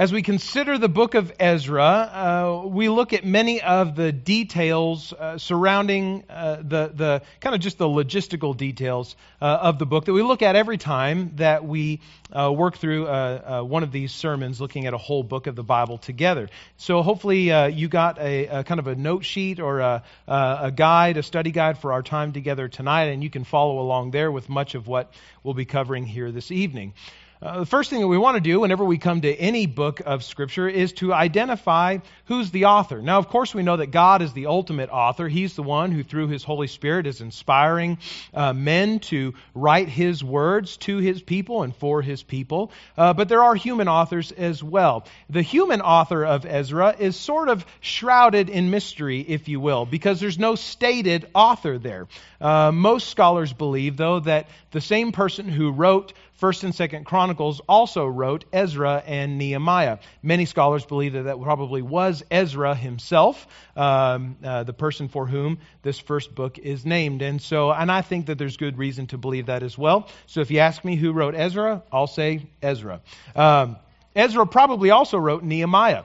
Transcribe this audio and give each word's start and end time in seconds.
As 0.00 0.14
we 0.14 0.22
consider 0.22 0.78
the 0.78 0.88
book 0.88 1.14
of 1.14 1.30
Ezra, 1.38 1.84
uh, 1.84 2.66
we 2.66 2.88
look 2.88 3.12
at 3.12 3.22
many 3.22 3.60
of 3.60 3.96
the 3.96 4.12
details 4.12 5.12
uh, 5.12 5.36
surrounding 5.36 6.24
uh, 6.30 6.56
the, 6.56 6.90
the 6.94 7.22
kind 7.40 7.54
of 7.54 7.60
just 7.60 7.76
the 7.76 7.84
logistical 7.84 8.56
details 8.56 9.14
uh, 9.42 9.44
of 9.44 9.78
the 9.78 9.84
book 9.84 10.06
that 10.06 10.14
we 10.14 10.22
look 10.22 10.40
at 10.40 10.56
every 10.56 10.78
time 10.78 11.32
that 11.36 11.66
we 11.66 12.00
uh, 12.32 12.50
work 12.50 12.78
through 12.78 13.08
uh, 13.08 13.60
one 13.60 13.82
of 13.82 13.92
these 13.92 14.10
sermons, 14.10 14.58
looking 14.58 14.86
at 14.86 14.94
a 14.94 14.96
whole 14.96 15.22
book 15.22 15.46
of 15.46 15.54
the 15.54 15.62
Bible 15.62 15.98
together. 15.98 16.48
So 16.78 17.02
hopefully 17.02 17.52
you 17.68 17.88
got 17.88 18.18
a, 18.18 18.46
a, 18.46 18.64
kind 18.64 18.80
of 18.80 18.86
a 18.86 18.94
note 18.94 19.26
sheet 19.26 19.60
or 19.60 19.80
a, 19.80 20.02
a 20.26 20.72
guide, 20.74 21.18
a 21.18 21.22
study 21.22 21.50
guide 21.50 21.76
for 21.76 21.92
our 21.92 22.02
time 22.02 22.32
together 22.32 22.68
tonight, 22.68 23.08
and 23.08 23.22
you 23.22 23.28
can 23.28 23.44
follow 23.44 23.80
along 23.80 24.12
there 24.12 24.32
with 24.32 24.48
much 24.48 24.74
of 24.74 24.86
what 24.86 25.12
we'll 25.44 25.52
be 25.52 25.66
covering 25.66 26.06
here 26.06 26.32
this 26.32 26.50
evening. 26.50 26.94
Uh, 27.42 27.60
the 27.60 27.66
first 27.66 27.88
thing 27.88 28.00
that 28.00 28.06
we 28.06 28.18
want 28.18 28.34
to 28.34 28.40
do 28.42 28.60
whenever 28.60 28.84
we 28.84 28.98
come 28.98 29.22
to 29.22 29.34
any 29.34 29.64
book 29.64 30.00
of 30.04 30.22
Scripture 30.22 30.68
is 30.68 30.92
to 30.92 31.14
identify 31.14 31.96
who's 32.26 32.50
the 32.50 32.66
author. 32.66 33.00
Now, 33.00 33.16
of 33.16 33.28
course, 33.28 33.54
we 33.54 33.62
know 33.62 33.78
that 33.78 33.86
God 33.86 34.20
is 34.20 34.34
the 34.34 34.44
ultimate 34.44 34.90
author. 34.90 35.26
He's 35.26 35.56
the 35.56 35.62
one 35.62 35.90
who, 35.90 36.02
through 36.02 36.28
His 36.28 36.44
Holy 36.44 36.66
Spirit, 36.66 37.06
is 37.06 37.22
inspiring 37.22 37.96
uh, 38.34 38.52
men 38.52 38.98
to 39.00 39.32
write 39.54 39.88
His 39.88 40.22
words 40.22 40.76
to 40.78 40.98
His 40.98 41.22
people 41.22 41.62
and 41.62 41.74
for 41.74 42.02
His 42.02 42.22
people. 42.22 42.72
Uh, 42.94 43.14
but 43.14 43.30
there 43.30 43.42
are 43.42 43.54
human 43.54 43.88
authors 43.88 44.32
as 44.32 44.62
well. 44.62 45.06
The 45.30 45.40
human 45.40 45.80
author 45.80 46.26
of 46.26 46.44
Ezra 46.44 46.94
is 46.98 47.16
sort 47.16 47.48
of 47.48 47.64
shrouded 47.80 48.50
in 48.50 48.68
mystery, 48.68 49.24
if 49.26 49.48
you 49.48 49.60
will, 49.60 49.86
because 49.86 50.20
there's 50.20 50.38
no 50.38 50.56
stated 50.56 51.26
author 51.34 51.78
there. 51.78 52.06
Uh, 52.38 52.70
most 52.70 53.08
scholars 53.08 53.54
believe, 53.54 53.96
though, 53.96 54.20
that 54.20 54.46
the 54.72 54.80
same 54.82 55.12
person 55.12 55.48
who 55.48 55.70
wrote 55.72 56.12
First 56.40 56.64
and 56.64 56.74
Second 56.74 57.04
Chronicles 57.04 57.60
also 57.68 58.06
wrote 58.06 58.46
Ezra 58.50 59.02
and 59.04 59.36
Nehemiah. 59.36 59.98
Many 60.22 60.46
scholars 60.46 60.86
believe 60.86 61.12
that 61.12 61.24
that 61.24 61.38
probably 61.38 61.82
was 61.82 62.24
Ezra 62.30 62.74
himself, 62.74 63.46
um, 63.76 64.38
uh, 64.42 64.64
the 64.64 64.72
person 64.72 65.08
for 65.08 65.26
whom 65.26 65.58
this 65.82 65.98
first 65.98 66.34
book 66.34 66.56
is 66.56 66.86
named. 66.86 67.20
And 67.20 67.42
so, 67.42 67.70
and 67.70 67.92
I 67.92 68.00
think 68.00 68.24
that 68.26 68.38
there's 68.38 68.56
good 68.56 68.78
reason 68.78 69.06
to 69.08 69.18
believe 69.18 69.46
that 69.46 69.62
as 69.62 69.76
well. 69.76 70.08
So, 70.24 70.40
if 70.40 70.50
you 70.50 70.60
ask 70.60 70.82
me 70.82 70.96
who 70.96 71.12
wrote 71.12 71.34
Ezra, 71.34 71.82
I'll 71.92 72.06
say 72.06 72.46
Ezra. 72.62 73.02
Um, 73.36 73.76
Ezra 74.16 74.46
probably 74.46 74.88
also 74.88 75.18
wrote 75.18 75.42
Nehemiah. 75.42 76.04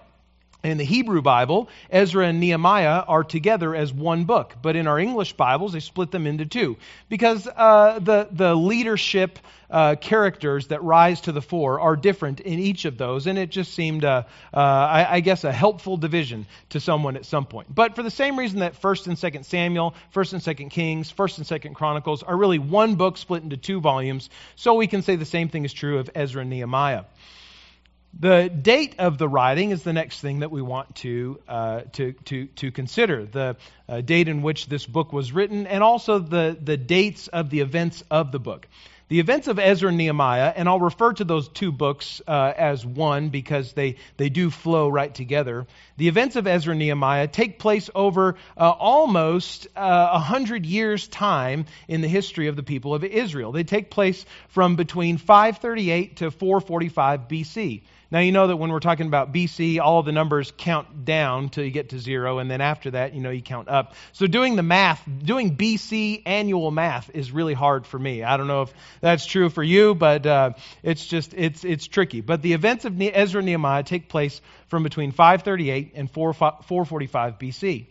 In 0.66 0.80
the 0.80 0.84
Hebrew 0.84 1.22
Bible, 1.22 1.70
Ezra 1.92 2.26
and 2.26 2.40
Nehemiah 2.40 3.04
are 3.08 3.24
together 3.24 3.76
as 3.76 3.94
one 3.94 4.24
book, 4.24 4.56
but 4.64 4.76
in 4.76 4.88
our 4.88 4.98
English 4.98 5.34
Bibles, 5.34 5.74
they 5.74 5.80
split 5.80 6.10
them 6.10 6.26
into 6.26 6.48
two 6.48 6.78
because 7.08 7.48
uh, 7.48 8.00
the 8.00 8.30
the 8.32 8.56
leadership 8.56 9.38
uh, 9.70 9.94
characters 9.94 10.70
that 10.70 10.82
rise 10.82 11.22
to 11.22 11.32
the 11.32 11.42
fore 11.42 11.80
are 11.80 11.96
different 11.96 12.40
in 12.40 12.58
each 12.58 12.86
of 12.86 12.98
those, 12.98 13.28
and 13.28 13.38
it 13.38 13.52
just 13.52 13.76
seemed, 13.76 14.04
uh, 14.04 14.24
uh, 14.52 14.58
I, 14.58 15.16
I, 15.16 15.20
guess, 15.20 15.44
a 15.44 15.52
helpful 15.52 15.98
division 15.98 16.48
to 16.70 16.80
someone 16.80 17.16
at 17.16 17.26
some 17.26 17.46
point. 17.46 17.68
But 17.74 17.96
for 17.96 18.02
the 18.02 18.10
same 18.10 18.38
reason 18.40 18.60
that 18.60 18.76
First 18.76 19.06
and 19.06 19.20
Second 19.20 19.46
Samuel, 19.46 19.94
First 20.10 20.34
and 20.34 20.42
Second 20.42 20.70
Kings, 20.70 21.12
First 21.12 21.38
and 21.38 21.46
Second 21.46 21.76
Chronicles 21.76 22.24
are 22.24 22.36
really 22.36 22.58
one 22.58 22.96
book 22.96 23.18
split 23.18 23.44
into 23.44 23.58
two 23.58 23.82
volumes, 23.82 24.32
so 24.56 24.74
we 24.74 24.88
can 24.88 25.04
say 25.04 25.16
the 25.16 25.26
same 25.26 25.48
thing 25.48 25.64
is 25.64 25.74
true 25.74 26.00
of 26.00 26.10
Ezra 26.16 26.42
and 26.42 26.50
Nehemiah. 26.50 27.04
The 28.18 28.50
date 28.50 28.96
of 29.00 29.18
the 29.18 29.28
writing 29.28 29.72
is 29.72 29.84
the 29.84 29.92
next 29.92 30.22
thing 30.22 30.40
that 30.40 30.50
we 30.50 30.62
want 30.62 30.96
to, 30.98 31.38
uh, 31.50 31.82
to, 31.94 32.14
to, 32.14 32.46
to 32.46 32.72
consider 32.72 33.26
the 33.26 33.58
uh, 33.90 34.00
date 34.00 34.30
in 34.30 34.42
which 34.42 34.68
this 34.68 34.86
book 34.86 35.12
was 35.12 35.34
written, 35.34 35.68
and 35.68 35.84
also 35.84 36.20
the, 36.20 36.58
the 36.62 36.78
dates 36.78 37.28
of 37.28 37.50
the 37.50 37.60
events 37.60 38.06
of 38.10 38.32
the 38.32 38.40
book. 38.40 38.68
The 39.08 39.20
events 39.20 39.48
of 39.48 39.60
Ezra 39.60 39.90
and 39.90 39.98
Nehemiah, 39.98 40.52
and 40.56 40.68
I'll 40.68 40.80
refer 40.80 41.12
to 41.14 41.26
those 41.26 41.50
two 41.50 41.74
books 41.74 42.22
uh, 42.26 42.54
as 42.58 42.86
one 42.86 43.30
because 43.30 43.74
they, 43.74 43.98
they 44.16 44.30
do 44.30 44.50
flow 44.50 44.88
right 44.88 45.14
together. 45.14 45.68
The 45.98 46.08
events 46.08 46.38
of 46.38 46.48
Ezra 46.48 46.72
and 46.72 46.80
Nehemiah 46.80 47.28
take 47.28 47.60
place 47.60 47.90
over 47.94 48.36
uh, 48.58 48.70
almost 48.72 49.68
uh, 49.76 49.82
a 49.82 50.16
uh, 50.16 50.20
hundred 50.20 50.66
years' 50.66 51.08
time 51.08 51.66
in 51.90 52.00
the 52.00 52.08
history 52.08 52.48
of 52.48 52.56
the 52.56 52.64
people 52.64 52.96
of 52.96 53.04
Israel. 53.04 53.52
They 53.52 53.66
take 53.66 53.92
place 53.92 54.26
from 54.48 54.78
between 54.78 55.18
538 55.18 56.18
to 56.18 56.32
445 56.32 57.28
BC. 57.28 57.82
Now, 58.12 58.20
you 58.20 58.32
know 58.32 58.48
that 58.48 58.58
when 58.58 58.72
we're 58.72 58.80
talking 58.80 59.08
about 59.08 59.34
BC, 59.34 59.80
all 59.80 60.04
the 60.04 60.12
numbers 60.12 60.54
count 60.56 61.06
down 61.06 61.50
till 61.50 61.64
you 61.64 61.72
get 61.72 61.90
to 61.90 62.00
zero, 62.00 62.38
and 62.38 62.50
then 62.50 62.62
after 62.62 62.92
that, 62.92 63.14
you 63.14 63.22
know, 63.22 63.32
you 63.32 63.42
count 63.42 63.68
up. 63.68 63.96
So, 64.14 64.28
doing 64.28 64.56
the 64.56 64.64
math, 64.64 65.02
doing 65.24 65.58
BC 65.58 66.22
annual 66.26 66.70
math 66.72 67.10
is 67.14 67.32
really 67.32 67.54
hard 67.54 67.88
for 67.88 67.98
me. 67.98 68.24
I 68.24 68.38
don't 68.38 68.48
know 68.48 68.64
if 68.64 68.74
that's 69.02 69.26
true 69.26 69.50
for 69.50 69.64
you, 69.64 69.96
but 69.96 70.26
uh, 70.26 70.54
it's 70.84 71.06
just, 71.06 71.34
it's, 71.34 71.64
it's 71.64 71.88
tricky. 71.88 72.22
But 72.22 72.42
the 72.42 72.54
events 72.54 72.86
of 72.86 73.00
Ezra 73.02 73.40
and 73.40 73.46
Nehemiah 73.46 73.84
take 73.84 74.08
place 74.08 74.42
from 74.68 74.84
between 74.84 75.12
538 75.12 75.94
and 75.96 76.10
445 76.10 77.40
BC. 77.40 77.88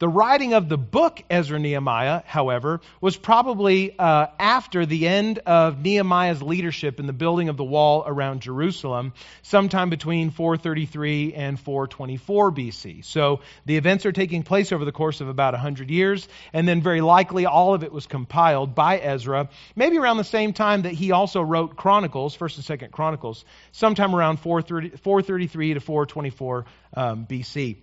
The 0.00 0.08
writing 0.08 0.54
of 0.54 0.68
the 0.68 0.78
book 0.78 1.24
Ezra 1.28 1.58
Nehemiah, 1.58 2.22
however, 2.24 2.80
was 3.00 3.16
probably 3.16 3.98
uh, 3.98 4.28
after 4.38 4.86
the 4.86 5.08
end 5.08 5.40
of 5.40 5.82
Nehemiah's 5.82 6.40
leadership 6.40 7.00
in 7.00 7.08
the 7.08 7.12
building 7.12 7.48
of 7.48 7.56
the 7.56 7.64
wall 7.64 8.04
around 8.06 8.42
Jerusalem, 8.42 9.12
sometime 9.42 9.90
between 9.90 10.30
433 10.30 11.34
and 11.34 11.58
424 11.58 12.52
BC. 12.52 13.04
So 13.04 13.40
the 13.66 13.76
events 13.76 14.06
are 14.06 14.12
taking 14.12 14.44
place 14.44 14.70
over 14.70 14.84
the 14.84 14.92
course 14.92 15.20
of 15.20 15.28
about 15.28 15.54
100 15.54 15.90
years, 15.90 16.28
and 16.52 16.68
then 16.68 16.80
very 16.80 17.00
likely 17.00 17.46
all 17.46 17.74
of 17.74 17.82
it 17.82 17.90
was 17.90 18.06
compiled 18.06 18.76
by 18.76 18.98
Ezra, 18.98 19.48
maybe 19.74 19.98
around 19.98 20.18
the 20.18 20.24
same 20.24 20.52
time 20.52 20.82
that 20.82 20.92
he 20.92 21.10
also 21.10 21.42
wrote 21.42 21.74
Chronicles, 21.74 22.36
1st 22.36 22.70
and 22.70 22.80
2nd 22.80 22.90
Chronicles, 22.92 23.44
sometime 23.72 24.14
around 24.14 24.38
433 24.38 25.74
to 25.74 25.80
424 25.80 26.66
um, 26.94 27.26
BC. 27.26 27.78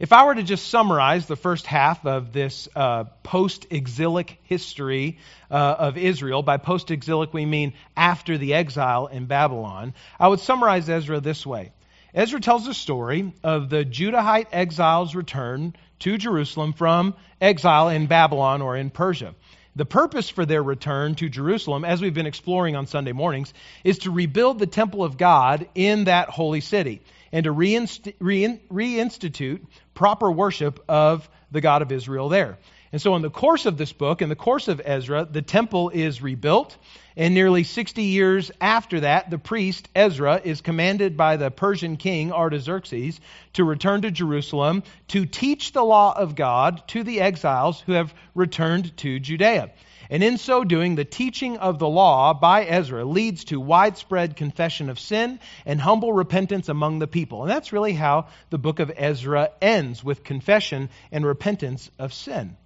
If 0.00 0.14
I 0.14 0.24
were 0.24 0.34
to 0.34 0.42
just 0.42 0.68
summarize 0.68 1.26
the 1.26 1.36
first 1.36 1.66
half 1.66 2.06
of 2.06 2.32
this 2.32 2.70
uh, 2.74 3.04
post 3.22 3.66
exilic 3.68 4.38
history 4.44 5.18
uh, 5.50 5.54
of 5.78 5.98
Israel, 5.98 6.42
by 6.42 6.56
post 6.56 6.90
exilic 6.90 7.34
we 7.34 7.44
mean 7.44 7.74
after 7.94 8.38
the 8.38 8.54
exile 8.54 9.08
in 9.08 9.26
Babylon, 9.26 9.92
I 10.18 10.28
would 10.28 10.40
summarize 10.40 10.88
Ezra 10.88 11.20
this 11.20 11.44
way 11.44 11.72
Ezra 12.14 12.40
tells 12.40 12.64
the 12.64 12.72
story 12.72 13.34
of 13.44 13.68
the 13.68 13.84
Judahite 13.84 14.46
exiles' 14.52 15.14
return 15.14 15.76
to 15.98 16.16
Jerusalem 16.16 16.72
from 16.72 17.14
exile 17.38 17.90
in 17.90 18.06
Babylon 18.06 18.62
or 18.62 18.78
in 18.78 18.88
Persia. 18.88 19.34
The 19.76 19.84
purpose 19.84 20.30
for 20.30 20.46
their 20.46 20.62
return 20.62 21.14
to 21.16 21.28
Jerusalem, 21.28 21.84
as 21.84 22.00
we've 22.00 22.14
been 22.14 22.24
exploring 22.24 22.74
on 22.74 22.86
Sunday 22.86 23.12
mornings, 23.12 23.52
is 23.84 23.98
to 24.00 24.10
rebuild 24.10 24.60
the 24.60 24.66
temple 24.66 25.04
of 25.04 25.18
God 25.18 25.68
in 25.74 26.04
that 26.04 26.30
holy 26.30 26.62
city 26.62 27.02
and 27.32 27.44
to 27.44 27.54
reinst- 27.54 28.14
reinstitute 28.18 29.60
proper 29.94 30.30
worship 30.30 30.82
of 30.88 31.28
the 31.50 31.60
God 31.60 31.82
of 31.82 31.92
Israel 31.92 32.28
there. 32.28 32.58
And 32.92 33.00
so, 33.00 33.14
in 33.14 33.22
the 33.22 33.30
course 33.30 33.66
of 33.66 33.76
this 33.76 33.92
book, 33.92 34.20
in 34.20 34.28
the 34.28 34.36
course 34.36 34.66
of 34.66 34.80
Ezra, 34.84 35.24
the 35.30 35.42
temple 35.42 35.90
is 35.90 36.20
rebuilt. 36.20 36.76
And 37.16 37.34
nearly 37.34 37.62
60 37.62 38.02
years 38.02 38.50
after 38.60 39.00
that, 39.00 39.30
the 39.30 39.38
priest 39.38 39.88
Ezra 39.94 40.40
is 40.42 40.60
commanded 40.60 41.16
by 41.16 41.36
the 41.36 41.50
Persian 41.50 41.96
king 41.96 42.32
Artaxerxes 42.32 43.20
to 43.52 43.64
return 43.64 44.02
to 44.02 44.10
Jerusalem 44.10 44.82
to 45.08 45.24
teach 45.24 45.72
the 45.72 45.84
law 45.84 46.16
of 46.16 46.34
God 46.34 46.82
to 46.88 47.04
the 47.04 47.20
exiles 47.20 47.80
who 47.80 47.92
have 47.92 48.12
returned 48.34 48.96
to 48.98 49.20
Judea. 49.20 49.70
And 50.10 50.24
in 50.24 50.38
so 50.38 50.64
doing, 50.64 50.96
the 50.96 51.04
teaching 51.04 51.58
of 51.58 51.78
the 51.78 51.88
law 51.88 52.34
by 52.34 52.64
Ezra 52.64 53.04
leads 53.04 53.44
to 53.44 53.60
widespread 53.60 54.34
confession 54.34 54.90
of 54.90 54.98
sin 54.98 55.38
and 55.64 55.80
humble 55.80 56.12
repentance 56.12 56.68
among 56.68 56.98
the 56.98 57.06
people. 57.06 57.42
And 57.42 57.50
that's 57.50 57.72
really 57.72 57.92
how 57.92 58.26
the 58.50 58.58
book 58.58 58.80
of 58.80 58.90
Ezra 58.96 59.50
ends 59.62 60.02
with 60.02 60.24
confession 60.24 60.90
and 61.12 61.24
repentance 61.24 61.88
of 61.96 62.12
sin. 62.12 62.56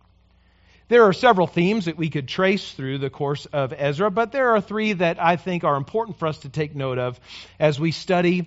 There 0.89 1.05
are 1.05 1.13
several 1.13 1.47
themes 1.47 1.85
that 1.85 1.99
we 1.99 2.09
could 2.09 2.29
trace 2.29 2.73
through 2.73 2.99
the 2.99 3.11
course 3.11 3.47
of 3.47 3.75
Ezra, 3.77 4.11
but 4.11 4.33
there 4.33 4.51
are 4.51 4.61
three 4.61 4.95
that 4.95 5.23
I 5.23 5.37
think 5.37 5.65
are 5.65 5.77
important 5.77 6.19
for 6.19 6.29
us 6.29 6.39
to 6.41 6.49
take 6.49 6.75
note 6.75 6.99
of 6.99 7.21
as 7.61 7.79
we 7.79 7.91
study 7.91 8.47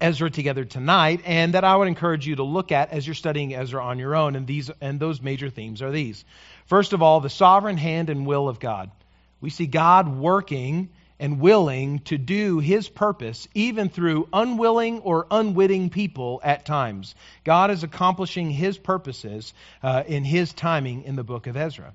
Ezra 0.00 0.30
together 0.30 0.64
tonight, 0.64 1.22
and 1.24 1.54
that 1.54 1.62
I 1.62 1.76
would 1.76 1.86
encourage 1.86 2.26
you 2.26 2.36
to 2.36 2.42
look 2.42 2.72
at 2.72 2.90
as 2.90 3.06
you're 3.06 3.14
studying 3.14 3.54
Ezra 3.54 3.84
on 3.84 4.00
your 4.00 4.16
own. 4.16 4.34
And 4.34 4.46
these 4.46 4.68
and 4.80 4.98
those 4.98 5.22
major 5.22 5.48
themes 5.48 5.80
are 5.80 5.92
these. 5.92 6.24
First 6.72 6.94
of 6.94 7.02
all, 7.02 7.20
the 7.20 7.28
sovereign 7.28 7.76
hand 7.76 8.08
and 8.08 8.24
will 8.24 8.48
of 8.48 8.58
God. 8.58 8.90
We 9.42 9.50
see 9.50 9.66
God 9.66 10.08
working 10.08 10.88
and 11.20 11.38
willing 11.38 11.98
to 12.06 12.16
do 12.16 12.60
his 12.60 12.88
purpose, 12.88 13.46
even 13.52 13.90
through 13.90 14.26
unwilling 14.32 15.00
or 15.00 15.26
unwitting 15.30 15.90
people 15.90 16.40
at 16.42 16.64
times. 16.64 17.14
God 17.44 17.70
is 17.70 17.82
accomplishing 17.82 18.50
his 18.50 18.78
purposes 18.78 19.52
uh, 19.82 20.04
in 20.06 20.24
his 20.24 20.54
timing 20.54 21.02
in 21.02 21.14
the 21.14 21.22
book 21.22 21.46
of 21.46 21.58
Ezra. 21.58 21.92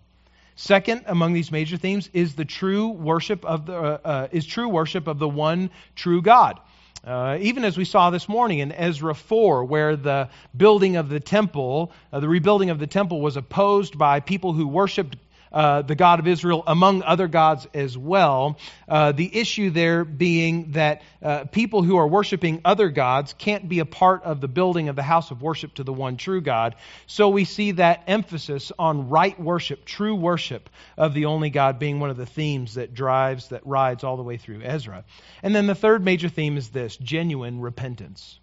Second, 0.56 1.06
among 1.08 1.34
these 1.34 1.52
major 1.52 1.78
themes 1.78 2.12
is 2.14 2.36
the 2.36 2.46
true 2.46 2.90
worship 2.90 3.46
of 3.46 3.66
the 3.66 3.76
uh, 3.76 3.98
uh, 4.06 4.28
is 4.32 4.46
true 4.46 4.70
worship 4.70 5.08
of 5.08 5.18
the 5.18 5.28
one 5.28 5.72
true 5.96 6.22
God. 6.22 6.60
Uh, 7.08 7.38
even 7.40 7.64
as 7.64 7.78
we 7.78 7.86
saw 7.86 8.10
this 8.10 8.28
morning 8.28 8.60
in 8.60 8.74
Ezra 8.74 9.16
4, 9.16 9.64
where 9.64 9.96
the 9.96 10.28
building 10.58 10.98
of 10.98 11.08
the 11.08 11.22
temple, 11.22 11.94
uh, 12.12 12.20
the 12.20 12.28
rebuilding 12.28 12.70
of 12.70 12.80
the 12.80 12.88
temple 12.88 13.22
was 13.22 13.38
opposed 13.38 13.98
by 13.98 14.20
people 14.20 14.52
who 14.52 14.68
worshiped 14.68 15.16
uh, 15.52 15.82
the 15.82 15.96
God 15.96 16.20
of 16.20 16.28
Israel 16.28 16.64
among 16.68 17.04
other 17.04 17.28
gods 17.28 17.68
as 17.74 17.98
well. 17.98 18.58
Uh, 18.88 19.12
the 19.12 19.38
issue 19.38 19.70
there 19.70 20.04
being 20.04 20.72
that 20.72 21.02
uh, 21.22 21.46
people 21.46 21.84
who 21.84 21.98
are 21.98 22.08
worshiping 22.08 22.62
other 22.66 22.90
gods 22.90 23.34
can't 23.38 23.68
be 23.68 23.80
a 23.80 23.86
part 23.86 24.24
of 24.24 24.42
the 24.42 24.48
building 24.48 24.90
of 24.90 24.96
the 24.96 25.04
house 25.04 25.32
of 25.32 25.42
worship 25.42 25.74
to 25.76 25.84
the 25.84 25.94
one 25.94 26.18
true 26.18 26.42
God. 26.42 26.76
So 27.06 27.30
we 27.30 27.46
see 27.46 27.72
that 27.72 28.04
emphasis 28.08 28.72
on 28.78 29.10
right 29.10 29.40
worship, 29.40 29.86
true 29.86 30.16
worship 30.16 30.70
of 30.98 31.14
the 31.14 31.26
only 31.26 31.50
God 31.50 31.80
being 31.80 32.00
one 32.00 32.10
of 32.10 32.18
the 32.18 32.26
themes 32.26 32.76
that 32.76 32.94
drives, 32.94 33.50
that 33.50 33.66
rides 33.66 34.04
all 34.04 34.18
the 34.18 34.24
way 34.24 34.38
through 34.38 34.62
Ezra. 34.62 35.04
And 35.44 35.56
then 35.56 35.68
the 35.68 35.76
third 35.76 36.04
major 36.04 36.30
theme 36.30 36.58
is 36.58 36.70
this 36.70 36.98
genuine 36.98 37.62
repentance. 37.62 38.40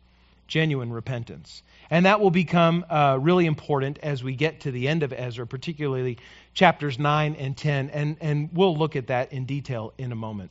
Genuine 0.47 0.93
repentance. 0.93 1.63
And 1.91 2.07
that 2.07 2.21
will 2.21 2.31
become 2.31 2.85
uh, 2.89 3.19
really 3.21 3.47
important 3.47 3.99
as 4.03 4.23
we 4.23 4.35
get 4.35 4.61
to 4.61 4.71
the 4.71 4.89
end 4.89 5.03
of 5.03 5.13
Ezra, 5.13 5.47
particularly 5.47 6.19
chapters 6.55 6.99
9 6.99 7.37
and 7.37 7.57
10. 7.57 7.91
And, 7.91 8.17
and 8.21 8.51
we'll 8.53 8.77
look 8.77 8.97
at 8.97 9.09
that 9.09 9.33
in 9.33 9.45
detail 9.45 9.93
in 9.99 10.13
a 10.13 10.17
moment. 10.17 10.51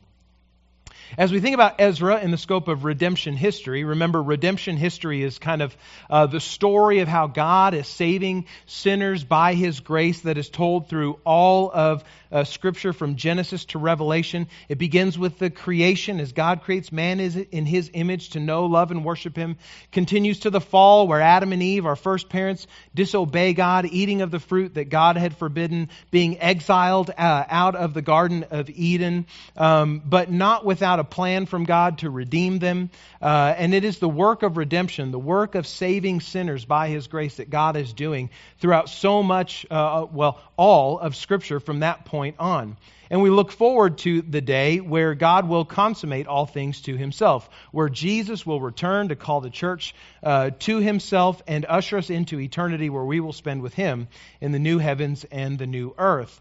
As 1.18 1.30
we 1.30 1.40
think 1.40 1.54
about 1.54 1.80
Ezra 1.80 2.20
in 2.20 2.30
the 2.30 2.38
scope 2.38 2.68
of 2.68 2.84
redemption 2.84 3.36
history, 3.36 3.84
remember, 3.84 4.22
redemption 4.22 4.76
history 4.76 5.22
is 5.22 5.38
kind 5.38 5.62
of 5.62 5.76
uh, 6.08 6.26
the 6.26 6.40
story 6.40 7.00
of 7.00 7.08
how 7.08 7.26
God 7.26 7.74
is 7.74 7.86
saving 7.86 8.46
sinners 8.66 9.22
by 9.22 9.54
his 9.54 9.80
grace 9.80 10.22
that 10.22 10.38
is 10.38 10.48
told 10.48 10.88
through 10.88 11.20
all 11.24 11.70
of 11.72 12.04
uh, 12.34 12.42
Scripture 12.42 12.92
from 12.92 13.14
Genesis 13.14 13.64
to 13.66 13.78
Revelation. 13.78 14.48
It 14.68 14.76
begins 14.76 15.16
with 15.16 15.38
the 15.38 15.50
creation 15.50 16.18
as 16.18 16.32
God 16.32 16.62
creates 16.62 16.90
man 16.90 17.20
in 17.20 17.64
his 17.64 17.90
image 17.94 18.30
to 18.30 18.40
know, 18.40 18.66
love, 18.66 18.90
and 18.90 19.04
worship 19.04 19.36
him. 19.36 19.56
Continues 19.92 20.40
to 20.40 20.50
the 20.50 20.60
fall 20.60 21.06
where 21.06 21.20
Adam 21.20 21.52
and 21.52 21.62
Eve, 21.62 21.86
our 21.86 21.94
first 21.94 22.28
parents, 22.28 22.66
disobey 22.92 23.54
God, 23.54 23.86
eating 23.86 24.20
of 24.20 24.32
the 24.32 24.40
fruit 24.40 24.74
that 24.74 24.88
God 24.88 25.16
had 25.16 25.36
forbidden, 25.36 25.90
being 26.10 26.40
exiled 26.40 27.10
uh, 27.10 27.44
out 27.48 27.76
of 27.76 27.94
the 27.94 28.02
Garden 28.02 28.44
of 28.50 28.68
Eden, 28.68 29.26
um, 29.56 30.02
but 30.04 30.30
not 30.30 30.64
without 30.64 30.98
a 30.98 31.04
plan 31.04 31.46
from 31.46 31.64
God 31.64 31.98
to 31.98 32.10
redeem 32.10 32.58
them. 32.58 32.90
Uh, 33.22 33.54
and 33.56 33.72
it 33.74 33.84
is 33.84 34.00
the 34.00 34.08
work 34.08 34.42
of 34.42 34.56
redemption, 34.56 35.12
the 35.12 35.18
work 35.18 35.54
of 35.54 35.68
saving 35.68 36.20
sinners 36.20 36.64
by 36.64 36.88
his 36.88 37.06
grace 37.06 37.36
that 37.36 37.48
God 37.48 37.76
is 37.76 37.92
doing 37.92 38.30
throughout 38.58 38.88
so 38.88 39.22
much, 39.22 39.64
uh, 39.70 40.06
well, 40.10 40.40
all 40.56 40.98
of 40.98 41.14
Scripture 41.14 41.60
from 41.60 41.80
that 41.80 42.04
point 42.04 42.23
point 42.24 42.36
on. 42.38 42.76
And 43.10 43.22
we 43.22 43.28
look 43.28 43.52
forward 43.52 43.98
to 43.98 44.22
the 44.22 44.40
day 44.40 44.78
where 44.78 45.14
God 45.14 45.46
will 45.46 45.66
consummate 45.66 46.26
all 46.26 46.46
things 46.46 46.80
to 46.82 46.96
himself, 46.96 47.50
where 47.70 47.90
Jesus 47.90 48.46
will 48.46 48.62
return 48.62 49.08
to 49.08 49.16
call 49.16 49.42
the 49.42 49.50
church 49.50 49.94
uh, 50.22 50.50
to 50.60 50.78
himself 50.78 51.42
and 51.46 51.66
usher 51.68 51.98
us 51.98 52.08
into 52.08 52.40
eternity 52.40 52.88
where 52.88 53.04
we 53.04 53.20
will 53.20 53.34
spend 53.34 53.60
with 53.60 53.74
him 53.74 54.08
in 54.40 54.52
the 54.52 54.58
new 54.58 54.78
heavens 54.78 55.26
and 55.30 55.58
the 55.58 55.66
new 55.66 55.94
earth. 55.98 56.40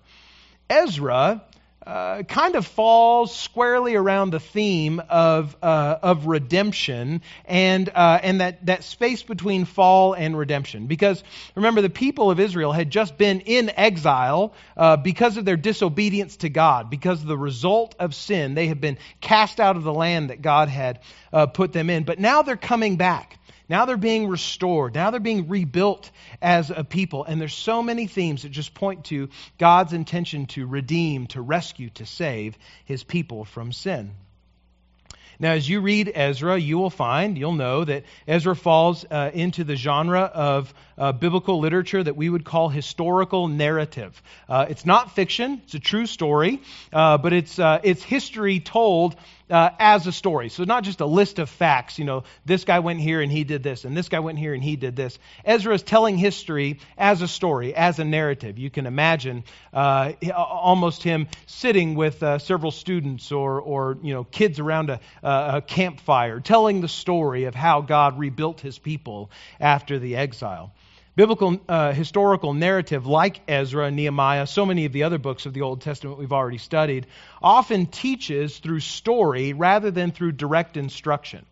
Ezra 0.69 1.43
uh, 1.85 2.23
kind 2.23 2.55
of 2.55 2.65
falls 2.65 3.35
squarely 3.35 3.95
around 3.95 4.29
the 4.29 4.39
theme 4.39 5.01
of, 5.09 5.55
uh, 5.61 5.97
of 6.01 6.27
redemption 6.27 7.21
and, 7.45 7.89
uh, 7.89 8.19
and 8.23 8.41
that, 8.41 8.65
that 8.65 8.83
space 8.83 9.21
between 9.23 9.65
fall 9.65 10.13
and 10.13 10.37
redemption. 10.37 10.87
Because 10.87 11.23
remember, 11.55 11.81
the 11.81 11.89
people 11.89 12.31
of 12.31 12.39
Israel 12.39 12.71
had 12.71 12.89
just 12.89 13.17
been 13.17 13.41
in 13.41 13.69
exile 13.69 14.53
uh, 14.77 14.97
because 14.97 15.37
of 15.37 15.45
their 15.45 15.57
disobedience 15.57 16.37
to 16.37 16.49
God, 16.49 16.89
because 16.89 17.21
of 17.21 17.27
the 17.27 17.37
result 17.37 17.95
of 17.99 18.15
sin. 18.15 18.53
They 18.53 18.67
had 18.67 18.79
been 18.79 18.97
cast 19.19 19.59
out 19.59 19.75
of 19.75 19.83
the 19.83 19.93
land 19.93 20.29
that 20.29 20.41
God 20.41 20.69
had 20.69 21.01
uh, 21.33 21.47
put 21.47 21.73
them 21.73 21.89
in. 21.89 22.03
But 22.03 22.19
now 22.19 22.43
they're 22.43 22.55
coming 22.55 22.95
back. 22.95 23.39
Now 23.69 23.85
they're 23.85 23.97
being 23.97 24.27
restored. 24.27 24.93
Now 24.93 25.11
they're 25.11 25.19
being 25.19 25.47
rebuilt 25.47 26.11
as 26.41 26.69
a 26.69 26.83
people. 26.83 27.23
And 27.23 27.39
there's 27.39 27.53
so 27.53 27.81
many 27.81 28.07
themes 28.07 28.43
that 28.43 28.49
just 28.49 28.73
point 28.73 29.05
to 29.05 29.29
God's 29.57 29.93
intention 29.93 30.45
to 30.47 30.65
redeem, 30.67 31.27
to 31.27 31.41
rescue, 31.41 31.89
to 31.91 32.05
save 32.05 32.57
his 32.85 33.03
people 33.03 33.45
from 33.45 33.71
sin. 33.71 34.11
Now, 35.39 35.53
as 35.53 35.67
you 35.67 35.81
read 35.81 36.11
Ezra, 36.13 36.57
you 36.57 36.77
will 36.77 36.91
find, 36.91 37.37
you'll 37.37 37.53
know 37.53 37.83
that 37.83 38.03
Ezra 38.27 38.55
falls 38.55 39.03
uh, 39.09 39.31
into 39.33 39.63
the 39.63 39.75
genre 39.75 40.21
of 40.21 40.73
uh, 40.97 41.11
biblical 41.11 41.59
literature 41.59 42.03
that 42.03 42.15
we 42.15 42.29
would 42.29 42.45
call 42.45 42.69
historical 42.69 43.47
narrative. 43.47 44.21
Uh, 44.47 44.67
it's 44.69 44.85
not 44.85 45.15
fiction, 45.15 45.61
it's 45.65 45.73
a 45.73 45.79
true 45.79 46.05
story, 46.05 46.61
uh, 46.93 47.17
but 47.17 47.33
it's, 47.33 47.57
uh, 47.57 47.79
it's 47.83 48.03
history 48.03 48.59
told 48.59 49.15
uh, 49.53 49.69
as 49.77 50.07
a 50.07 50.11
story. 50.11 50.49
So 50.49 50.63
not 50.63 50.83
just 50.83 50.99
a 50.99 51.05
list 51.05 51.37
of 51.37 51.47
facts, 51.47 51.99
you 51.99 52.05
know, 52.05 52.23
this 52.43 52.63
guy 52.63 52.79
went 52.79 52.99
here 52.99 53.21
and 53.21 53.31
he 53.31 53.43
did 53.43 53.61
this, 53.61 53.85
and 53.85 53.95
this 53.95 54.09
guy 54.09 54.19
went 54.19 54.39
here 54.39 54.55
and 54.55 54.63
he 54.63 54.75
did 54.75 54.95
this. 54.95 55.19
Ezra 55.45 55.75
is 55.75 55.83
telling 55.83 56.17
history 56.17 56.79
as 56.97 57.21
a 57.21 57.27
story, 57.27 57.75
as 57.75 57.99
a 57.99 58.03
narrative. 58.03 58.57
You 58.57 58.71
can 58.71 58.87
imagine 58.87 59.43
uh, 59.71 60.13
almost 60.35 61.03
him 61.03 61.27
sitting 61.45 61.93
with 61.93 62.23
uh, 62.23 62.39
several 62.39 62.71
students 62.71 63.31
or, 63.31 63.61
or, 63.61 63.99
you 64.01 64.15
know, 64.15 64.23
kids 64.23 64.57
around 64.59 64.89
a, 64.89 64.99
a 65.21 65.61
campfire, 65.61 66.39
telling 66.39 66.81
the 66.81 66.87
story 66.87 67.43
of 67.43 67.53
how 67.53 67.81
God 67.81 68.17
rebuilt 68.17 68.59
his 68.59 68.79
people 68.79 69.29
after 69.59 69.99
the 69.99 70.15
exile. 70.15 70.73
Biblical 71.15 71.59
uh, 71.69 71.91
historical 71.91 72.55
narrative, 72.55 73.05
like 73.05 73.41
Ezra 73.47 73.91
Nehemiah, 73.91 74.47
so 74.47 74.65
many 74.65 74.85
of 74.85 74.93
the 74.93 75.03
other 75.03 75.19
books 75.19 75.45
of 75.45 75.53
the 75.53 75.61
Old 75.61 75.81
Testament 75.81 76.17
we've 76.17 76.33
already 76.33 76.57
studied, 76.57 77.05
often 77.39 77.85
teaches 77.85 78.57
through 78.57 78.79
story 78.79 79.53
rather 79.53 79.91
than 79.91 80.11
through 80.11 80.31
direct 80.31 80.75
instruction. 80.75 81.45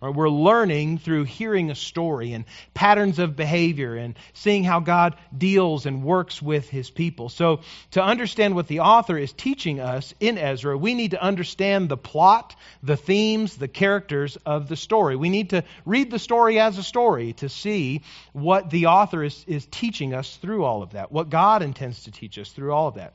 We're 0.00 0.30
learning 0.30 0.98
through 0.98 1.24
hearing 1.24 1.70
a 1.70 1.74
story 1.74 2.32
and 2.32 2.46
patterns 2.72 3.18
of 3.18 3.36
behavior 3.36 3.96
and 3.96 4.16
seeing 4.32 4.64
how 4.64 4.80
God 4.80 5.16
deals 5.36 5.84
and 5.84 6.02
works 6.02 6.40
with 6.40 6.70
his 6.70 6.90
people. 6.90 7.28
So, 7.28 7.60
to 7.90 8.02
understand 8.02 8.54
what 8.54 8.66
the 8.66 8.80
author 8.80 9.18
is 9.18 9.32
teaching 9.34 9.78
us 9.78 10.14
in 10.18 10.38
Ezra, 10.38 10.76
we 10.78 10.94
need 10.94 11.10
to 11.10 11.22
understand 11.22 11.90
the 11.90 11.98
plot, 11.98 12.56
the 12.82 12.96
themes, 12.96 13.56
the 13.56 13.68
characters 13.68 14.36
of 14.46 14.68
the 14.68 14.76
story. 14.76 15.16
We 15.16 15.28
need 15.28 15.50
to 15.50 15.64
read 15.84 16.10
the 16.10 16.18
story 16.18 16.58
as 16.58 16.78
a 16.78 16.82
story 16.82 17.34
to 17.34 17.50
see 17.50 18.00
what 18.32 18.70
the 18.70 18.86
author 18.86 19.22
is, 19.22 19.44
is 19.46 19.66
teaching 19.70 20.14
us 20.14 20.36
through 20.36 20.64
all 20.64 20.82
of 20.82 20.92
that, 20.92 21.12
what 21.12 21.28
God 21.28 21.62
intends 21.62 22.04
to 22.04 22.10
teach 22.10 22.38
us 22.38 22.50
through 22.50 22.72
all 22.72 22.88
of 22.88 22.94
that. 22.94 23.14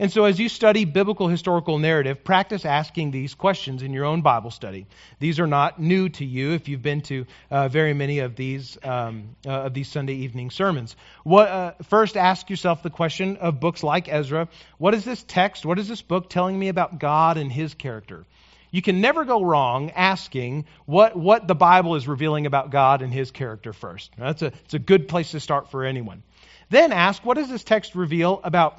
And 0.00 0.12
so, 0.12 0.24
as 0.24 0.38
you 0.38 0.48
study 0.48 0.84
biblical 0.84 1.26
historical 1.26 1.78
narrative, 1.78 2.22
practice 2.22 2.64
asking 2.64 3.10
these 3.10 3.34
questions 3.34 3.82
in 3.82 3.92
your 3.92 4.04
own 4.04 4.22
Bible 4.22 4.52
study. 4.52 4.86
These 5.18 5.40
are 5.40 5.46
not 5.46 5.80
new 5.80 6.08
to 6.10 6.24
you 6.24 6.52
if 6.52 6.68
you've 6.68 6.82
been 6.82 7.00
to 7.02 7.26
uh, 7.50 7.68
very 7.68 7.94
many 7.94 8.20
of 8.20 8.36
these 8.36 8.78
um, 8.84 9.36
uh, 9.44 9.50
of 9.50 9.74
these 9.74 9.88
Sunday 9.88 10.14
evening 10.14 10.50
sermons. 10.50 10.94
What, 11.24 11.48
uh, 11.48 11.72
first, 11.82 12.16
ask 12.16 12.48
yourself 12.48 12.82
the 12.82 12.90
question 12.90 13.38
of 13.38 13.58
books 13.58 13.82
like 13.82 14.08
Ezra: 14.08 14.48
What 14.78 14.94
is 14.94 15.04
this 15.04 15.24
text? 15.26 15.66
What 15.66 15.80
is 15.80 15.88
this 15.88 16.02
book 16.02 16.30
telling 16.30 16.56
me 16.56 16.68
about 16.68 17.00
God 17.00 17.36
and 17.36 17.50
His 17.50 17.74
character? 17.74 18.24
You 18.70 18.82
can 18.82 19.00
never 19.00 19.24
go 19.24 19.42
wrong 19.42 19.90
asking 19.92 20.66
what, 20.84 21.16
what 21.16 21.48
the 21.48 21.54
Bible 21.54 21.96
is 21.96 22.06
revealing 22.06 22.46
about 22.46 22.70
God 22.70 23.02
and 23.02 23.12
His 23.12 23.30
character 23.30 23.72
first. 23.72 24.12
That's 24.18 24.42
a, 24.42 24.46
it's 24.64 24.74
a 24.74 24.78
good 24.78 25.08
place 25.08 25.30
to 25.30 25.40
start 25.40 25.70
for 25.70 25.84
anyone. 25.84 26.22
Then 26.70 26.92
ask, 26.92 27.24
what 27.24 27.38
does 27.38 27.48
this 27.48 27.64
text 27.64 27.94
reveal 27.94 28.40
about 28.44 28.78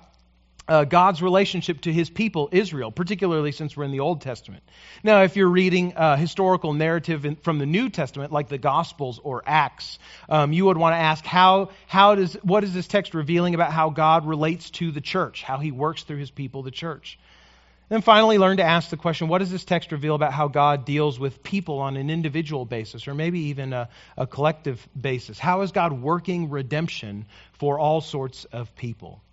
uh, 0.69 0.85
God's 0.85 1.21
relationship 1.21 1.81
to 1.81 1.91
his 1.91 2.09
people, 2.09 2.47
Israel, 2.51 2.91
particularly 2.91 3.51
since 3.51 3.75
we're 3.75 3.85
in 3.85 3.91
the 3.91 3.99
Old 3.99 4.21
Testament. 4.21 4.63
Now, 5.03 5.23
if 5.23 5.35
you're 5.35 5.49
reading 5.49 5.93
a 5.95 6.15
historical 6.15 6.73
narrative 6.73 7.25
in, 7.25 7.35
from 7.37 7.57
the 7.57 7.65
New 7.65 7.89
Testament, 7.89 8.31
like 8.31 8.49
the 8.49 8.59
Gospels 8.59 9.19
or 9.21 9.41
Acts, 9.45 9.97
um, 10.29 10.53
you 10.53 10.65
would 10.65 10.77
want 10.77 10.93
to 10.93 10.99
ask, 10.99 11.25
how, 11.25 11.71
how 11.87 12.15
does, 12.15 12.35
what 12.35 12.63
is 12.63 12.73
this 12.73 12.87
text 12.87 13.15
revealing 13.15 13.55
about 13.55 13.71
how 13.71 13.89
God 13.89 14.27
relates 14.27 14.69
to 14.71 14.91
the 14.91 15.01
church, 15.01 15.41
how 15.41 15.57
he 15.57 15.71
works 15.71 16.03
through 16.03 16.17
his 16.17 16.29
people, 16.29 16.61
the 16.61 16.71
church? 16.71 17.17
Then 17.89 18.03
finally, 18.03 18.37
learn 18.37 18.57
to 18.57 18.63
ask 18.63 18.91
the 18.91 18.97
question 18.97 19.29
what 19.29 19.39
does 19.39 19.49
this 19.49 19.65
text 19.65 19.91
reveal 19.91 20.13
about 20.13 20.31
how 20.31 20.47
God 20.47 20.85
deals 20.85 21.19
with 21.19 21.41
people 21.41 21.79
on 21.79 21.97
an 21.97 22.11
individual 22.11 22.63
basis 22.63 23.07
or 23.07 23.15
maybe 23.15 23.39
even 23.45 23.73
a, 23.73 23.89
a 24.15 24.27
collective 24.27 24.87
basis? 24.99 25.39
How 25.39 25.61
is 25.61 25.71
God 25.71 25.91
working 25.93 26.51
redemption 26.51 27.25
for 27.53 27.79
all 27.79 28.01
sorts 28.01 28.45
of 28.45 28.75
people? 28.75 29.23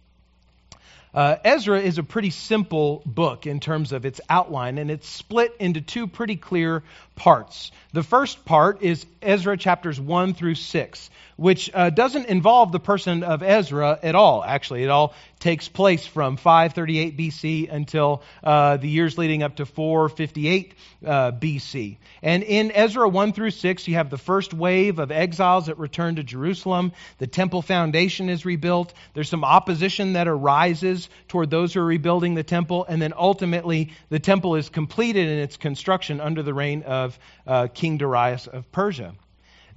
Uh, 1.17 1.39
Ezra 1.45 1.81
is 1.81 1.97
a 1.97 2.03
pretty 2.03 2.29
simple 2.29 3.03
book 3.07 3.47
in 3.47 3.59
terms 3.59 3.93
of 3.93 4.05
its 4.05 4.21
outline, 4.29 4.77
and 4.77 4.91
it's 4.91 5.09
split 5.09 5.57
into 5.59 5.81
two 5.81 6.07
pretty 6.07 6.37
clear 6.37 6.83
parts. 7.15 7.73
The 7.95 8.03
first 8.03 8.45
part 8.45 8.83
is 8.83 9.07
Ezra 9.23 9.57
chapters 9.57 9.99
1 9.99 10.35
through 10.35 10.57
6, 10.57 11.11
which 11.37 11.71
uh, 11.75 11.91
doesn't 11.91 12.27
involve 12.27 12.73
the 12.73 12.81
person 12.81 13.23
of 13.23 13.43
Ezra 13.43 13.99
at 14.03 14.15
all, 14.15 14.43
actually. 14.43 14.83
It 14.83 14.91
all 14.91 15.15
takes 15.39 15.69
place 15.69 16.07
from 16.07 16.37
538 16.39 17.17
BC 17.17 17.71
until 17.71 18.23
uh, 18.43 18.79
the 18.79 18.89
years 18.89 19.19
leading 19.19 19.43
up 19.43 19.57
to 19.57 19.67
458 19.67 20.75
uh, 21.05 21.33
BC. 21.33 21.99
And 22.23 22.43
in 22.43 22.73
Ezra 22.73 23.07
1 23.09 23.33
through 23.35 23.51
6, 23.51 23.87
you 23.87 23.95
have 23.95 24.09
the 24.09 24.19
first 24.19 24.55
wave 24.55 24.99
of 24.99 25.13
exiles 25.13 25.67
that 25.67 25.79
return 25.79 26.17
to 26.17 26.23
Jerusalem. 26.23 26.93
The 27.19 27.27
temple 27.27 27.61
foundation 27.61 28.31
is 28.31 28.47
rebuilt. 28.47 28.95
There's 29.13 29.29
some 29.29 29.45
opposition 29.45 30.15
that 30.15 30.29
arises 30.29 31.09
toward 31.29 31.51
those 31.51 31.75
who 31.75 31.81
are 31.81 31.85
rebuilding 31.85 32.35
the 32.35 32.43
temple. 32.43 32.87
And 32.89 33.01
then 33.01 33.13
ultimately, 33.17 33.93
the 34.09 34.19
temple 34.19 34.57
is 34.57 34.71
completed 34.71 35.29
in 35.29 35.39
its 35.39 35.59
construction 35.59 36.21
under 36.21 36.43
the 36.43 36.55
reign 36.55 36.83
of 36.85 37.19
uh, 37.47 37.69
King 37.73 37.99
Darius 37.99 38.47
of 38.47 38.73
Persia. 38.73 39.15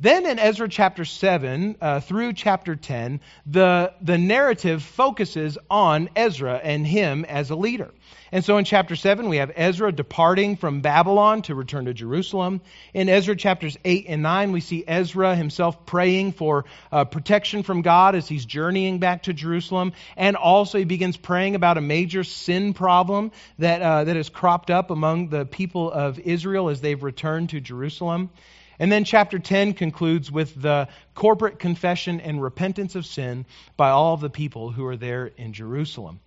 Then 0.02 0.26
in 0.26 0.40
Ezra 0.40 0.70
chapter 0.70 1.04
7 1.04 1.76
uh, 1.82 2.00
through 2.00 2.32
chapter 2.32 2.78
10, 2.78 3.20
the, 3.46 3.92
the 4.02 4.18
narrative 4.18 4.82
focuses 4.82 5.58
on 5.70 6.10
Ezra 6.16 6.56
and 6.56 6.88
him 6.88 7.26
as 7.26 7.50
a 7.50 7.56
leader. 7.56 7.92
And 8.32 8.46
so 8.46 8.58
in 8.58 8.64
chapter 8.64 8.96
7, 8.96 9.28
we 9.28 9.38
have 9.38 9.52
Ezra 9.56 9.92
departing 9.92 10.56
from 10.56 10.80
Babylon 10.80 11.42
to 11.44 11.56
return 11.56 11.86
to 11.86 11.94
Jerusalem. 11.94 12.62
In 12.94 13.10
Ezra 13.10 13.36
chapters 13.36 13.78
8 13.84 14.06
and 14.08 14.24
9, 14.24 14.54
we 14.54 14.62
see 14.62 14.86
Ezra 14.88 15.36
himself 15.36 15.86
praying 15.86 16.32
for 16.32 16.64
uh, 16.94 17.04
protection 17.04 17.64
from 17.64 17.82
God 17.82 18.16
as 18.16 18.26
he's 18.26 18.46
journeying 18.46 19.00
back 19.00 19.24
to 19.24 19.34
Jerusalem. 19.34 19.92
And 20.16 20.38
also, 20.38 20.78
he 20.78 20.86
begins 20.86 21.18
praying 21.18 21.56
about 21.56 21.78
a 21.78 21.82
major 21.82 22.24
sin 22.24 22.74
problem 22.74 23.32
that, 23.58 23.82
uh, 23.82 24.06
that 24.06 24.16
has 24.16 24.30
cropped 24.30 24.70
up 24.70 24.92
among 24.92 25.28
the 25.28 25.46
people 25.46 25.92
of 25.92 26.20
Israel 26.20 26.70
as 26.70 26.80
they've 26.80 27.04
returned 27.04 27.50
to 27.50 27.60
Jerusalem. 27.60 28.30
And 28.80 28.92
then 28.92 29.04
chapter 29.04 29.40
10 29.40 29.74
concludes 29.74 30.32
with 30.32 30.60
the 30.60 30.88
corporate 31.14 31.60
confession 31.60 32.22
and 32.22 32.42
repentance 32.42 32.96
of 32.96 33.06
sin 33.06 33.46
by 33.76 33.90
all 33.90 34.14
of 34.14 34.22
the 34.22 34.30
people 34.30 34.72
who 34.72 34.86
are 34.86 34.98
there 34.98 35.28
in 35.28 35.52
Jerusalem. 35.52 36.22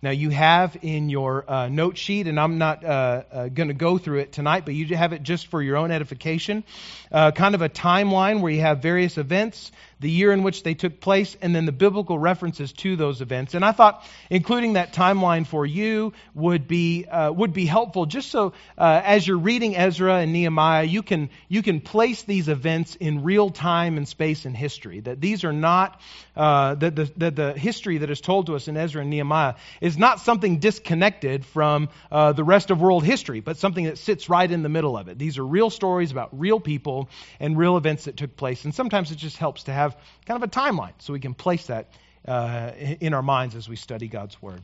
Now, 0.00 0.10
you 0.10 0.30
have 0.30 0.76
in 0.82 1.08
your 1.08 1.44
uh, 1.50 1.68
note 1.68 1.98
sheet, 1.98 2.28
and 2.28 2.38
I'm 2.38 2.58
not 2.58 2.84
uh, 2.84 3.22
uh, 3.32 3.48
going 3.48 3.66
to 3.66 3.74
go 3.74 3.98
through 3.98 4.18
it 4.18 4.30
tonight, 4.30 4.64
but 4.64 4.74
you 4.74 4.96
have 4.96 5.12
it 5.12 5.24
just 5.24 5.48
for 5.48 5.60
your 5.60 5.76
own 5.76 5.90
edification, 5.90 6.62
uh, 7.10 7.32
kind 7.32 7.56
of 7.56 7.62
a 7.62 7.68
timeline 7.68 8.40
where 8.40 8.52
you 8.52 8.60
have 8.60 8.80
various 8.80 9.18
events 9.18 9.72
the 10.00 10.08
year 10.08 10.32
in 10.32 10.44
which 10.44 10.62
they 10.62 10.74
took 10.74 11.00
place, 11.00 11.36
and 11.42 11.54
then 11.54 11.66
the 11.66 11.72
biblical 11.72 12.16
references 12.16 12.72
to 12.72 12.94
those 12.94 13.20
events. 13.20 13.54
And 13.54 13.64
I 13.64 13.72
thought 13.72 14.04
including 14.30 14.74
that 14.74 14.92
timeline 14.92 15.44
for 15.44 15.66
you 15.66 16.12
would 16.36 16.68
be 16.68 17.04
uh, 17.04 17.32
would 17.32 17.52
be 17.52 17.66
helpful, 17.66 18.06
just 18.06 18.30
so 18.30 18.52
uh, 18.76 19.00
as 19.04 19.26
you're 19.26 19.38
reading 19.38 19.76
Ezra 19.76 20.18
and 20.18 20.32
Nehemiah, 20.32 20.84
you 20.84 21.02
can 21.02 21.30
you 21.48 21.62
can 21.62 21.80
place 21.80 22.22
these 22.22 22.48
events 22.48 22.94
in 22.94 23.24
real 23.24 23.50
time 23.50 23.96
and 23.96 24.06
space 24.06 24.44
and 24.44 24.56
history. 24.56 25.00
That 25.00 25.20
these 25.20 25.42
are 25.42 25.52
not 25.52 26.00
that 26.36 26.94
the 26.94 27.30
the 27.30 27.52
history 27.54 27.98
that 27.98 28.10
is 28.10 28.20
told 28.20 28.46
to 28.46 28.54
us 28.54 28.68
in 28.68 28.76
Ezra 28.76 29.00
and 29.00 29.10
Nehemiah 29.10 29.54
is 29.88 29.98
not 29.98 30.20
something 30.20 30.58
disconnected 30.58 31.44
from 31.44 31.88
uh, 32.12 32.32
the 32.32 32.44
rest 32.44 32.70
of 32.70 32.80
world 32.80 33.04
history, 33.04 33.40
but 33.40 33.56
something 33.56 33.86
that 33.86 33.98
sits 33.98 34.28
right 34.28 34.50
in 34.50 34.62
the 34.62 34.68
middle 34.68 34.96
of 34.96 35.08
it. 35.08 35.18
These 35.18 35.38
are 35.38 35.44
real 35.44 35.70
stories 35.70 36.12
about 36.12 36.38
real 36.38 36.60
people 36.60 37.08
and 37.40 37.56
real 37.58 37.76
events 37.76 38.04
that 38.04 38.16
took 38.16 38.36
place, 38.36 38.64
and 38.64 38.74
sometimes 38.74 39.10
it 39.10 39.16
just 39.16 39.38
helps 39.38 39.64
to 39.64 39.72
have 39.72 39.96
kind 40.26 40.40
of 40.42 40.48
a 40.48 40.52
timeline 40.52 40.92
so 40.98 41.12
we 41.12 41.20
can 41.20 41.34
place 41.34 41.66
that 41.66 41.88
uh, 42.26 42.70
in 43.00 43.14
our 43.14 43.22
minds 43.22 43.54
as 43.56 43.68
we 43.68 43.76
study 43.76 44.08
God's 44.08 44.40
Word. 44.42 44.60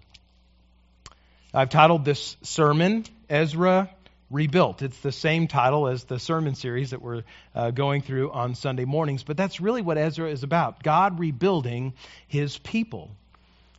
I've 1.53 1.71
titled 1.71 2.05
this 2.05 2.37
sermon, 2.43 3.05
Ezra 3.31 3.89
Rebuilt. 4.31 4.83
It's 4.83 4.99
the 5.01 5.13
same 5.13 5.47
title 5.47 5.87
as 5.87 6.05
the 6.05 6.19
sermon 6.19 6.55
series 6.55 6.91
that 6.91 7.01
we're 7.01 7.23
uh, 7.55 7.71
going 7.71 8.03
through 8.03 8.31
on 8.33 8.55
Sunday 8.55 8.85
mornings, 8.85 9.23
but 9.23 9.37
that's 9.37 9.61
really 9.61 9.81
what 9.81 9.97
Ezra 9.97 10.29
is 10.29 10.43
about 10.43 10.83
God 10.83 11.19
rebuilding 11.19 11.95
his 12.27 12.59
people. 12.59 13.11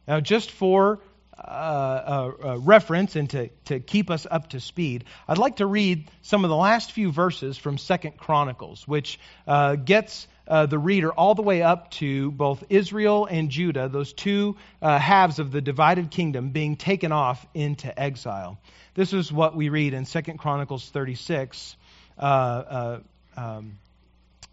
Now, 0.07 0.19
just 0.19 0.51
for 0.51 0.99
uh, 1.37 2.31
uh, 2.43 2.57
reference 2.59 3.15
and 3.15 3.29
to, 3.29 3.49
to 3.65 3.79
keep 3.79 4.09
us 4.09 4.25
up 4.29 4.49
to 4.49 4.59
speed, 4.59 5.05
I'd 5.27 5.37
like 5.37 5.57
to 5.57 5.65
read 5.65 6.09
some 6.21 6.43
of 6.43 6.49
the 6.49 6.55
last 6.55 6.91
few 6.91 7.11
verses 7.11 7.57
from 7.57 7.77
Second 7.77 8.17
Chronicles, 8.17 8.87
which 8.87 9.19
uh, 9.47 9.75
gets 9.75 10.27
uh, 10.47 10.65
the 10.65 10.77
reader 10.77 11.11
all 11.11 11.35
the 11.35 11.41
way 11.41 11.61
up 11.61 11.91
to 11.91 12.31
both 12.31 12.63
Israel 12.69 13.25
and 13.25 13.49
Judah, 13.49 13.89
those 13.89 14.13
two 14.13 14.55
uh, 14.81 14.97
halves 14.99 15.39
of 15.39 15.51
the 15.51 15.61
divided 15.61 16.11
kingdom 16.11 16.49
being 16.49 16.75
taken 16.75 17.11
off 17.11 17.45
into 17.53 17.97
exile. 17.99 18.59
This 18.93 19.13
is 19.13 19.31
what 19.31 19.55
we 19.55 19.69
read 19.69 19.93
in 19.93 20.05
2 20.05 20.21
Chronicles 20.37 20.87
36, 20.89 21.75
uh, 22.17 22.21
uh, 22.21 22.99
um, 23.35 23.77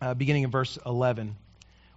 uh, 0.01 0.15
beginning 0.15 0.45
in 0.45 0.51
verse 0.51 0.79
11. 0.85 1.37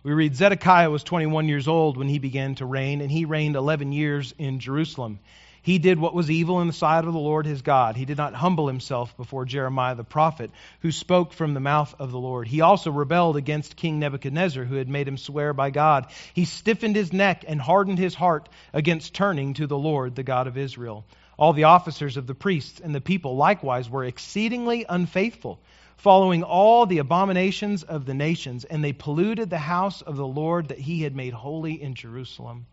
We 0.05 0.13
read 0.13 0.35
Zedekiah 0.35 0.91
was 0.91 1.01
21 1.03 1.49
years 1.49 1.67
old 1.67 1.97
when 1.97 2.07
he 2.07 2.19
began 2.19 2.53
to 2.55 2.65
reign, 2.67 3.01
and 3.01 3.09
he 3.09 3.25
reigned 3.25 3.55
11 3.55 3.91
years 3.91 4.35
in 4.37 4.59
Jerusalem. 4.59 5.17
He 5.63 5.79
did 5.79 5.97
what 5.97 6.13
was 6.13 6.29
evil 6.29 6.61
in 6.61 6.67
the 6.67 6.73
sight 6.73 7.05
of 7.05 7.11
the 7.11 7.17
Lord 7.17 7.47
his 7.47 7.63
God. 7.63 7.95
He 7.95 8.05
did 8.05 8.17
not 8.17 8.35
humble 8.35 8.67
himself 8.67 9.17
before 9.17 9.45
Jeremiah 9.45 9.95
the 9.95 10.03
prophet, 10.03 10.51
who 10.81 10.91
spoke 10.91 11.33
from 11.33 11.55
the 11.55 11.59
mouth 11.59 11.95
of 11.97 12.11
the 12.11 12.19
Lord. 12.19 12.47
He 12.47 12.61
also 12.61 12.91
rebelled 12.91 13.35
against 13.35 13.77
King 13.77 13.97
Nebuchadnezzar, 13.97 14.63
who 14.63 14.75
had 14.75 14.87
made 14.87 15.07
him 15.07 15.17
swear 15.17 15.53
by 15.53 15.71
God. 15.71 16.05
He 16.35 16.45
stiffened 16.45 16.95
his 16.95 17.11
neck 17.11 17.43
and 17.47 17.59
hardened 17.59 17.97
his 17.97 18.13
heart 18.13 18.47
against 18.73 19.15
turning 19.15 19.55
to 19.55 19.65
the 19.65 19.75
Lord, 19.75 20.13
the 20.13 20.21
God 20.21 20.45
of 20.45 20.55
Israel. 20.55 21.03
All 21.35 21.53
the 21.53 21.63
officers 21.63 22.15
of 22.15 22.27
the 22.27 22.35
priests 22.35 22.79
and 22.79 22.93
the 22.93 23.01
people 23.01 23.37
likewise 23.37 23.89
were 23.89 24.05
exceedingly 24.05 24.85
unfaithful, 24.87 25.59
following 25.97 26.43
all 26.43 26.85
the 26.85 26.99
abominations 26.99 27.83
of 27.83 28.05
the 28.05 28.13
nations, 28.13 28.65
and 28.65 28.83
they 28.83 28.93
polluted 28.93 29.49
the 29.49 29.57
house 29.57 30.01
of 30.01 30.17
the 30.17 30.27
Lord 30.27 30.69
that 30.69 30.79
he 30.79 31.01
had 31.01 31.15
made 31.15 31.33
holy 31.33 31.81
in 31.81 31.95
Jerusalem. 31.95 32.65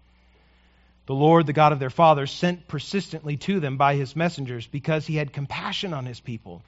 The 1.06 1.14
Lord, 1.14 1.46
the 1.46 1.52
God 1.52 1.72
of 1.72 1.80
their 1.80 1.90
fathers, 1.90 2.30
sent 2.30 2.68
persistently 2.68 3.36
to 3.38 3.58
them 3.58 3.76
by 3.76 3.96
his 3.96 4.14
messengers 4.14 4.66
because 4.66 5.06
he 5.06 5.16
had 5.16 5.32
compassion 5.32 5.92
on 5.94 6.06
his 6.06 6.20
people 6.20 6.62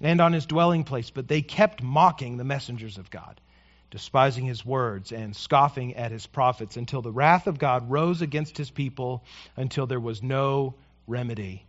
and 0.00 0.20
on 0.20 0.32
his 0.32 0.46
dwelling 0.46 0.84
place, 0.84 1.10
but 1.10 1.26
they 1.26 1.42
kept 1.42 1.82
mocking 1.82 2.36
the 2.36 2.44
messengers 2.44 2.98
of 2.98 3.10
God, 3.10 3.40
despising 3.90 4.44
his 4.44 4.64
words 4.64 5.10
and 5.10 5.34
scoffing 5.34 5.96
at 5.96 6.12
his 6.12 6.26
prophets 6.26 6.76
until 6.76 7.02
the 7.02 7.10
wrath 7.10 7.46
of 7.46 7.58
God 7.58 7.90
rose 7.90 8.22
against 8.22 8.56
his 8.56 8.70
people 8.70 9.24
until 9.56 9.86
there 9.86 10.00
was 10.00 10.22
no 10.22 10.74
remedy. 11.06 11.66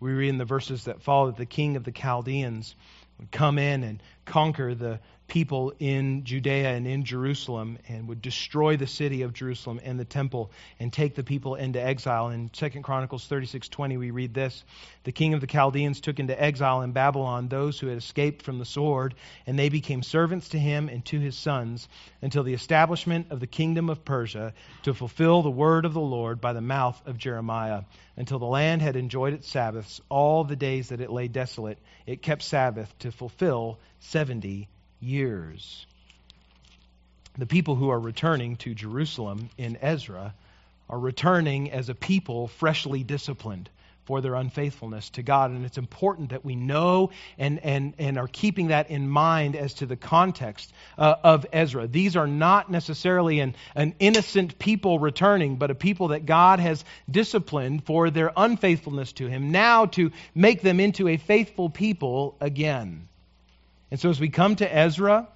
We 0.00 0.12
read 0.12 0.30
in 0.30 0.38
the 0.38 0.44
verses 0.44 0.84
that 0.84 1.02
follow 1.02 1.26
that 1.26 1.36
the 1.36 1.46
king 1.46 1.76
of 1.76 1.84
the 1.84 1.92
Chaldeans 1.92 2.74
would 3.18 3.30
come 3.30 3.58
in 3.58 3.82
and 3.82 4.02
conquer 4.24 4.74
the 4.74 5.00
people 5.26 5.72
in 5.78 6.24
Judea 6.24 6.70
and 6.76 6.86
in 6.86 7.04
Jerusalem 7.04 7.78
and 7.88 8.08
would 8.08 8.22
destroy 8.22 8.76
the 8.76 8.86
city 8.86 9.22
of 9.22 9.32
Jerusalem 9.32 9.80
and 9.82 9.98
the 9.98 10.04
temple 10.04 10.50
and 10.78 10.92
take 10.92 11.14
the 11.14 11.24
people 11.24 11.54
into 11.54 11.82
exile. 11.82 12.28
In 12.28 12.50
2 12.50 12.82
Chronicles 12.82 13.28
36:20 13.28 13.98
we 13.98 14.10
read 14.10 14.34
this, 14.34 14.62
the 15.02 15.12
king 15.12 15.34
of 15.34 15.40
the 15.40 15.46
Chaldeans 15.46 16.00
took 16.00 16.20
into 16.20 16.40
exile 16.40 16.82
in 16.82 16.92
Babylon 16.92 17.48
those 17.48 17.80
who 17.80 17.88
had 17.88 17.98
escaped 17.98 18.42
from 18.42 18.58
the 18.58 18.64
sword, 18.64 19.14
and 19.46 19.58
they 19.58 19.68
became 19.70 20.02
servants 20.02 20.50
to 20.50 20.58
him 20.58 20.88
and 20.88 21.04
to 21.06 21.18
his 21.18 21.36
sons 21.36 21.88
until 22.22 22.42
the 22.42 22.54
establishment 22.54 23.26
of 23.30 23.40
the 23.40 23.46
kingdom 23.46 23.90
of 23.90 24.04
Persia 24.04 24.52
to 24.82 24.94
fulfill 24.94 25.42
the 25.42 25.50
word 25.50 25.84
of 25.84 25.94
the 25.94 26.00
Lord 26.00 26.40
by 26.40 26.52
the 26.52 26.60
mouth 26.60 27.00
of 27.06 27.18
Jeremiah, 27.18 27.82
until 28.16 28.38
the 28.38 28.44
land 28.44 28.82
had 28.82 28.94
enjoyed 28.94 29.34
its 29.34 29.48
sabbaths 29.48 30.00
all 30.08 30.44
the 30.44 30.56
days 30.56 30.90
that 30.90 31.00
it 31.00 31.10
lay 31.10 31.28
desolate. 31.28 31.78
It 32.06 32.22
kept 32.22 32.42
Sabbath 32.42 32.96
to 33.00 33.10
fulfill 33.10 33.78
70 34.00 34.68
years. 35.04 35.86
The 37.36 37.46
people 37.46 37.74
who 37.74 37.90
are 37.90 38.00
returning 38.00 38.56
to 38.58 38.74
Jerusalem 38.74 39.50
in 39.58 39.76
Ezra 39.80 40.34
are 40.88 40.98
returning 40.98 41.70
as 41.70 41.88
a 41.88 41.94
people 41.94 42.48
freshly 42.48 43.02
disciplined 43.02 43.68
for 44.04 44.20
their 44.20 44.34
unfaithfulness 44.34 45.10
to 45.10 45.22
God. 45.22 45.50
And 45.50 45.64
it's 45.64 45.78
important 45.78 46.30
that 46.30 46.44
we 46.44 46.54
know 46.54 47.10
and, 47.38 47.58
and, 47.60 47.94
and 47.98 48.18
are 48.18 48.28
keeping 48.28 48.68
that 48.68 48.90
in 48.90 49.08
mind 49.08 49.56
as 49.56 49.74
to 49.74 49.86
the 49.86 49.96
context 49.96 50.72
uh, 50.98 51.16
of 51.24 51.46
Ezra. 51.52 51.86
These 51.86 52.16
are 52.16 52.26
not 52.26 52.70
necessarily 52.70 53.40
an, 53.40 53.54
an 53.74 53.94
innocent 53.98 54.58
people 54.58 54.98
returning, 54.98 55.56
but 55.56 55.70
a 55.70 55.74
people 55.74 56.08
that 56.08 56.26
God 56.26 56.60
has 56.60 56.84
disciplined 57.10 57.84
for 57.84 58.10
their 58.10 58.30
unfaithfulness 58.36 59.12
to 59.14 59.26
Him, 59.26 59.50
now 59.50 59.86
to 59.86 60.12
make 60.34 60.60
them 60.60 60.80
into 60.80 61.08
a 61.08 61.16
faithful 61.16 61.70
people 61.70 62.36
again. 62.40 63.08
And 63.94 64.00
so 64.00 64.10
as 64.10 64.18
we 64.18 64.28
come 64.28 64.56
to 64.56 64.76
Ezra, 64.76 65.28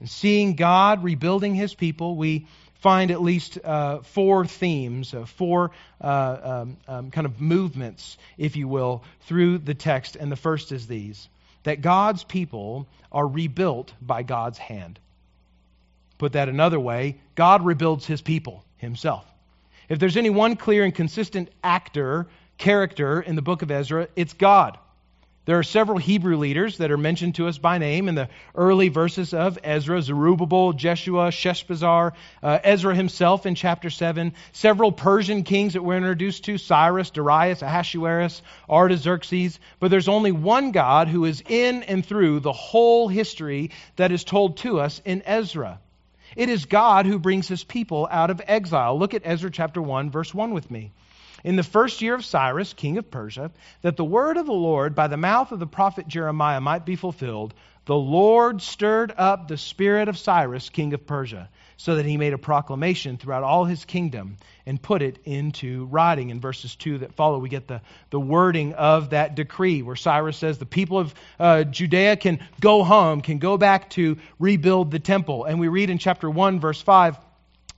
and 0.00 0.10
seeing 0.10 0.56
God 0.56 1.04
rebuilding 1.04 1.54
his 1.54 1.74
people, 1.74 2.16
we 2.16 2.48
find 2.80 3.12
at 3.12 3.22
least 3.22 3.56
uh, 3.64 4.00
four 4.00 4.46
themes, 4.46 5.14
uh, 5.14 5.26
four 5.26 5.70
uh, 6.00 6.38
um, 6.42 6.76
um, 6.88 7.10
kind 7.12 7.24
of 7.24 7.40
movements, 7.40 8.18
if 8.36 8.56
you 8.56 8.66
will, 8.66 9.04
through 9.28 9.58
the 9.58 9.74
text. 9.74 10.16
And 10.16 10.32
the 10.32 10.34
first 10.34 10.72
is 10.72 10.88
these 10.88 11.28
that 11.62 11.80
God's 11.80 12.24
people 12.24 12.88
are 13.12 13.28
rebuilt 13.28 13.92
by 14.02 14.24
God's 14.24 14.58
hand. 14.58 14.98
Put 16.18 16.32
that 16.32 16.48
another 16.48 16.80
way, 16.80 17.18
God 17.36 17.64
rebuilds 17.64 18.04
his 18.04 18.20
people 18.20 18.64
himself. 18.78 19.24
If 19.88 20.00
there's 20.00 20.16
any 20.16 20.30
one 20.30 20.56
clear 20.56 20.82
and 20.82 20.92
consistent 20.92 21.48
actor, 21.62 22.26
character 22.56 23.20
in 23.20 23.36
the 23.36 23.42
book 23.42 23.62
of 23.62 23.70
Ezra, 23.70 24.08
it's 24.16 24.32
God. 24.32 24.78
There 25.48 25.58
are 25.58 25.62
several 25.62 25.96
Hebrew 25.96 26.36
leaders 26.36 26.76
that 26.76 26.90
are 26.90 26.98
mentioned 26.98 27.36
to 27.36 27.48
us 27.48 27.56
by 27.56 27.78
name 27.78 28.10
in 28.10 28.14
the 28.14 28.28
early 28.54 28.90
verses 28.90 29.32
of 29.32 29.58
Ezra 29.64 30.02
Zerubbabel, 30.02 30.74
Jeshua, 30.74 31.30
Sheshbazzar, 31.30 32.12
uh, 32.42 32.58
Ezra 32.62 32.94
himself 32.94 33.46
in 33.46 33.54
chapter 33.54 33.88
7, 33.88 34.34
several 34.52 34.92
Persian 34.92 35.44
kings 35.44 35.72
that 35.72 35.82
we're 35.82 35.96
introduced 35.96 36.44
to 36.44 36.58
Cyrus, 36.58 37.08
Darius, 37.08 37.62
Ahasuerus, 37.62 38.42
Artaxerxes. 38.68 39.58
But 39.80 39.90
there's 39.90 40.08
only 40.08 40.32
one 40.32 40.70
God 40.70 41.08
who 41.08 41.24
is 41.24 41.42
in 41.48 41.82
and 41.82 42.04
through 42.04 42.40
the 42.40 42.52
whole 42.52 43.08
history 43.08 43.70
that 43.96 44.12
is 44.12 44.24
told 44.24 44.58
to 44.58 44.80
us 44.80 45.00
in 45.06 45.22
Ezra. 45.24 45.80
It 46.36 46.50
is 46.50 46.66
God 46.66 47.06
who 47.06 47.18
brings 47.18 47.48
his 47.48 47.64
people 47.64 48.06
out 48.10 48.28
of 48.28 48.42
exile. 48.46 48.98
Look 48.98 49.14
at 49.14 49.22
Ezra 49.24 49.50
chapter 49.50 49.80
1, 49.80 50.10
verse 50.10 50.34
1 50.34 50.52
with 50.52 50.70
me. 50.70 50.92
In 51.44 51.56
the 51.56 51.62
first 51.62 52.02
year 52.02 52.14
of 52.14 52.24
Cyrus, 52.24 52.72
king 52.72 52.98
of 52.98 53.10
Persia, 53.10 53.50
that 53.82 53.96
the 53.96 54.04
word 54.04 54.36
of 54.36 54.46
the 54.46 54.52
Lord 54.52 54.94
by 54.94 55.08
the 55.08 55.16
mouth 55.16 55.52
of 55.52 55.58
the 55.58 55.66
prophet 55.66 56.08
Jeremiah 56.08 56.60
might 56.60 56.84
be 56.84 56.96
fulfilled, 56.96 57.54
the 57.88 57.96
Lord 57.96 58.60
stirred 58.60 59.14
up 59.16 59.48
the 59.48 59.56
spirit 59.56 60.08
of 60.08 60.18
Cyrus, 60.18 60.68
king 60.68 60.92
of 60.92 61.06
Persia, 61.06 61.48
so 61.78 61.94
that 61.94 62.04
he 62.04 62.18
made 62.18 62.34
a 62.34 62.38
proclamation 62.38 63.16
throughout 63.16 63.44
all 63.44 63.64
his 63.64 63.86
kingdom 63.86 64.36
and 64.66 64.82
put 64.82 65.00
it 65.00 65.18
into 65.24 65.86
writing. 65.86 66.28
In 66.28 66.38
verses 66.38 66.76
2 66.76 66.98
that 66.98 67.14
follow, 67.14 67.38
we 67.38 67.48
get 67.48 67.66
the, 67.66 67.80
the 68.10 68.20
wording 68.20 68.74
of 68.74 69.10
that 69.10 69.36
decree 69.36 69.80
where 69.80 69.96
Cyrus 69.96 70.36
says 70.36 70.58
the 70.58 70.66
people 70.66 70.98
of 70.98 71.14
uh, 71.40 71.64
Judea 71.64 72.16
can 72.16 72.40
go 72.60 72.84
home, 72.84 73.22
can 73.22 73.38
go 73.38 73.56
back 73.56 73.88
to 73.90 74.18
rebuild 74.38 74.90
the 74.90 74.98
temple. 74.98 75.44
And 75.44 75.58
we 75.58 75.68
read 75.68 75.88
in 75.88 75.96
chapter 75.96 76.28
1, 76.28 76.60
verse 76.60 76.82
5 76.82 77.16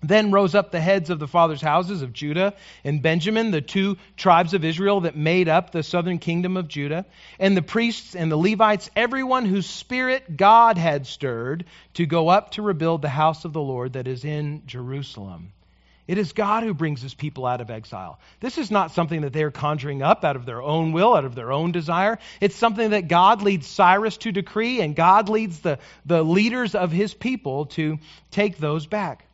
then 0.02 0.30
rose 0.30 0.54
up 0.54 0.70
the 0.70 0.80
heads 0.80 1.10
of 1.10 1.18
the 1.18 1.28
fathers' 1.28 1.60
houses 1.60 2.02
of 2.02 2.12
Judah 2.12 2.54
and 2.84 3.02
Benjamin, 3.02 3.50
the 3.50 3.60
two 3.60 3.98
tribes 4.16 4.54
of 4.54 4.64
Israel 4.64 5.02
that 5.02 5.16
made 5.16 5.48
up 5.48 5.70
the 5.70 5.82
southern 5.82 6.18
kingdom 6.18 6.56
of 6.56 6.68
Judah, 6.68 7.04
and 7.38 7.56
the 7.56 7.62
priests 7.62 8.14
and 8.14 8.30
the 8.32 8.36
Levites, 8.36 8.90
everyone 8.96 9.44
whose 9.44 9.66
spirit 9.66 10.36
God 10.36 10.78
had 10.78 11.06
stirred 11.06 11.64
to 11.94 12.06
go 12.06 12.28
up 12.28 12.52
to 12.52 12.62
rebuild 12.62 13.02
the 13.02 13.08
house 13.08 13.44
of 13.44 13.52
the 13.52 13.60
Lord 13.60 13.92
that 13.94 14.08
is 14.08 14.24
in 14.24 14.62
Jerusalem. 14.66 15.52
It 16.08 16.18
is 16.18 16.32
God 16.32 16.64
who 16.64 16.74
brings 16.74 17.00
his 17.00 17.14
people 17.14 17.46
out 17.46 17.60
of 17.60 17.70
exile. 17.70 18.18
This 18.40 18.58
is 18.58 18.68
not 18.68 18.90
something 18.90 19.20
that 19.20 19.32
they're 19.32 19.52
conjuring 19.52 20.02
up 20.02 20.24
out 20.24 20.34
of 20.34 20.44
their 20.44 20.60
own 20.60 20.90
will, 20.90 21.14
out 21.14 21.24
of 21.24 21.36
their 21.36 21.52
own 21.52 21.70
desire. 21.70 22.18
It's 22.40 22.56
something 22.56 22.90
that 22.90 23.06
God 23.06 23.42
leads 23.42 23.68
Cyrus 23.68 24.16
to 24.16 24.32
decree, 24.32 24.80
and 24.80 24.96
God 24.96 25.28
leads 25.28 25.60
the, 25.60 25.78
the 26.06 26.24
leaders 26.24 26.74
of 26.74 26.90
his 26.90 27.14
people 27.14 27.66
to 27.66 28.00
take 28.32 28.58
those 28.58 28.86
back. 28.86 29.24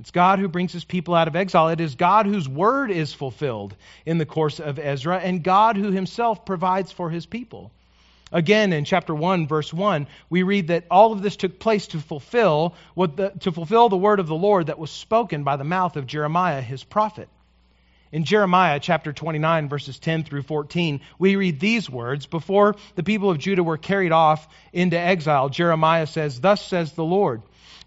It's 0.00 0.10
God 0.10 0.38
who 0.38 0.48
brings 0.48 0.72
his 0.72 0.84
people 0.84 1.14
out 1.14 1.28
of 1.28 1.36
exile. 1.36 1.68
It 1.68 1.80
is 1.80 1.94
God 1.94 2.24
whose 2.24 2.48
word 2.48 2.90
is 2.90 3.12
fulfilled 3.12 3.76
in 4.06 4.16
the 4.16 4.24
course 4.24 4.58
of 4.58 4.78
Ezra, 4.78 5.18
and 5.18 5.44
God 5.44 5.76
who 5.76 5.90
himself 5.90 6.46
provides 6.46 6.90
for 6.90 7.10
his 7.10 7.26
people. 7.26 7.70
Again, 8.32 8.72
in 8.72 8.86
chapter 8.86 9.14
1, 9.14 9.46
verse 9.46 9.74
1, 9.74 10.06
we 10.30 10.42
read 10.42 10.68
that 10.68 10.86
all 10.90 11.12
of 11.12 11.20
this 11.20 11.36
took 11.36 11.58
place 11.58 11.88
to 11.88 11.98
fulfill, 11.98 12.74
what 12.94 13.16
the, 13.16 13.30
to 13.40 13.52
fulfill 13.52 13.90
the 13.90 13.96
word 13.98 14.20
of 14.20 14.26
the 14.26 14.34
Lord 14.34 14.68
that 14.68 14.78
was 14.78 14.90
spoken 14.90 15.44
by 15.44 15.56
the 15.56 15.64
mouth 15.64 15.96
of 15.96 16.06
Jeremiah, 16.06 16.62
his 16.62 16.82
prophet. 16.82 17.28
In 18.10 18.24
Jeremiah 18.24 18.80
chapter 18.80 19.12
29, 19.12 19.68
verses 19.68 19.98
10 19.98 20.24
through 20.24 20.42
14, 20.42 21.00
we 21.18 21.36
read 21.36 21.60
these 21.60 21.90
words 21.90 22.24
Before 22.24 22.74
the 22.94 23.02
people 23.02 23.30
of 23.30 23.38
Judah 23.38 23.62
were 23.62 23.76
carried 23.76 24.12
off 24.12 24.48
into 24.72 24.98
exile, 24.98 25.50
Jeremiah 25.50 26.06
says, 26.06 26.40
Thus 26.40 26.64
says 26.64 26.92
the 26.92 27.04
Lord. 27.04 27.42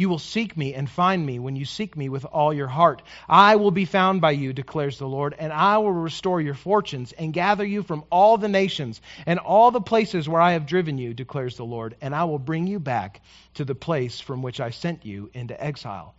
You 0.00 0.08
will 0.08 0.18
seek 0.18 0.56
me 0.56 0.72
and 0.72 0.88
find 0.88 1.26
me 1.26 1.38
when 1.38 1.56
you 1.56 1.66
seek 1.66 1.94
me 1.94 2.08
with 2.08 2.24
all 2.24 2.54
your 2.54 2.68
heart. 2.68 3.02
I 3.28 3.56
will 3.56 3.70
be 3.70 3.84
found 3.84 4.22
by 4.22 4.30
you, 4.30 4.54
declares 4.54 4.98
the 4.98 5.06
Lord, 5.06 5.34
and 5.38 5.52
I 5.52 5.76
will 5.76 5.92
restore 5.92 6.40
your 6.40 6.54
fortunes 6.54 7.12
and 7.12 7.34
gather 7.34 7.66
you 7.66 7.82
from 7.82 8.04
all 8.08 8.38
the 8.38 8.48
nations 8.48 9.02
and 9.26 9.38
all 9.38 9.70
the 9.70 9.82
places 9.82 10.26
where 10.26 10.40
I 10.40 10.52
have 10.52 10.64
driven 10.64 10.96
you, 10.96 11.12
declares 11.12 11.58
the 11.58 11.66
Lord, 11.66 11.96
and 12.00 12.14
I 12.14 12.24
will 12.24 12.38
bring 12.38 12.66
you 12.66 12.80
back 12.80 13.20
to 13.56 13.66
the 13.66 13.74
place 13.74 14.20
from 14.20 14.40
which 14.40 14.58
I 14.58 14.70
sent 14.70 15.04
you 15.04 15.28
into 15.34 15.62
exile. 15.62 16.14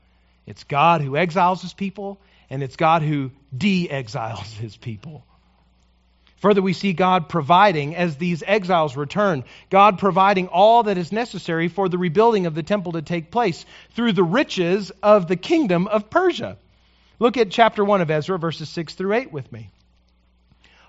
It's 0.45 0.63
God 0.63 1.01
who 1.01 1.17
exiles 1.17 1.63
his 1.63 1.73
people, 1.73 2.19
and 2.51 2.61
it's 2.61 2.75
God 2.75 3.01
who 3.01 3.31
de 3.57 3.89
exiles 3.89 4.53
his 4.53 4.77
people. 4.77 5.25
Further, 6.41 6.61
we 6.63 6.73
see 6.73 6.93
God 6.93 7.29
providing 7.29 7.95
as 7.95 8.17
these 8.17 8.41
exiles 8.45 8.97
return, 8.97 9.43
God 9.69 9.99
providing 9.99 10.47
all 10.47 10.83
that 10.83 10.97
is 10.97 11.11
necessary 11.11 11.67
for 11.67 11.87
the 11.87 11.99
rebuilding 11.99 12.47
of 12.47 12.55
the 12.55 12.63
temple 12.63 12.93
to 12.93 13.03
take 13.03 13.29
place 13.29 13.63
through 13.91 14.13
the 14.13 14.23
riches 14.23 14.91
of 15.03 15.27
the 15.27 15.35
kingdom 15.35 15.85
of 15.85 16.09
Persia. 16.09 16.57
Look 17.19 17.37
at 17.37 17.51
chapter 17.51 17.85
1 17.85 18.01
of 18.01 18.09
Ezra, 18.09 18.39
verses 18.39 18.69
6 18.69 18.95
through 18.95 19.13
8 19.13 19.31
with 19.31 19.51
me. 19.51 19.69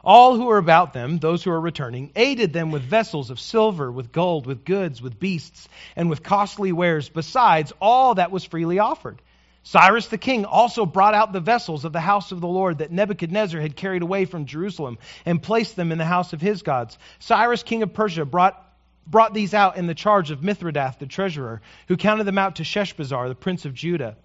All 0.03 0.37
who 0.37 0.49
are 0.49 0.59
about 0.59 0.95
them, 0.95 1.19
those 1.19 1.45
who 1.45 1.51
are 1.51 1.61
returning, 1.61 2.13
aided 2.17 2.55
them 2.55 2.71
with 2.71 2.83
vessels 2.83 3.29
of 3.29 3.39
silver, 3.39 3.93
with 3.93 4.11
gold, 4.11 4.47
with 4.47 4.65
goods, 4.65 5.03
with 5.03 5.21
beasts, 5.21 5.69
and 5.95 6.09
with 6.09 6.23
costly 6.23 6.73
wares, 6.73 7.11
besides 7.11 7.75
all 7.79 8.15
that 8.15 8.33
was 8.33 8.43
freely 8.43 8.79
offered. 8.79 9.21
Cyrus 9.65 10.09
the 10.09 10.19
king 10.19 10.45
also 10.45 10.85
brought 10.85 11.15
out 11.15 11.33
the 11.33 11.41
vessels 11.41 11.85
of 11.85 11.93
the 11.93 12.01
house 12.01 12.33
of 12.33 12.41
the 12.41 12.49
Lord 12.49 12.79
that 12.79 12.91
Nebuchadnezzar 12.91 13.61
had 13.61 13.77
carried 13.77 14.03
away 14.03 14.25
from 14.25 14.47
Jerusalem 14.47 14.99
and 15.25 15.43
placed 15.43 15.77
them 15.77 15.93
in 15.93 15.99
the 15.99 16.05
house 16.05 16.33
of 16.33 16.41
his 16.41 16.63
gods. 16.63 16.99
Cyrus, 17.21 17.63
king 17.63 17.83
of 17.83 17.95
Persia, 17.95 18.25
brought, 18.25 18.61
brought 19.07 19.35
these 19.35 19.55
out 19.55 19.77
in 19.77 19.87
the 19.87 19.95
charge 19.95 20.31
of 20.33 20.41
Mithredath, 20.41 20.99
the 20.99 21.07
treasurer, 21.07 21.63
who 21.87 21.97
counted 21.97 22.25
them 22.25 22.39
out 22.39 22.57
to 22.57 22.65
Sheshbazzar, 22.65 23.29
the 23.29 23.35
prince 23.37 23.65
of 23.65 23.75
Judah. 23.75 24.17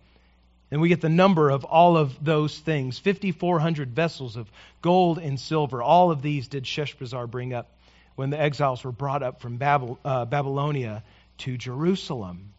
And 0.71 0.82
we 0.82 0.89
get 0.89 1.02
the 1.02 1.10
number 1.10 1.50
of 1.50 1.63
all 1.63 1.97
of 1.97 2.23
those 2.23 2.58
things 2.58 3.00
5,400 3.00 3.91
vessels 3.91 4.36
of 4.36 4.52
gold 4.82 5.19
and 5.19 5.39
silver. 5.39 5.82
All 5.82 6.12
of 6.12 6.21
these 6.21 6.47
did 6.47 6.65
Sheshbazzar 6.65 7.30
bring 7.30 7.54
up 7.54 7.69
when 8.15 8.32
the 8.32 8.39
exiles 8.39 8.84
were 8.84 8.91
brought 8.91 9.21
up 9.21 9.39
from 9.39 9.58
Babel, 9.58 10.00
uh, 10.04 10.26
Babylonia 10.26 11.04
to 11.39 11.58
Jerusalem. 11.58 12.54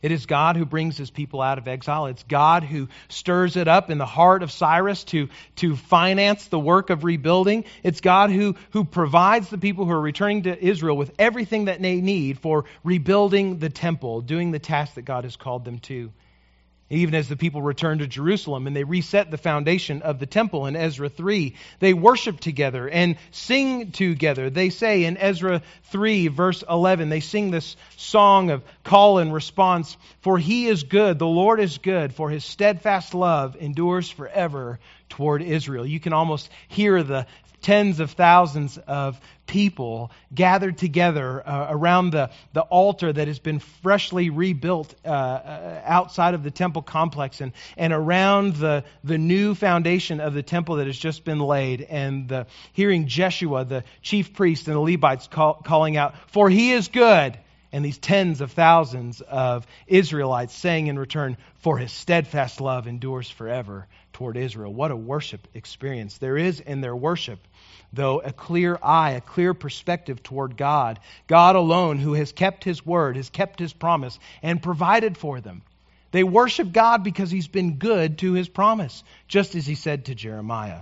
It 0.00 0.12
is 0.12 0.26
God 0.26 0.56
who 0.56 0.64
brings 0.64 0.96
his 0.96 1.10
people 1.10 1.42
out 1.42 1.58
of 1.58 1.66
exile. 1.66 2.06
It's 2.06 2.22
God 2.22 2.62
who 2.62 2.88
stirs 3.08 3.56
it 3.56 3.66
up 3.66 3.90
in 3.90 3.98
the 3.98 4.06
heart 4.06 4.44
of 4.44 4.52
Cyrus 4.52 5.02
to, 5.04 5.28
to 5.56 5.74
finance 5.74 6.46
the 6.46 6.58
work 6.58 6.90
of 6.90 7.02
rebuilding. 7.02 7.64
It's 7.82 8.00
God 8.00 8.30
who, 8.30 8.54
who 8.70 8.84
provides 8.84 9.50
the 9.50 9.58
people 9.58 9.86
who 9.86 9.90
are 9.90 10.00
returning 10.00 10.42
to 10.44 10.64
Israel 10.64 10.96
with 10.96 11.12
everything 11.18 11.64
that 11.64 11.82
they 11.82 12.00
need 12.00 12.38
for 12.38 12.64
rebuilding 12.84 13.58
the 13.58 13.70
temple, 13.70 14.20
doing 14.20 14.52
the 14.52 14.60
task 14.60 14.94
that 14.94 15.02
God 15.02 15.24
has 15.24 15.34
called 15.34 15.64
them 15.64 15.80
to 15.80 16.12
even 16.90 17.14
as 17.14 17.28
the 17.28 17.36
people 17.36 17.60
return 17.60 17.98
to 17.98 18.06
Jerusalem 18.06 18.66
and 18.66 18.74
they 18.74 18.84
reset 18.84 19.30
the 19.30 19.36
foundation 19.36 20.02
of 20.02 20.18
the 20.18 20.26
temple 20.26 20.66
in 20.66 20.76
Ezra 20.76 21.08
3. 21.08 21.54
They 21.80 21.92
worship 21.92 22.40
together 22.40 22.88
and 22.88 23.16
sing 23.30 23.90
together. 23.92 24.48
They 24.48 24.70
say 24.70 25.04
in 25.04 25.16
Ezra 25.18 25.62
3, 25.84 26.28
verse 26.28 26.64
11, 26.68 27.08
they 27.08 27.20
sing 27.20 27.50
this 27.50 27.76
song 27.96 28.50
of 28.50 28.62
call 28.84 29.18
and 29.18 29.32
response 29.32 29.96
For 30.22 30.38
he 30.38 30.66
is 30.66 30.84
good, 30.84 31.18
the 31.18 31.26
Lord 31.26 31.60
is 31.60 31.78
good, 31.78 32.14
for 32.14 32.30
his 32.30 32.44
steadfast 32.44 33.14
love 33.14 33.56
endures 33.60 34.08
forever 34.08 34.78
toward 35.08 35.42
Israel. 35.42 35.86
You 35.86 36.00
can 36.00 36.12
almost 36.12 36.50
hear 36.68 37.02
the 37.02 37.26
tens 37.60 38.00
of 38.00 38.12
thousands 38.12 38.78
of 38.78 39.20
people 39.46 40.10
gathered 40.34 40.78
together 40.78 41.46
uh, 41.46 41.66
around 41.70 42.10
the, 42.10 42.30
the 42.52 42.60
altar 42.60 43.12
that 43.12 43.26
has 43.26 43.38
been 43.38 43.58
freshly 43.58 44.30
rebuilt 44.30 44.94
uh, 45.04 45.08
uh, 45.08 45.82
outside 45.84 46.34
of 46.34 46.42
the 46.42 46.50
temple 46.50 46.82
complex 46.82 47.40
and, 47.40 47.52
and 47.76 47.92
around 47.92 48.54
the, 48.56 48.84
the 49.02 49.18
new 49.18 49.54
foundation 49.54 50.20
of 50.20 50.34
the 50.34 50.42
temple 50.42 50.76
that 50.76 50.86
has 50.86 50.98
just 50.98 51.24
been 51.24 51.40
laid 51.40 51.82
and 51.82 52.28
the, 52.28 52.46
hearing 52.72 53.06
Jeshua, 53.08 53.64
the 53.64 53.84
chief 54.02 54.34
priest, 54.34 54.68
and 54.68 54.76
the 54.76 54.80
Levites 54.80 55.26
call, 55.26 55.54
calling 55.54 55.96
out, 55.96 56.14
For 56.28 56.48
he 56.48 56.72
is 56.72 56.88
good. 56.88 57.38
And 57.70 57.84
these 57.84 57.98
tens 57.98 58.40
of 58.40 58.52
thousands 58.52 59.20
of 59.20 59.66
Israelites 59.86 60.54
saying 60.54 60.86
in 60.86 60.98
return, 60.98 61.36
For 61.56 61.76
his 61.76 61.92
steadfast 61.92 62.62
love 62.62 62.86
endures 62.86 63.28
forever 63.30 63.86
toward 64.18 64.36
Israel. 64.36 64.72
What 64.72 64.90
a 64.90 64.96
worship 64.96 65.46
experience. 65.54 66.18
There 66.18 66.36
is 66.36 66.58
in 66.58 66.80
their 66.80 66.96
worship, 66.96 67.38
though, 67.92 68.18
a 68.18 68.32
clear 68.32 68.76
eye, 68.82 69.12
a 69.12 69.20
clear 69.20 69.54
perspective 69.54 70.24
toward 70.24 70.56
God. 70.56 70.98
God 71.28 71.54
alone, 71.54 71.98
who 71.98 72.14
has 72.14 72.32
kept 72.32 72.64
his 72.64 72.84
word, 72.84 73.14
has 73.14 73.30
kept 73.30 73.60
his 73.60 73.72
promise, 73.72 74.18
and 74.42 74.60
provided 74.60 75.16
for 75.16 75.40
them. 75.40 75.62
They 76.10 76.24
worship 76.24 76.72
God 76.72 77.04
because 77.04 77.30
he's 77.30 77.46
been 77.46 77.74
good 77.74 78.18
to 78.18 78.32
his 78.32 78.48
promise, 78.48 79.04
just 79.28 79.54
as 79.54 79.64
he 79.68 79.76
said 79.76 80.06
to 80.06 80.16
Jeremiah. 80.16 80.80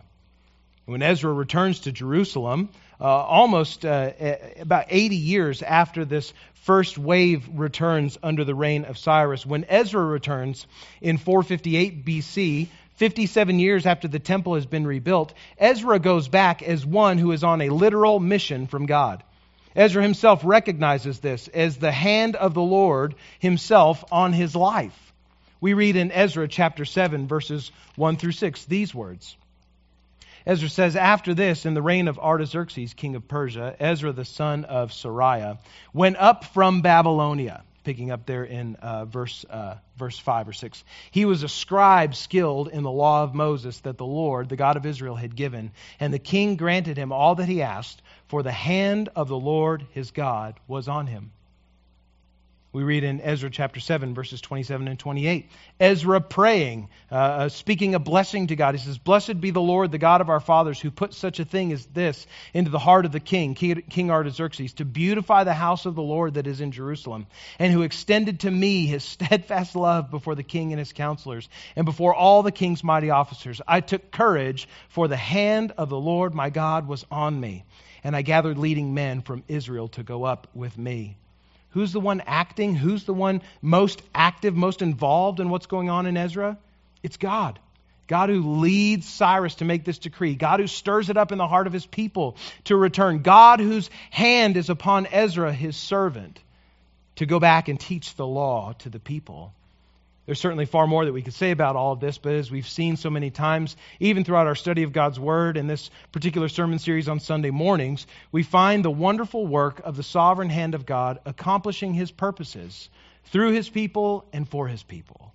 When 0.87 1.03
Ezra 1.03 1.31
returns 1.31 1.81
to 1.81 1.93
Jerusalem, 1.93 2.71
uh, 2.99 3.05
almost 3.05 3.85
uh, 3.85 4.13
about 4.59 4.87
80 4.89 5.17
years 5.17 5.61
after 5.61 6.07
this 6.07 6.33
first 6.63 6.97
wave 6.97 7.47
returns 7.53 8.17
under 8.23 8.45
the 8.45 8.55
reign 8.55 8.87
of 8.87 8.97
Cyrus, 8.97 9.45
when 9.45 9.67
Ezra 9.69 10.03
returns 10.03 10.67
in 11.03 11.19
458 11.19 12.07
BC 12.07 12.69
57 12.97 13.59
years 13.59 13.87
after 13.87 14.09
the 14.09 14.19
temple 14.19 14.55
has 14.55 14.67
been 14.67 14.87
rebuilt, 14.87 15.35
Ezra 15.59 15.99
goes 15.99 16.29
back 16.29 16.63
as 16.63 16.85
one 16.85 17.19
who 17.19 17.33
is 17.33 17.45
on 17.45 17.61
a 17.61 17.71
literal 17.71 18.19
mission 18.19 18.67
from 18.67 18.87
God. 18.87 19.23
Ezra 19.75 20.03
himself 20.03 20.41
recognizes 20.45 21.21
this 21.21 21.49
as 21.49 21.77
the 21.77 21.93
hand 21.93 22.35
of 22.35 22.55
the 22.55 22.63
Lord 22.63 23.15
himself 23.39 24.03
on 24.11 24.33
his 24.33 24.57
life. 24.57 25.13
We 25.61 25.75
read 25.75 25.97
in 25.97 26.11
Ezra 26.11 26.49
chapter 26.49 26.87
7, 26.87 27.29
verses 27.29 27.71
1 27.97 28.17
through 28.17 28.33
6, 28.33 28.65
these 28.65 28.95
words. 28.95 29.37
Ezra 30.47 30.69
says, 30.69 30.97
After 30.97 31.35
this, 31.35 31.67
in 31.67 31.75
the 31.75 31.83
reign 31.83 32.09
of 32.09 32.19
Artaxerxes, 32.19 32.95
king 32.95 33.17
of 33.17 33.29
Persia, 33.29 33.77
Ezra 33.79 34.13
the 34.13 34.25
son 34.25 34.65
of 34.65 34.93
Seraiah 34.93 35.59
went 35.93 36.17
up 36.17 36.45
from 36.45 36.81
Babylonia, 36.81 37.65
picking 37.87 38.11
up 38.11 38.27
there 38.27 38.43
in 38.43 38.75
uh, 38.75 39.05
verse 39.05 39.45
uh, 39.49 39.77
verse 39.97 40.19
5 40.19 40.49
or 40.49 40.53
6. 40.53 40.83
He 41.13 41.25
was 41.25 41.45
a 41.45 41.49
scribe 41.49 42.17
skilled 42.17 42.67
in 42.67 42.83
the 42.83 42.91
law 42.91 43.23
of 43.23 43.33
Moses 43.33 43.79
that 43.83 43.97
the 43.97 44.05
Lord, 44.05 44.49
the 44.49 44.57
God 44.57 44.77
of 44.77 44.85
Israel, 44.85 45.15
had 45.15 45.37
given. 45.37 45.71
And 46.01 46.13
the 46.13 46.19
king 46.19 46.57
granted 46.57 46.99
him 46.99 47.13
all 47.13 47.37
that 47.37 47.49
he 47.49 47.63
asked, 47.63 48.03
for 48.27 48.43
the 48.43 48.51
hand 48.51 49.09
of 49.15 49.29
the 49.29 49.39
Lord 49.39 49.87
his 49.93 50.11
God 50.11 50.59
was 50.67 50.89
on 50.89 51.07
him. 51.07 51.31
We 52.77 52.83
read 52.83 53.05
in 53.05 53.23
Ezra 53.23 53.49
chapter 53.49 53.81
7, 53.81 54.13
verses 54.13 54.43
27 54.43 54.87
and 54.87 54.99
28. 54.99 55.49
Ezra 55.81 56.21
praying, 56.21 56.91
uh, 57.11 57.15
uh, 57.15 57.49
speaking 57.49 57.95
a 57.95 57.99
blessing 57.99 58.49
to 58.49 58.57
God. 58.57 58.75
He 58.75 58.85
says, 58.85 58.99
Blessed 58.99 59.41
be 59.41 59.51
the 59.51 59.63
Lord, 59.63 59.93
the 59.93 59.97
God 59.97 60.21
of 60.21 60.29
our 60.29 60.41
fathers, 60.41 60.79
who 60.79 60.91
put 60.91 61.15
such 61.15 61.41
a 61.41 61.47
thing 61.47 61.73
as 61.73 61.87
this 61.87 62.27
into 62.53 62.71
the 62.71 62.79
heart 62.79 63.07
of 63.07 63.13
the 63.13 63.19
king, 63.19 63.55
King 63.55 64.11
Artaxerxes, 64.11 64.75
to 64.75 64.85
beautify 64.85 65.45
the 65.45 65.55
house 65.55 65.87
of 65.87 65.95
the 65.95 66.03
Lord 66.03 66.35
that 66.35 66.47
is 66.47 66.61
in 66.61 66.71
Jerusalem, 66.71 67.27
and 67.59 67.73
who 67.73 67.81
extended 67.81 68.41
to 68.41 68.51
me 68.51 68.85
his 68.85 69.05
steadfast 69.05 69.75
love 69.75 70.11
before 70.11 70.35
the 70.35 70.43
king 70.43 70.75
and 70.75 70.79
his 70.79 70.93
counselors, 70.93 71.49
and 71.77 71.87
before 71.87 72.15
all 72.15 72.43
the 72.43 72.53
king's 72.53 72.85
mighty 72.85 73.09
officers. 73.09 73.63
I 73.67 73.81
took 73.81 74.11
courage, 74.11 74.69
for 74.91 75.09
the 75.09 75.17
hand 75.17 75.73
of 75.79 75.89
the 75.89 75.99
Lord 75.99 76.35
my 76.35 76.51
God 76.51 76.87
was 76.87 77.07
on 77.11 77.41
me, 77.41 77.65
and 78.05 78.15
I 78.15 78.21
gathered 78.21 78.59
leading 78.59 78.93
men 78.93 79.23
from 79.23 79.45
Israel 79.49 79.89
to 79.89 80.03
go 80.03 80.25
up 80.25 80.49
with 80.53 80.77
me. 80.77 81.17
Who's 81.77 81.93
the 81.93 82.01
one 82.01 82.23
acting? 82.25 82.75
Who's 82.75 83.05
the 83.05 83.13
one 83.13 83.43
most 83.61 84.01
active, 84.15 84.57
most 84.57 84.81
involved 84.81 85.41
in 85.41 85.51
what's 85.51 85.67
going 85.67 85.91
on 85.91 86.07
in 86.07 86.17
Ezra? 86.17 86.57
It's 87.03 87.19
God. 87.19 87.59
God 88.07 88.31
who 88.31 88.61
leads 88.61 89.07
Cyrus 89.07 89.57
to 89.57 89.67
make 89.67 89.85
this 89.85 89.99
decree. 89.99 90.37
God 90.37 90.61
who 90.61 90.69
stirs 90.69 91.11
it 91.11 91.19
up 91.19 91.33
in 91.33 91.39
the 91.39 91.47
heart 91.47 91.67
of 91.67 91.75
his 91.75 91.85
people 91.85 92.39
to 92.65 92.77
return. 92.77 93.19
God 93.19 93.61
whose 93.61 93.91
hand 94.09 94.57
is 94.57 94.71
upon 94.71 95.07
Ezra, 95.09 95.53
his 95.53 95.77
servant, 95.77 96.41
to 97.17 97.27
go 97.27 97.39
back 97.39 97.69
and 97.69 97.79
teach 97.79 98.15
the 98.15 98.27
law 98.27 98.73
to 98.79 98.89
the 98.89 98.99
people. 98.99 99.53
There's 100.27 100.41
certainly 100.41 100.67
far 100.67 100.89
more 100.89 101.05
that 101.05 101.13
we 101.13 101.23
could 101.23 101.35
say 101.35 101.53
about 101.53 101.77
all 101.77 101.93
of 101.93 102.01
this, 102.01 102.19
but 102.19 102.35
as 102.35 102.51
we've 102.51 102.69
seen 102.69 102.97
so 102.97 103.11
many 103.11 103.31
times, 103.31 103.77
even 104.01 104.25
throughout 104.25 104.49
our 104.49 104.57
study 104.57 104.83
of 104.83 104.93
God's 104.93 105.21
Word 105.21 105.57
and 105.57 105.71
this 105.71 105.89
particular 106.11 106.49
sermon 106.49 106.81
series 106.81 107.09
on 107.09 107.21
Sunday 107.21 107.51
mornings, 107.51 108.09
we 108.33 108.43
find 108.43 108.85
the 108.85 108.91
wonderful 108.91 109.47
work 109.47 109.81
of 109.85 109.97
the 109.97 110.03
sovereign 110.03 110.51
hand 110.51 110.75
of 110.75 110.85
God 110.85 111.21
accomplishing 111.25 111.95
His 111.95 112.11
purposes 112.11 112.89
through 113.27 113.53
His 113.53 113.69
people 113.69 114.25
and 114.33 114.49
for 114.49 114.67
His 114.67 114.83
people. 114.83 115.33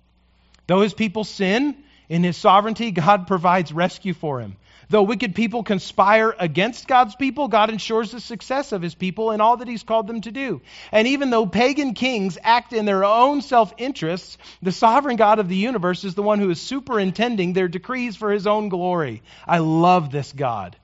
Though 0.66 0.82
His 0.82 0.94
people 0.94 1.24
sin, 1.24 1.74
in 2.10 2.22
His 2.22 2.36
sovereignty, 2.36 2.90
God 2.90 3.26
provides 3.26 3.72
rescue 3.72 4.12
for 4.12 4.40
Him. 4.40 4.56
Though 4.88 5.04
wicked 5.04 5.34
people 5.34 5.62
conspire 5.62 6.34
against 6.38 6.88
God's 6.88 7.14
people, 7.14 7.48
God 7.48 7.70
ensures 7.70 8.10
the 8.10 8.20
success 8.20 8.72
of 8.72 8.82
his 8.82 8.94
people 8.94 9.30
in 9.30 9.40
all 9.40 9.56
that 9.58 9.68
he's 9.68 9.82
called 9.82 10.06
them 10.06 10.20
to 10.22 10.30
do. 10.30 10.60
And 10.90 11.08
even 11.08 11.30
though 11.30 11.46
pagan 11.46 11.94
kings 11.94 12.36
act 12.42 12.72
in 12.72 12.84
their 12.84 13.04
own 13.04 13.40
self 13.42 13.72
interests, 13.78 14.38
the 14.60 14.72
sovereign 14.72 15.16
God 15.16 15.38
of 15.38 15.48
the 15.48 15.56
universe 15.56 16.04
is 16.04 16.14
the 16.14 16.22
one 16.22 16.38
who 16.38 16.50
is 16.50 16.60
superintending 16.60 17.52
their 17.52 17.68
decrees 17.68 18.16
for 18.16 18.30
his 18.30 18.46
own 18.46 18.68
glory. 18.68 19.22
I 19.46 19.58
love 19.58 20.10
this 20.10 20.32
God. 20.32 20.76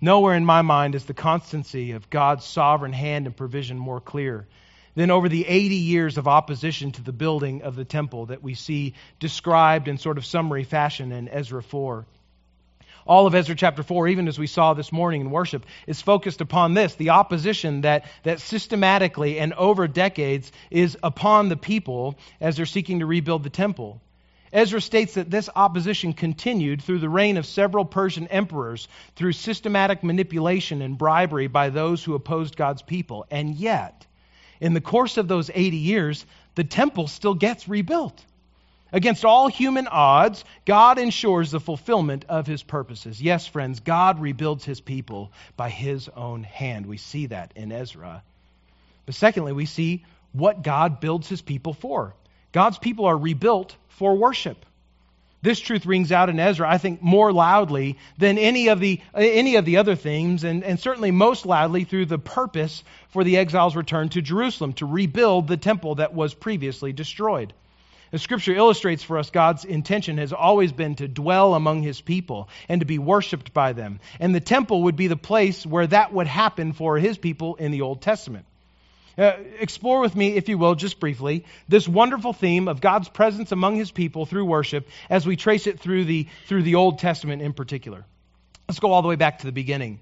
Nowhere 0.00 0.34
in 0.34 0.44
my 0.44 0.62
mind 0.62 0.94
is 0.94 1.04
the 1.06 1.14
constancy 1.14 1.92
of 1.92 2.10
God's 2.10 2.44
sovereign 2.44 2.92
hand 2.92 3.26
and 3.26 3.34
provision 3.34 3.78
more 3.78 4.00
clear 4.00 4.46
than 4.94 5.10
over 5.10 5.28
the 5.28 5.46
80 5.46 5.76
years 5.76 6.18
of 6.18 6.28
opposition 6.28 6.92
to 6.92 7.02
the 7.02 7.12
building 7.12 7.62
of 7.62 7.74
the 7.74 7.84
temple 7.84 8.26
that 8.26 8.42
we 8.42 8.54
see 8.54 8.94
described 9.18 9.88
in 9.88 9.98
sort 9.98 10.18
of 10.18 10.26
summary 10.26 10.64
fashion 10.64 11.10
in 11.10 11.28
Ezra 11.28 11.62
4. 11.62 12.06
All 13.06 13.26
of 13.26 13.34
Ezra 13.34 13.54
chapter 13.54 13.82
4, 13.82 14.08
even 14.08 14.28
as 14.28 14.38
we 14.38 14.46
saw 14.46 14.72
this 14.72 14.90
morning 14.90 15.20
in 15.20 15.30
worship, 15.30 15.66
is 15.86 16.00
focused 16.00 16.40
upon 16.40 16.72
this 16.72 16.94
the 16.94 17.10
opposition 17.10 17.82
that, 17.82 18.06
that 18.22 18.40
systematically 18.40 19.38
and 19.38 19.52
over 19.52 19.86
decades 19.86 20.50
is 20.70 20.96
upon 21.02 21.48
the 21.48 21.56
people 21.56 22.18
as 22.40 22.56
they're 22.56 22.64
seeking 22.64 23.00
to 23.00 23.06
rebuild 23.06 23.42
the 23.42 23.50
temple. 23.50 24.00
Ezra 24.54 24.80
states 24.80 25.14
that 25.14 25.30
this 25.30 25.50
opposition 25.54 26.12
continued 26.12 26.80
through 26.80 27.00
the 27.00 27.08
reign 27.08 27.36
of 27.36 27.44
several 27.44 27.84
Persian 27.84 28.28
emperors, 28.28 28.88
through 29.16 29.32
systematic 29.32 30.04
manipulation 30.04 30.80
and 30.80 30.96
bribery 30.96 31.48
by 31.48 31.70
those 31.70 32.04
who 32.04 32.14
opposed 32.14 32.56
God's 32.56 32.80
people. 32.80 33.26
And 33.30 33.54
yet, 33.54 34.06
in 34.60 34.72
the 34.72 34.80
course 34.80 35.16
of 35.16 35.28
those 35.28 35.50
80 35.52 35.76
years, 35.76 36.24
the 36.54 36.64
temple 36.64 37.08
still 37.08 37.34
gets 37.34 37.68
rebuilt. 37.68 38.24
Against 38.94 39.24
all 39.24 39.48
human 39.48 39.88
odds, 39.88 40.44
God 40.64 41.00
ensures 41.00 41.50
the 41.50 41.58
fulfillment 41.58 42.26
of 42.28 42.46
his 42.46 42.62
purposes. 42.62 43.20
Yes, 43.20 43.44
friends, 43.44 43.80
God 43.80 44.20
rebuilds 44.20 44.64
his 44.64 44.80
people 44.80 45.32
by 45.56 45.68
his 45.68 46.08
own 46.10 46.44
hand. 46.44 46.86
We 46.86 46.96
see 46.96 47.26
that 47.26 47.50
in 47.56 47.72
Ezra. 47.72 48.22
But 49.04 49.16
secondly, 49.16 49.52
we 49.52 49.66
see 49.66 50.04
what 50.32 50.62
God 50.62 51.00
builds 51.00 51.28
his 51.28 51.42
people 51.42 51.72
for. 51.74 52.14
God's 52.52 52.78
people 52.78 53.06
are 53.06 53.18
rebuilt 53.18 53.74
for 53.88 54.14
worship. 54.14 54.64
This 55.42 55.58
truth 55.58 55.86
rings 55.86 56.12
out 56.12 56.30
in 56.30 56.38
Ezra, 56.38 56.70
I 56.70 56.78
think, 56.78 57.02
more 57.02 57.32
loudly 57.32 57.98
than 58.16 58.38
any 58.38 58.68
of 58.68 58.78
the, 58.78 59.00
any 59.12 59.56
of 59.56 59.64
the 59.64 59.78
other 59.78 59.96
themes, 59.96 60.44
and, 60.44 60.62
and 60.62 60.78
certainly 60.78 61.10
most 61.10 61.46
loudly 61.46 61.82
through 61.82 62.06
the 62.06 62.18
purpose 62.20 62.84
for 63.08 63.24
the 63.24 63.38
exiles' 63.38 63.74
return 63.74 64.10
to 64.10 64.22
Jerusalem, 64.22 64.72
to 64.74 64.86
rebuild 64.86 65.48
the 65.48 65.56
temple 65.56 65.96
that 65.96 66.14
was 66.14 66.32
previously 66.32 66.92
destroyed. 66.92 67.52
The 68.10 68.18
scripture 68.18 68.54
illustrates 68.54 69.02
for 69.02 69.18
us 69.18 69.30
God's 69.30 69.64
intention 69.64 70.18
has 70.18 70.32
always 70.32 70.72
been 70.72 70.94
to 70.96 71.08
dwell 71.08 71.54
among 71.54 71.82
his 71.82 72.00
people 72.00 72.48
and 72.68 72.80
to 72.80 72.86
be 72.86 72.98
worshiped 72.98 73.52
by 73.52 73.72
them. 73.72 74.00
And 74.20 74.34
the 74.34 74.40
temple 74.40 74.84
would 74.84 74.96
be 74.96 75.08
the 75.08 75.16
place 75.16 75.66
where 75.66 75.86
that 75.86 76.12
would 76.12 76.26
happen 76.26 76.72
for 76.72 76.98
his 76.98 77.18
people 77.18 77.56
in 77.56 77.72
the 77.72 77.82
Old 77.82 78.02
Testament. 78.02 78.46
Uh, 79.16 79.32
explore 79.60 80.00
with 80.00 80.16
me, 80.16 80.34
if 80.34 80.48
you 80.48 80.58
will, 80.58 80.74
just 80.74 80.98
briefly, 80.98 81.44
this 81.68 81.86
wonderful 81.86 82.32
theme 82.32 82.66
of 82.66 82.80
God's 82.80 83.08
presence 83.08 83.52
among 83.52 83.76
his 83.76 83.92
people 83.92 84.26
through 84.26 84.44
worship 84.44 84.88
as 85.08 85.24
we 85.24 85.36
trace 85.36 85.68
it 85.68 85.78
through 85.78 86.04
the, 86.04 86.26
through 86.46 86.64
the 86.64 86.74
Old 86.74 86.98
Testament 86.98 87.40
in 87.40 87.52
particular. 87.52 88.04
Let's 88.68 88.80
go 88.80 88.92
all 88.92 89.02
the 89.02 89.08
way 89.08 89.16
back 89.16 89.38
to 89.40 89.46
the 89.46 89.52
beginning. 89.52 90.00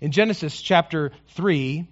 In 0.00 0.12
Genesis 0.12 0.60
chapter 0.60 1.10
3, 1.30 1.88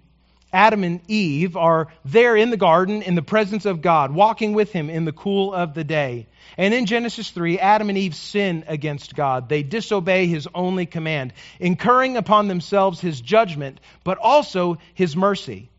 Adam 0.53 0.83
and 0.83 1.01
Eve 1.07 1.57
are 1.57 1.87
there 2.05 2.37
in 2.37 2.51
the 2.51 2.57
garden 2.57 3.01
in 3.01 3.15
the 3.15 3.23
presence 3.23 3.65
of 3.65 3.81
God, 3.81 4.11
walking 4.11 4.53
with 4.53 4.71
him 4.71 4.91
in 4.91 5.03
the 5.03 5.11
cool 5.11 5.51
of 5.51 5.73
the 5.73 5.83
day. 5.83 6.27
And 6.57 6.73
in 6.73 6.85
Genesis 6.85 7.31
3, 7.31 7.57
Adam 7.57 7.89
and 7.89 7.97
Eve 7.97 8.15
sin 8.15 8.63
against 8.67 9.15
God. 9.15 9.49
They 9.49 9.63
disobey 9.63 10.27
his 10.27 10.47
only 10.53 10.85
command, 10.85 11.33
incurring 11.59 12.15
upon 12.15 12.47
themselves 12.47 13.01
his 13.01 13.19
judgment, 13.19 13.79
but 14.03 14.19
also 14.19 14.77
his 14.93 15.15
mercy. 15.15 15.69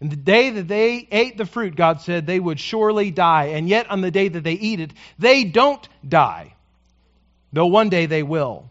And 0.00 0.10
the 0.10 0.16
day 0.16 0.50
that 0.50 0.68
they 0.68 1.06
ate 1.10 1.36
the 1.36 1.46
fruit, 1.46 1.76
God 1.76 2.00
said 2.00 2.26
they 2.26 2.40
would 2.40 2.58
surely 2.58 3.10
die. 3.10 3.48
And 3.48 3.68
yet, 3.68 3.90
on 3.90 4.00
the 4.00 4.10
day 4.10 4.28
that 4.28 4.42
they 4.42 4.52
eat 4.52 4.80
it, 4.80 4.92
they 5.18 5.44
don't 5.44 5.86
die, 6.06 6.54
though 7.52 7.66
one 7.66 7.90
day 7.90 8.06
they 8.06 8.22
will. 8.22 8.70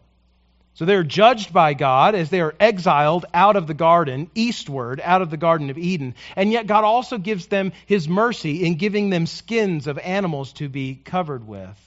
So 0.74 0.84
they're 0.84 1.04
judged 1.04 1.52
by 1.52 1.74
God 1.74 2.16
as 2.16 2.30
they 2.30 2.40
are 2.40 2.54
exiled 2.58 3.26
out 3.32 3.54
of 3.54 3.68
the 3.68 3.74
garden, 3.74 4.28
eastward, 4.34 5.00
out 5.00 5.22
of 5.22 5.30
the 5.30 5.36
Garden 5.36 5.70
of 5.70 5.78
Eden. 5.78 6.16
And 6.34 6.50
yet 6.50 6.66
God 6.66 6.82
also 6.82 7.16
gives 7.16 7.46
them 7.46 7.72
his 7.86 8.08
mercy 8.08 8.64
in 8.64 8.74
giving 8.74 9.08
them 9.08 9.26
skins 9.26 9.86
of 9.86 9.98
animals 9.98 10.52
to 10.54 10.68
be 10.68 10.96
covered 10.96 11.46
with. 11.46 11.80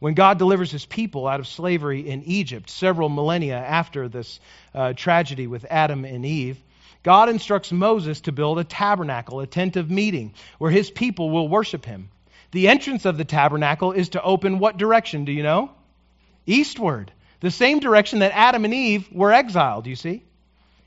When 0.00 0.14
God 0.14 0.38
delivers 0.38 0.72
his 0.72 0.84
people 0.84 1.28
out 1.28 1.38
of 1.38 1.46
slavery 1.46 2.08
in 2.08 2.24
Egypt, 2.24 2.68
several 2.70 3.08
millennia 3.08 3.56
after 3.56 4.08
this 4.08 4.40
uh, 4.74 4.94
tragedy 4.94 5.46
with 5.46 5.64
Adam 5.70 6.04
and 6.04 6.26
Eve, 6.26 6.58
God 7.04 7.28
instructs 7.28 7.70
Moses 7.70 8.20
to 8.22 8.32
build 8.32 8.58
a 8.58 8.64
tabernacle, 8.64 9.38
a 9.38 9.46
tent 9.46 9.76
of 9.76 9.92
meeting, 9.92 10.34
where 10.58 10.72
his 10.72 10.90
people 10.90 11.30
will 11.30 11.48
worship 11.48 11.84
him. 11.84 12.08
The 12.50 12.66
entrance 12.66 13.04
of 13.04 13.16
the 13.16 13.24
tabernacle 13.24 13.92
is 13.92 14.10
to 14.10 14.22
open 14.22 14.58
what 14.58 14.76
direction, 14.76 15.24
do 15.24 15.30
you 15.30 15.44
know? 15.44 15.70
Eastward 16.46 17.12
the 17.42 17.50
same 17.50 17.80
direction 17.80 18.20
that 18.20 18.32
Adam 18.34 18.64
and 18.64 18.72
Eve 18.72 19.08
were 19.12 19.32
exiled, 19.32 19.86
you 19.88 19.96
see? 19.96 20.22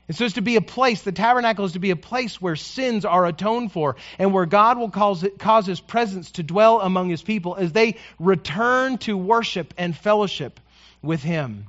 And 0.08 0.16
so 0.16 0.24
it's 0.24 0.34
to 0.34 0.40
be 0.40 0.56
a 0.56 0.62
place, 0.62 1.02
the 1.02 1.12
tabernacle 1.12 1.64
is 1.64 1.72
to 1.72 1.78
be 1.78 1.90
a 1.90 1.96
place 1.96 2.40
where 2.40 2.56
sins 2.56 3.04
are 3.04 3.26
atoned 3.26 3.72
for 3.72 3.96
and 4.18 4.32
where 4.32 4.46
God 4.46 4.78
will 4.78 4.88
cause, 4.88 5.24
cause 5.38 5.66
his 5.66 5.80
presence 5.80 6.30
to 6.32 6.42
dwell 6.42 6.80
among 6.80 7.10
his 7.10 7.22
people 7.22 7.56
as 7.56 7.72
they 7.72 7.96
return 8.18 8.98
to 8.98 9.16
worship 9.16 9.74
and 9.76 9.94
fellowship 9.94 10.58
with 11.02 11.22
him. 11.22 11.66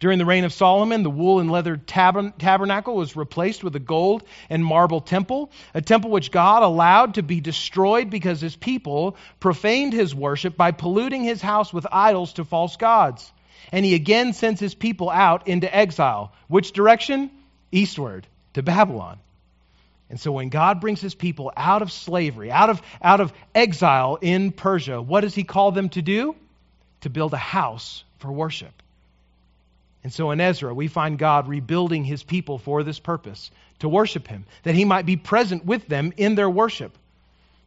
During 0.00 0.18
the 0.18 0.26
reign 0.26 0.44
of 0.44 0.52
Solomon, 0.52 1.02
the 1.02 1.08
wool 1.08 1.40
and 1.40 1.50
leather 1.50 1.78
tabernacle 1.78 2.96
was 2.96 3.16
replaced 3.16 3.64
with 3.64 3.74
a 3.74 3.80
gold 3.80 4.24
and 4.50 4.62
marble 4.62 5.00
temple, 5.00 5.50
a 5.72 5.80
temple 5.80 6.10
which 6.10 6.30
God 6.30 6.62
allowed 6.62 7.14
to 7.14 7.22
be 7.22 7.40
destroyed 7.40 8.10
because 8.10 8.38
his 8.40 8.56
people 8.56 9.16
profaned 9.40 9.94
his 9.94 10.14
worship 10.14 10.58
by 10.58 10.72
polluting 10.72 11.22
his 11.22 11.40
house 11.40 11.72
with 11.72 11.86
idols 11.90 12.34
to 12.34 12.44
false 12.44 12.76
gods 12.76 13.32
and 13.72 13.84
he 13.84 13.94
again 13.94 14.32
sends 14.32 14.60
his 14.60 14.74
people 14.74 15.10
out 15.10 15.48
into 15.48 15.74
exile. 15.74 16.32
Which 16.48 16.72
direction? 16.72 17.30
Eastward, 17.72 18.26
to 18.54 18.62
Babylon. 18.62 19.18
And 20.10 20.20
so 20.20 20.32
when 20.32 20.48
God 20.48 20.80
brings 20.80 21.00
his 21.00 21.14
people 21.14 21.52
out 21.56 21.82
of 21.82 21.90
slavery, 21.90 22.50
out 22.50 22.70
of, 22.70 22.82
out 23.02 23.20
of 23.20 23.32
exile 23.54 24.18
in 24.20 24.52
Persia, 24.52 25.00
what 25.00 25.22
does 25.22 25.34
he 25.34 25.44
call 25.44 25.72
them 25.72 25.88
to 25.90 26.02
do? 26.02 26.36
To 27.00 27.10
build 27.10 27.32
a 27.32 27.38
house 27.38 28.04
for 28.18 28.30
worship. 28.30 28.72
And 30.04 30.12
so 30.12 30.30
in 30.30 30.40
Ezra, 30.40 30.74
we 30.74 30.88
find 30.88 31.18
God 31.18 31.48
rebuilding 31.48 32.04
his 32.04 32.22
people 32.22 32.58
for 32.58 32.82
this 32.82 33.00
purpose, 33.00 33.50
to 33.78 33.88
worship 33.88 34.28
him, 34.28 34.44
that 34.62 34.74
he 34.74 34.84
might 34.84 35.06
be 35.06 35.16
present 35.16 35.64
with 35.64 35.86
them 35.88 36.12
in 36.16 36.34
their 36.34 36.50
worship. 36.50 36.96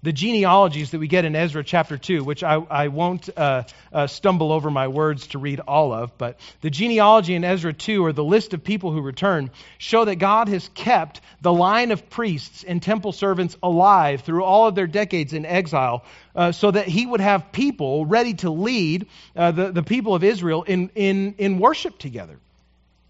The 0.04 0.14
genealogies 0.14 0.92
that 0.92 1.00
we 1.00 1.08
get 1.08 1.26
in 1.26 1.36
Ezra 1.36 1.64
chapter 1.64 1.98
2, 1.98 2.24
which 2.24 2.44
I, 2.44 2.56
I 2.56 2.88
won't 2.90 3.30
uh, 3.36 3.64
uh, 3.92 4.08
stumble 4.08 4.52
over 4.52 4.70
my 4.70 4.88
words 4.88 5.28
to 5.28 5.40
read 5.40 5.60
all 5.60 5.92
of, 5.94 6.18
but 6.18 6.40
the 6.62 6.70
genealogy 6.70 7.36
in 7.36 7.44
Ezra 7.44 7.74
2, 7.74 8.06
or 8.06 8.14
the 8.14 8.24
list 8.24 8.54
of 8.54 8.64
people 8.64 8.92
who 8.92 9.02
return, 9.02 9.50
show 9.78 10.06
that 10.06 10.16
God 10.16 10.50
has 10.50 10.70
kept 10.76 11.22
the 11.42 11.54
line 11.54 11.92
of 11.92 12.10
priests 12.10 12.64
and 12.64 12.82
temple 12.82 13.12
servants 13.12 13.58
alive 13.64 14.22
through 14.22 14.44
all 14.44 14.68
of 14.68 14.76
their 14.76 14.88
decades 14.88 15.34
in 15.34 15.46
exile, 15.46 16.04
uh, 16.36 16.52
so 16.52 16.70
that 16.72 16.88
he 16.88 17.06
would 17.06 17.22
have 17.22 17.52
people 17.52 18.06
ready 18.06 18.36
to 18.36 18.50
lead 18.50 19.08
uh, 19.36 19.52
the, 19.52 19.72
the 19.72 19.84
people 19.84 20.14
of 20.14 20.24
Israel 20.24 20.64
in, 20.64 20.90
in, 20.96 21.36
in 21.38 21.60
worship 21.60 21.98
together. 21.98 22.40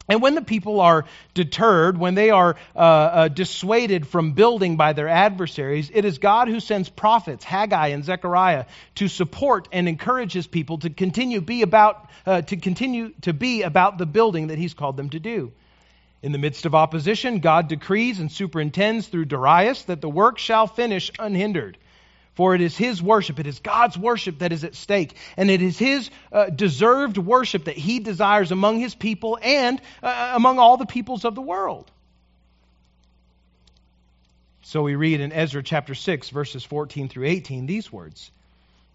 And 0.10 0.22
when 0.22 0.36
the 0.36 0.42
people 0.42 0.80
are 0.80 1.06
deterred, 1.34 1.98
when 1.98 2.16
they 2.16 2.30
are 2.30 2.56
uh, 2.76 2.80
uh, 2.80 3.28
dissuaded 3.28 4.08
from 4.08 4.32
building 4.32 4.78
by 4.78 4.94
their 4.94 5.10
adversaries, 5.10 5.92
it 5.94 6.06
is 6.06 6.18
God 6.18 6.48
who 6.48 6.62
sends 6.62 6.88
prophets, 6.88 7.44
Haggai 7.44 7.88
and 7.88 8.06
Zechariah, 8.06 8.66
to 8.96 9.10
support 9.10 9.68
and 9.74 9.90
encourage 9.90 10.32
His 10.32 10.48
people 10.48 10.78
to 10.80 10.90
continue 10.90 11.42
be 11.42 11.62
about 11.62 12.10
uh, 12.26 12.42
to 12.44 12.58
continue 12.58 13.12
to 13.22 13.34
be 13.34 13.64
about 13.64 13.98
the 13.98 14.06
building 14.06 14.48
that 14.48 14.58
He's 14.58 14.74
called 14.74 14.96
them 14.96 15.10
to 15.10 15.20
do. 15.20 15.52
In 16.24 16.32
the 16.32 16.38
midst 16.38 16.66
of 16.66 16.74
opposition, 16.74 17.40
God 17.40 17.68
decrees 17.68 18.20
and 18.20 18.32
superintends 18.32 19.08
through 19.08 19.26
Darius 19.26 19.84
that 19.84 20.02
the 20.02 20.10
work 20.10 20.40
shall 20.40 20.68
finish 20.68 21.12
unhindered. 21.20 21.78
For 22.38 22.54
it 22.54 22.62
is 22.62 22.78
His 22.78 23.02
worship, 23.02 23.40
it 23.40 23.48
is 23.48 23.58
God's 23.58 23.98
worship 23.98 24.40
that 24.40 24.54
is 24.54 24.64
at 24.64 24.76
stake, 24.76 25.16
and 25.38 25.50
it 25.50 25.64
is 25.64 25.80
His 25.80 26.12
uh, 26.32 26.52
deserved 26.52 27.18
worship 27.18 27.64
that 27.64 27.76
He 27.76 27.98
desires 27.98 28.52
among 28.52 28.78
His 28.78 28.94
people 28.94 29.40
and 29.42 29.82
uh, 30.04 30.34
among 30.36 30.60
all 30.60 30.78
the 30.78 30.86
peoples 30.86 31.26
of 31.26 31.34
the 31.34 31.42
world. 31.42 31.90
So 34.62 34.84
we 34.84 34.94
read 34.94 35.20
in 35.20 35.34
Ezra 35.34 35.64
chapter 35.64 35.96
6, 35.96 36.30
verses 36.30 36.64
14 36.64 37.10
through 37.10 37.26
18, 37.26 37.66
these 37.66 37.92
words 37.92 38.30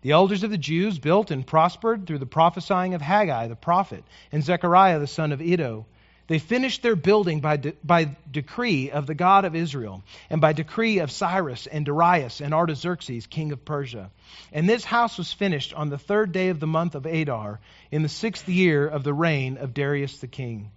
The 0.03 0.13
elders 0.13 0.45
of 0.45 0.53
the 0.53 0.57
Jews 0.57 1.01
built 1.01 1.33
and 1.33 1.45
prospered 1.45 2.07
through 2.07 2.19
the 2.19 2.27
prophesying 2.27 2.95
of 2.95 3.03
Haggai 3.03 3.49
the 3.49 3.57
prophet 3.57 4.05
and 4.31 4.45
Zechariah 4.45 5.01
the 5.01 5.09
son 5.09 5.33
of 5.33 5.43
Iddo 5.43 5.85
they 6.29 6.39
finished 6.39 6.83
their 6.83 6.97
building 6.97 7.41
by, 7.41 7.57
de- 7.57 7.75
by 7.85 8.17
decree 8.31 8.91
of 8.91 9.07
the 9.07 9.15
God 9.15 9.45
of 9.45 9.55
Israel, 9.55 10.03
and 10.31 10.41
by 10.41 10.53
decree 10.53 10.99
of 10.99 11.11
Cyrus 11.11 11.67
and 11.67 11.85
Darius 11.85 12.41
and 12.41 12.55
Artaxerxes, 12.55 13.27
king 13.27 13.53
of 13.53 13.65
Persia. 13.65 14.11
And 14.53 14.69
this 14.69 14.85
house 14.85 15.19
was 15.19 15.33
finished 15.33 15.75
on 15.75 15.89
the 15.89 15.99
third 15.99 16.33
day 16.33 16.49
of 16.49 16.61
the 16.61 16.67
month 16.67 16.95
of 16.95 17.07
Adar, 17.07 17.61
in 17.91 18.03
the 18.03 18.09
sixth 18.09 18.49
year 18.49 18.87
of 18.87 19.05
the 19.05 19.15
reign 19.15 19.59
of 19.59 19.75
Darius 19.75 20.19
the 20.19 20.29
king. 20.29 20.71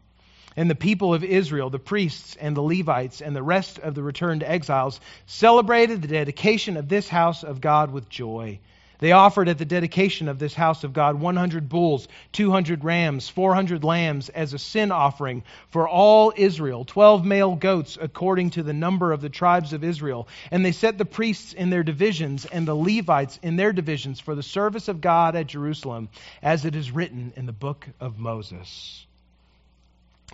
And 0.57 0.69
the 0.69 0.75
people 0.75 1.13
of 1.13 1.23
Israel, 1.23 1.69
the 1.69 1.79
priests 1.79 2.35
and 2.39 2.55
the 2.55 2.61
Levites, 2.61 3.21
and 3.21 3.35
the 3.35 3.43
rest 3.43 3.77
of 3.79 3.93
the 3.93 4.03
returned 4.03 4.41
exiles, 4.41 4.99
celebrated 5.25 6.01
the 6.01 6.07
dedication 6.07 6.77
of 6.77 6.87
this 6.87 7.09
house 7.09 7.43
of 7.43 7.61
God 7.61 7.91
with 7.91 8.09
joy. 8.09 8.59
They 8.99 9.11
offered 9.11 9.49
at 9.49 9.57
the 9.57 9.65
dedication 9.65 10.27
of 10.27 10.39
this 10.39 10.53
house 10.53 10.83
of 10.83 10.93
God 10.93 11.19
100 11.19 11.67
bulls, 11.67 12.07
200 12.31 12.83
rams, 12.83 13.27
400 13.29 13.83
lambs 13.83 14.29
as 14.29 14.53
a 14.53 14.59
sin 14.59 14.91
offering 14.91 15.43
for 15.69 15.87
all 15.87 16.33
Israel, 16.35 16.85
12 16.85 17.25
male 17.25 17.55
goats 17.55 17.97
according 17.99 18.51
to 18.51 18.63
the 18.63 18.73
number 18.73 19.11
of 19.11 19.21
the 19.21 19.29
tribes 19.29 19.73
of 19.73 19.83
Israel. 19.83 20.27
And 20.51 20.65
they 20.65 20.71
set 20.71 20.97
the 20.97 21.05
priests 21.05 21.53
in 21.53 21.69
their 21.69 21.83
divisions 21.83 22.45
and 22.45 22.67
the 22.67 22.75
Levites 22.75 23.39
in 23.43 23.55
their 23.55 23.73
divisions 23.73 24.19
for 24.19 24.35
the 24.35 24.43
service 24.43 24.87
of 24.87 25.01
God 25.01 25.35
at 25.35 25.47
Jerusalem, 25.47 26.09
as 26.41 26.65
it 26.65 26.75
is 26.75 26.91
written 26.91 27.33
in 27.35 27.45
the 27.45 27.51
book 27.51 27.87
of 27.99 28.17
Moses. 28.17 29.05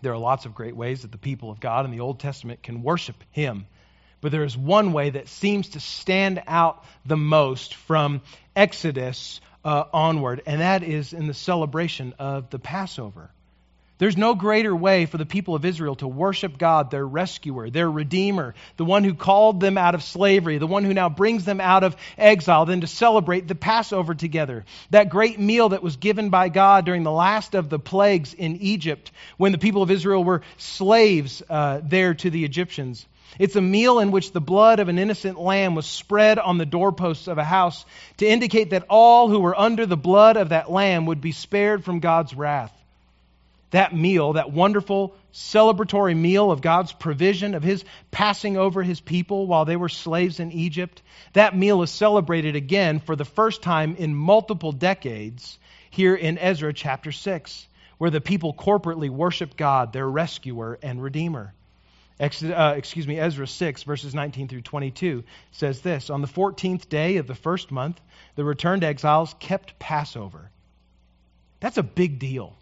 There 0.01 0.13
are 0.13 0.17
lots 0.17 0.45
of 0.45 0.55
great 0.55 0.75
ways 0.75 1.01
that 1.01 1.11
the 1.11 1.17
people 1.17 1.51
of 1.51 1.59
God 1.59 1.85
in 1.85 1.91
the 1.91 1.99
Old 1.99 2.19
Testament 2.19 2.63
can 2.63 2.81
worship 2.81 3.15
Him. 3.31 3.67
But 4.21 4.31
there 4.31 4.43
is 4.43 4.57
one 4.57 4.93
way 4.93 5.09
that 5.09 5.27
seems 5.27 5.69
to 5.69 5.79
stand 5.79 6.41
out 6.47 6.83
the 7.05 7.17
most 7.17 7.75
from 7.75 8.21
Exodus 8.55 9.41
uh, 9.65 9.83
onward, 9.93 10.41
and 10.45 10.61
that 10.61 10.83
is 10.83 11.13
in 11.13 11.27
the 11.27 11.33
celebration 11.33 12.13
of 12.19 12.49
the 12.49 12.59
Passover. 12.59 13.29
There's 14.01 14.17
no 14.17 14.33
greater 14.33 14.75
way 14.75 15.05
for 15.05 15.19
the 15.19 15.27
people 15.27 15.53
of 15.53 15.63
Israel 15.63 15.93
to 15.97 16.07
worship 16.07 16.57
God, 16.57 16.89
their 16.89 17.05
rescuer, 17.05 17.69
their 17.69 17.89
redeemer, 17.89 18.55
the 18.77 18.83
one 18.83 19.03
who 19.03 19.13
called 19.13 19.59
them 19.59 19.77
out 19.77 19.93
of 19.93 20.01
slavery, 20.01 20.57
the 20.57 20.65
one 20.65 20.83
who 20.83 20.93
now 20.95 21.07
brings 21.07 21.45
them 21.45 21.61
out 21.61 21.83
of 21.83 21.95
exile, 22.17 22.65
than 22.65 22.81
to 22.81 22.87
celebrate 22.87 23.47
the 23.47 23.53
Passover 23.53 24.15
together. 24.15 24.65
That 24.89 25.09
great 25.09 25.39
meal 25.39 25.69
that 25.69 25.83
was 25.83 25.97
given 25.97 26.31
by 26.31 26.49
God 26.49 26.83
during 26.83 27.03
the 27.03 27.11
last 27.11 27.53
of 27.53 27.69
the 27.69 27.77
plagues 27.77 28.33
in 28.33 28.55
Egypt 28.57 29.11
when 29.37 29.51
the 29.51 29.59
people 29.59 29.83
of 29.83 29.91
Israel 29.91 30.23
were 30.23 30.41
slaves 30.57 31.43
uh, 31.47 31.81
there 31.83 32.15
to 32.15 32.31
the 32.31 32.43
Egyptians. 32.43 33.05
It's 33.41 33.55
a 33.55 33.61
meal 33.61 33.97
in 33.97 34.11
which 34.11 34.33
the 34.33 34.39
blood 34.39 34.79
of 34.79 34.87
an 34.87 34.99
innocent 34.99 35.39
lamb 35.39 35.73
was 35.73 35.87
spread 35.87 36.37
on 36.37 36.59
the 36.59 36.65
doorposts 36.67 37.27
of 37.27 37.39
a 37.39 37.43
house 37.43 37.83
to 38.17 38.27
indicate 38.27 38.69
that 38.69 38.85
all 38.87 39.29
who 39.29 39.39
were 39.39 39.59
under 39.59 39.87
the 39.87 39.97
blood 39.97 40.37
of 40.37 40.49
that 40.49 40.69
lamb 40.69 41.07
would 41.07 41.21
be 41.21 41.31
spared 41.31 41.83
from 41.83 42.01
God's 42.01 42.35
wrath. 42.35 42.71
That 43.71 43.95
meal, 43.95 44.33
that 44.33 44.51
wonderful 44.51 45.15
celebratory 45.33 46.15
meal 46.15 46.51
of 46.51 46.61
God's 46.61 46.91
provision, 46.91 47.55
of 47.55 47.63
His 47.63 47.83
passing 48.11 48.57
over 48.57 48.83
His 48.83 49.01
people 49.01 49.47
while 49.47 49.65
they 49.65 49.75
were 49.75 49.89
slaves 49.89 50.39
in 50.39 50.51
Egypt, 50.51 51.01
that 51.33 51.57
meal 51.57 51.81
is 51.81 51.89
celebrated 51.89 52.55
again 52.55 52.99
for 52.99 53.15
the 53.15 53.25
first 53.25 53.63
time 53.63 53.95
in 53.95 54.13
multiple 54.13 54.71
decades 54.71 55.57
here 55.89 56.13
in 56.13 56.37
Ezra 56.37 56.73
chapter 56.73 57.11
6, 57.11 57.65
where 57.97 58.11
the 58.11 58.21
people 58.21 58.53
corporately 58.53 59.09
worship 59.09 59.57
God, 59.57 59.93
their 59.93 60.07
rescuer 60.07 60.77
and 60.83 61.01
redeemer. 61.01 61.55
Uh, 62.21 62.75
excuse 62.77 63.07
me, 63.07 63.19
Ezra 63.19 63.47
6, 63.47 63.83
verses 63.83 64.13
19 64.13 64.47
through 64.47 64.61
22 64.61 65.23
says 65.51 65.81
this 65.81 66.11
On 66.11 66.21
the 66.21 66.27
14th 66.27 66.87
day 66.87 67.17
of 67.17 67.25
the 67.25 67.33
first 67.33 67.71
month, 67.71 67.99
the 68.35 68.43
returned 68.43 68.83
exiles 68.83 69.33
kept 69.39 69.79
Passover. 69.79 70.51
That's 71.59 71.77
a 71.77 71.83
big 71.83 72.19
deal. 72.19 72.55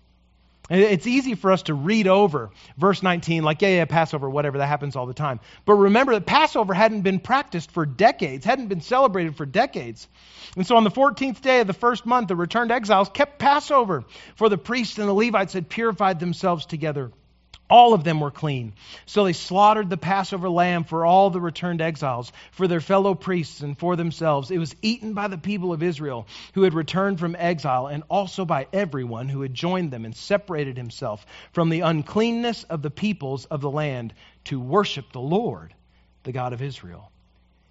It's 0.69 1.07
easy 1.07 1.33
for 1.33 1.51
us 1.51 1.63
to 1.63 1.73
read 1.73 2.07
over 2.07 2.51
verse 2.77 3.01
19, 3.01 3.43
like, 3.43 3.61
yeah, 3.61 3.69
yeah, 3.69 3.85
Passover, 3.85 4.29
whatever, 4.29 4.59
that 4.59 4.67
happens 4.67 4.95
all 4.95 5.07
the 5.07 5.15
time. 5.15 5.39
But 5.65 5.73
remember 5.73 6.13
that 6.13 6.27
Passover 6.27 6.75
hadn't 6.75 7.01
been 7.01 7.19
practiced 7.19 7.71
for 7.71 7.87
decades, 7.87 8.45
hadn't 8.45 8.67
been 8.67 8.81
celebrated 8.81 9.35
for 9.35 9.47
decades. 9.47 10.07
And 10.55 10.67
so 10.67 10.77
on 10.77 10.83
the 10.83 10.91
14th 10.91 11.41
day 11.41 11.61
of 11.61 11.67
the 11.67 11.73
first 11.73 12.05
month, 12.05 12.27
the 12.27 12.35
returned 12.35 12.71
exiles 12.71 13.09
kept 13.09 13.39
Passover, 13.39 14.03
for 14.35 14.47
the 14.47 14.59
priests 14.59 14.99
and 14.99 15.07
the 15.07 15.13
Levites 15.13 15.53
had 15.53 15.69
purified 15.69 16.19
themselves 16.19 16.67
together 16.67 17.11
all 17.69 17.93
of 17.93 18.03
them 18.03 18.19
were 18.19 18.31
clean. 18.31 18.73
So 19.05 19.23
they 19.23 19.33
slaughtered 19.33 19.89
the 19.89 19.97
Passover 19.97 20.49
lamb 20.49 20.83
for 20.83 21.05
all 21.05 21.29
the 21.29 21.41
returned 21.41 21.81
exiles, 21.81 22.31
for 22.51 22.67
their 22.67 22.81
fellow 22.81 23.13
priests, 23.13 23.61
and 23.61 23.77
for 23.77 23.95
themselves. 23.95 24.51
It 24.51 24.57
was 24.57 24.75
eaten 24.81 25.13
by 25.13 25.27
the 25.27 25.37
people 25.37 25.71
of 25.71 25.83
Israel 25.83 26.27
who 26.53 26.63
had 26.63 26.73
returned 26.73 27.19
from 27.19 27.35
exile, 27.37 27.87
and 27.87 28.03
also 28.09 28.45
by 28.45 28.67
everyone 28.73 29.29
who 29.29 29.41
had 29.41 29.53
joined 29.53 29.91
them 29.91 30.05
and 30.05 30.15
separated 30.15 30.77
himself 30.77 31.25
from 31.51 31.69
the 31.69 31.81
uncleanness 31.81 32.63
of 32.63 32.81
the 32.81 32.91
peoples 32.91 33.45
of 33.45 33.61
the 33.61 33.71
land 33.71 34.13
to 34.45 34.59
worship 34.59 35.11
the 35.11 35.19
Lord, 35.19 35.73
the 36.23 36.31
God 36.31 36.53
of 36.53 36.61
Israel. 36.61 37.11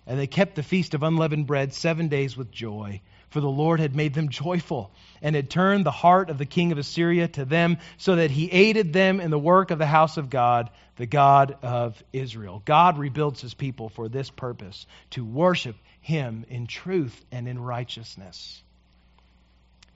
And 0.07 0.19
they 0.19 0.27
kept 0.27 0.55
the 0.55 0.63
feast 0.63 0.95
of 0.95 1.03
unleavened 1.03 1.47
bread 1.47 1.75
seven 1.75 2.09
days 2.09 2.37
with 2.37 2.51
joy 2.51 3.03
for 3.31 3.41
the 3.41 3.49
Lord 3.49 3.81
had 3.81 3.95
made 3.95 4.15
them 4.15 4.29
joyful 4.29 4.91
and 5.21 5.37
had 5.37 5.51
turned 5.51 5.85
the 5.85 5.91
heart 5.91 6.31
of 6.31 6.39
the 6.39 6.47
king 6.47 6.73
of 6.73 6.79
Assyria 6.79 7.29
to 7.29 7.45
them, 7.45 7.79
so 7.97 8.17
that 8.17 8.31
he 8.31 8.51
aided 8.51 8.93
them 8.93 9.21
in 9.21 9.31
the 9.31 9.39
work 9.39 9.71
of 9.71 9.79
the 9.79 9.87
house 9.87 10.17
of 10.17 10.31
God, 10.31 10.71
the 10.97 11.07
God 11.07 11.57
of 11.63 12.03
Israel. 12.13 12.63
God 12.65 12.99
rebuilds 12.99 13.41
his 13.41 13.55
people 13.55 13.89
for 13.89 14.09
this 14.09 14.31
purpose 14.31 14.87
to 15.11 15.25
worship 15.25 15.77
him 16.01 16.45
in 16.49 16.67
truth 16.67 17.25
and 17.31 17.49
in 17.49 17.59
righteousness. 17.59 18.63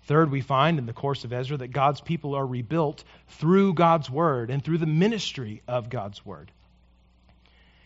Third, 0.05 0.31
we 0.31 0.41
find 0.41 0.79
in 0.79 0.87
the 0.87 0.93
course 0.93 1.25
of 1.25 1.33
Ezra 1.33 1.57
that 1.59 1.69
God's 1.69 2.01
people 2.01 2.35
are 2.35 2.47
rebuilt 2.47 3.05
through 3.29 3.75
God's 3.75 4.11
word 4.11 4.51
and 4.51 4.63
through 4.63 4.79
the 4.79 4.87
ministry 4.87 5.63
of 5.69 5.89
God's 5.89 6.27
word. 6.27 6.51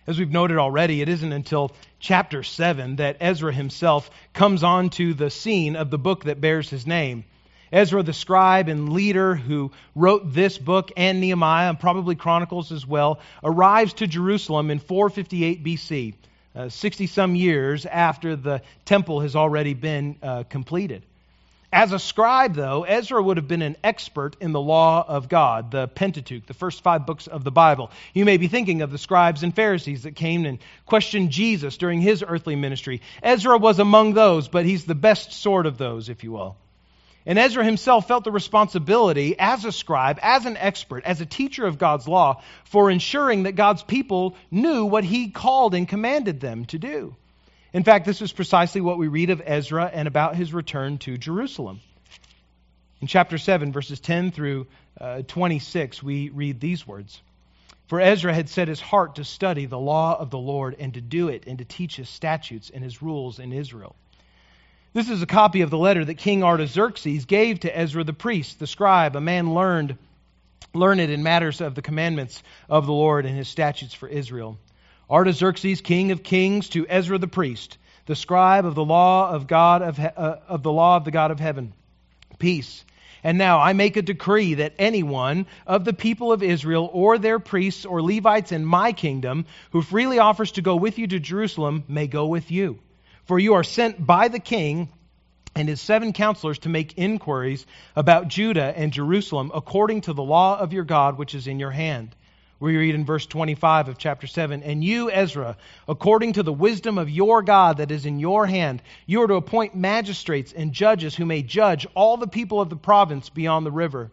As 0.07 0.19
we've 0.19 0.31
noted 0.31 0.59
already, 0.59 1.03
it 1.03 1.09
isn't 1.09 1.33
until 1.33 1.73
chapter 1.99 2.45
7 2.45 2.97
that 2.97 3.17
Ezra 3.21 3.53
himself 3.53 4.09
comes 4.33 4.63
onto 4.63 5.15
the 5.15 5.31
scene 5.31 5.75
of 5.75 5.91
the 5.91 5.99
book 5.99 6.25
that 6.25 6.41
bears 6.41 6.71
his 6.71 6.87
name. 6.87 7.25
Ezra, 7.73 8.05
the 8.05 8.13
scribe 8.13 8.69
and 8.69 8.93
leader 8.93 9.35
who 9.35 9.73
wrote 9.97 10.33
this 10.33 10.59
book 10.59 10.93
and 10.97 11.21
Nehemiah, 11.21 11.71
and 11.71 11.81
probably 11.81 12.15
Chronicles 12.15 12.71
as 12.71 12.87
well, 12.87 13.19
arrives 13.43 13.95
to 13.95 14.07
Jerusalem 14.07 14.71
in 14.71 14.79
458 14.79 15.65
BC, 15.65 16.15
60 16.69 17.05
uh, 17.05 17.09
some 17.09 17.35
years 17.35 17.85
after 17.85 18.37
the 18.37 18.63
temple 18.85 19.21
has 19.21 19.35
already 19.35 19.75
been 19.75 20.17
uh, 20.23 20.45
completed. 20.45 21.05
As 21.77 21.93
a 21.93 21.99
scribe, 21.99 22.55
though, 22.55 22.85
Ezra 22.85 23.23
would 23.23 23.37
have 23.37 23.49
been 23.49 23.61
an 23.61 23.77
expert 23.85 24.35
in 24.41 24.53
the 24.53 24.61
law 24.61 25.05
of 25.07 25.29
God, 25.29 25.71
the 25.71 25.87
Pentateuch, 25.87 26.47
the 26.47 26.55
first 26.55 26.83
five 26.83 27.05
books 27.05 27.27
of 27.27 27.45
the 27.45 27.51
Bible. 27.51 27.91
You 28.15 28.25
may 28.25 28.39
be 28.39 28.49
thinking 28.49 28.81
of 28.81 28.91
the 28.91 28.97
scribes 28.97 29.43
and 29.43 29.55
Pharisees 29.55 30.05
that 30.05 30.17
came 30.17 30.47
and 30.47 30.59
questioned 30.87 31.33
Jesus 31.33 31.77
during 31.77 32.01
his 32.01 32.25
earthly 32.27 32.57
ministry. 32.57 33.03
Ezra 33.23 33.59
was 33.59 33.79
among 33.79 34.15
those, 34.15 34.49
but 34.49 34.65
he's 34.65 34.87
the 34.87 34.95
best 34.95 35.35
sort 35.35 35.67
of 35.67 35.77
those, 35.77 36.09
if 36.09 36.25
you 36.25 36.33
will. 36.33 36.57
And 37.27 37.39
Ezra 37.39 37.63
himself 37.63 38.09
felt 38.09 38.25
the 38.25 38.33
responsibility 38.33 39.39
as 39.39 39.67
a 39.67 39.71
scribe, 39.71 40.19
as 40.23 40.47
an 40.47 40.57
expert, 40.57 41.05
as 41.05 41.21
a 41.21 41.27
teacher 41.27 41.67
of 41.67 41.77
God's 41.77 42.09
law, 42.09 42.41
for 42.65 42.91
ensuring 42.91 43.43
that 43.43 43.53
God's 43.53 43.83
people 43.83 44.35
knew 44.51 44.87
what 44.87 45.05
he 45.05 45.29
called 45.29 45.75
and 45.75 45.87
commanded 45.87 46.41
them 46.41 46.65
to 46.65 46.79
do. 46.79 47.17
In 47.77 47.85
fact, 47.85 48.07
this 48.07 48.23
is 48.23 48.33
precisely 48.33 48.81
what 48.81 48.97
we 48.97 49.07
read 49.07 49.29
of 49.29 49.43
Ezra 49.45 49.91
and 49.93 50.09
about 50.09 50.35
his 50.35 50.55
return 50.55 50.97
to 51.01 51.19
Jerusalem. 51.19 51.83
In 53.03 53.07
chapter 53.07 53.37
7, 53.37 53.71
verses 53.71 54.01
10 54.01 54.31
through 54.31 54.67
uh, 54.99 55.21
26, 55.29 56.03
we 56.03 56.31
read 56.31 56.59
these 56.59 56.87
words 56.87 57.21
For 57.89 58.01
Ezra 58.01 58.33
had 58.33 58.49
set 58.49 58.69
his 58.69 58.81
heart 58.81 59.17
to 59.17 59.25
study 59.25 59.67
the 59.67 59.79
law 59.79 60.19
of 60.19 60.31
the 60.31 60.39
Lord 60.39 60.77
and 60.79 60.95
to 60.95 61.03
do 61.03 61.29
it 61.29 61.45
and 61.47 61.59
to 61.59 61.67
teach 61.67 61.97
his 61.97 62.09
statutes 62.09 62.71
and 62.73 62.83
his 62.83 63.03
rules 63.03 63.39
in 63.39 63.53
Israel. 63.53 63.95
This 64.95 65.11
is 65.11 65.21
a 65.21 65.27
copy 65.27 65.61
of 65.61 65.69
the 65.69 65.77
letter 65.77 66.03
that 66.03 66.15
King 66.15 66.45
Artaxerxes 66.45 67.27
gave 67.27 67.61
to 67.61 67.79
Ezra 67.79 68.05
the 68.05 68.15
priest, 68.15 68.59
the 68.59 68.67
scribe, 68.67 69.17
a 69.17 69.21
man 69.21 69.53
learned, 69.53 69.99
learned 70.73 71.03
in 71.03 71.23
matters 71.23 71.61
of 71.61 71.75
the 71.75 71.83
commandments 71.83 72.43
of 72.71 72.87
the 72.87 72.95
Lord 72.95 73.27
and 73.27 73.37
his 73.37 73.49
statutes 73.49 73.93
for 73.93 74.09
Israel. 74.09 74.57
Artaxerxes, 75.11 75.81
king 75.81 76.11
of 76.11 76.23
kings, 76.23 76.69
to 76.71 76.87
Ezra 76.89 77.19
the 77.19 77.29
priest, 77.29 77.79
the 78.07 78.17
scribe 78.17 78.65
of 78.65 78.75
the 78.75 78.85
law 78.85 79.31
of 79.31 79.47
God 79.47 79.83
of, 79.83 79.99
uh, 79.99 80.37
of 80.49 80.63
the 80.63 80.73
law 80.73 80.97
of 80.97 81.05
the 81.05 81.11
God 81.11 81.31
of 81.31 81.41
heaven. 81.41 81.73
Peace. 82.39 82.85
And 83.23 83.39
now 83.39 83.59
I 83.59 83.73
make 83.73 83.97
a 83.97 84.03
decree 84.03 84.55
that 84.55 84.75
anyone 84.79 85.47
of 85.67 85.85
the 85.85 85.93
people 85.93 86.33
of 86.33 86.43
Israel 86.43 86.89
or 86.93 87.19
their 87.19 87.39
priests 87.39 87.85
or 87.85 88.03
Levites 88.03 88.53
in 88.53 88.65
my 88.65 88.93
kingdom 88.93 89.47
who 89.73 89.83
freely 89.83 90.19
offers 90.19 90.53
to 90.53 90.63
go 90.63 90.77
with 90.77 90.99
you 90.99 91.07
to 91.09 91.19
Jerusalem 91.19 91.85
may 91.89 92.07
go 92.07 92.27
with 92.27 92.51
you. 92.51 92.79
For 93.25 93.39
you 93.39 93.55
are 93.55 93.65
sent 93.65 94.05
by 94.05 94.29
the 94.29 94.39
king 94.39 94.91
and 95.57 95.69
his 95.69 95.81
seven 95.81 96.13
counselors 96.13 96.61
to 96.61 96.69
make 96.69 96.99
inquiries 96.99 97.67
about 97.97 98.29
Judah 98.29 98.73
and 98.77 98.93
Jerusalem 98.93 99.51
according 99.55 100.03
to 100.03 100.13
the 100.13 100.23
law 100.23 100.59
of 100.59 100.73
your 100.73 100.85
God 100.85 101.19
which 101.19 101.35
is 101.35 101.47
in 101.47 101.59
your 101.59 101.71
hand. 101.71 102.15
We 102.59 102.79
read 102.79 102.95
in 102.95 103.05
verse 103.05 103.27
25 103.27 103.89
of 103.89 103.99
chapter 103.99 104.27
7 104.27 104.63
And 104.63 104.83
you, 104.83 105.11
Ezra, 105.11 105.59
according 105.87 106.35
to 106.35 106.43
the 106.43 106.55
wisdom 106.55 106.97
of 106.97 107.11
your 107.11 107.43
God 107.43 107.77
that 107.79 107.91
is 107.91 108.07
in 108.07 108.19
your 108.19 108.47
hand, 108.47 108.81
you 109.05 109.21
are 109.23 109.27
to 109.27 109.35
appoint 109.35 109.75
magistrates 109.75 110.55
and 110.55 110.73
judges 110.73 111.15
who 111.15 111.27
may 111.27 111.43
judge 111.43 111.87
all 111.95 112.17
the 112.17 112.27
people 112.27 112.63
of 112.63 112.71
the 112.71 112.77
province 112.77 113.29
beyond 113.29 113.67
the 113.67 113.71
river, 113.71 114.11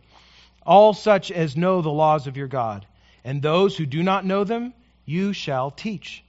all 0.66 0.94
such 0.94 1.32
as 1.32 1.56
know 1.56 1.82
the 1.82 1.90
laws 1.90 2.28
of 2.28 2.36
your 2.36 2.50
God. 2.50 2.86
And 3.24 3.42
those 3.42 3.78
who 3.78 3.86
do 3.86 4.04
not 4.04 4.26
know 4.26 4.44
them, 4.44 4.74
you 5.06 5.32
shall 5.32 5.72
teach. 5.72 6.22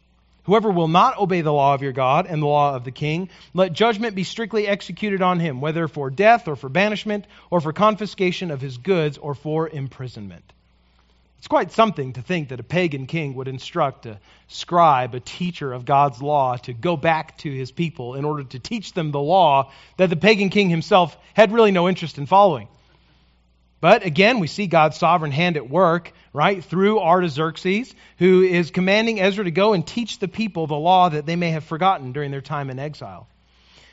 Whoever 0.44 0.70
will 0.70 0.88
not 0.88 1.18
obey 1.18 1.40
the 1.40 1.53
law 1.53 1.74
of 1.74 1.83
your 1.83 1.92
God 1.92 2.27
and 2.29 2.40
the 2.40 2.46
law 2.46 2.77
of 2.77 2.85
the 2.85 2.92
king, 2.92 3.29
let 3.55 3.72
judgment 3.72 4.14
be 4.14 4.22
strictly 4.22 4.68
executed 4.68 5.20
on 5.20 5.40
him, 5.40 5.61
whether 5.61 5.88
for 5.88 6.11
death 6.11 6.46
or 6.46 6.55
for 6.55 6.68
banishment 6.68 7.27
or 7.50 7.61
for 7.61 7.72
confiscation 7.72 8.53
of 8.53 8.61
his 8.61 8.79
goods 8.79 9.18
or 9.18 9.35
for 9.35 9.68
imprisonment. 9.68 10.44
It's 11.44 11.48
quite 11.50 11.72
something 11.72 12.14
to 12.14 12.22
think 12.22 12.48
that 12.48 12.61
a 12.61 12.62
pagan 12.62 13.07
king 13.07 13.35
would 13.35 13.48
instruct 13.48 14.07
a 14.07 14.18
scribe, 14.48 15.14
a 15.14 15.20
teacher 15.20 15.74
of 15.74 15.85
God's 15.85 16.22
law, 16.22 16.57
to 16.57 16.72
go 16.72 16.96
back 16.96 17.37
to 17.40 17.52
his 17.52 17.70
people 17.70 18.14
in 18.14 18.24
order 18.24 18.44
to 18.44 18.59
teach 18.59 18.94
them 18.94 19.11
the 19.11 19.20
law 19.20 19.70
that 19.98 20.09
the 20.09 20.16
pagan 20.16 20.48
king 20.48 20.70
himself 20.70 21.14
had 21.35 21.52
really 21.52 21.70
no 21.70 21.87
interest 21.87 22.16
in 22.16 22.24
following. 22.24 22.66
But 23.83 24.07
again, 24.07 24.38
we 24.38 24.46
see 24.46 24.66
God's 24.66 24.96
sovereign 24.96 25.33
hand 25.33 25.59
at 25.59 25.68
work, 25.68 26.14
right, 26.33 26.64
through 26.64 26.98
Artaxerxes, 26.98 27.94
who 28.16 28.40
is 28.40 28.70
commanding 28.70 29.20
Ezra 29.20 29.44
to 29.44 29.50
go 29.50 29.74
and 29.74 29.87
teach 29.87 30.20
the 30.20 30.28
people 30.28 30.66
the 30.66 30.74
law 30.74 31.11
that 31.11 31.26
they 31.26 31.37
may 31.37 31.50
have 31.50 31.64
forgotten 31.64 32.12
during 32.12 32.30
their 32.30 32.40
time 32.40 32.70
in 32.70 32.78
exile. 32.78 33.28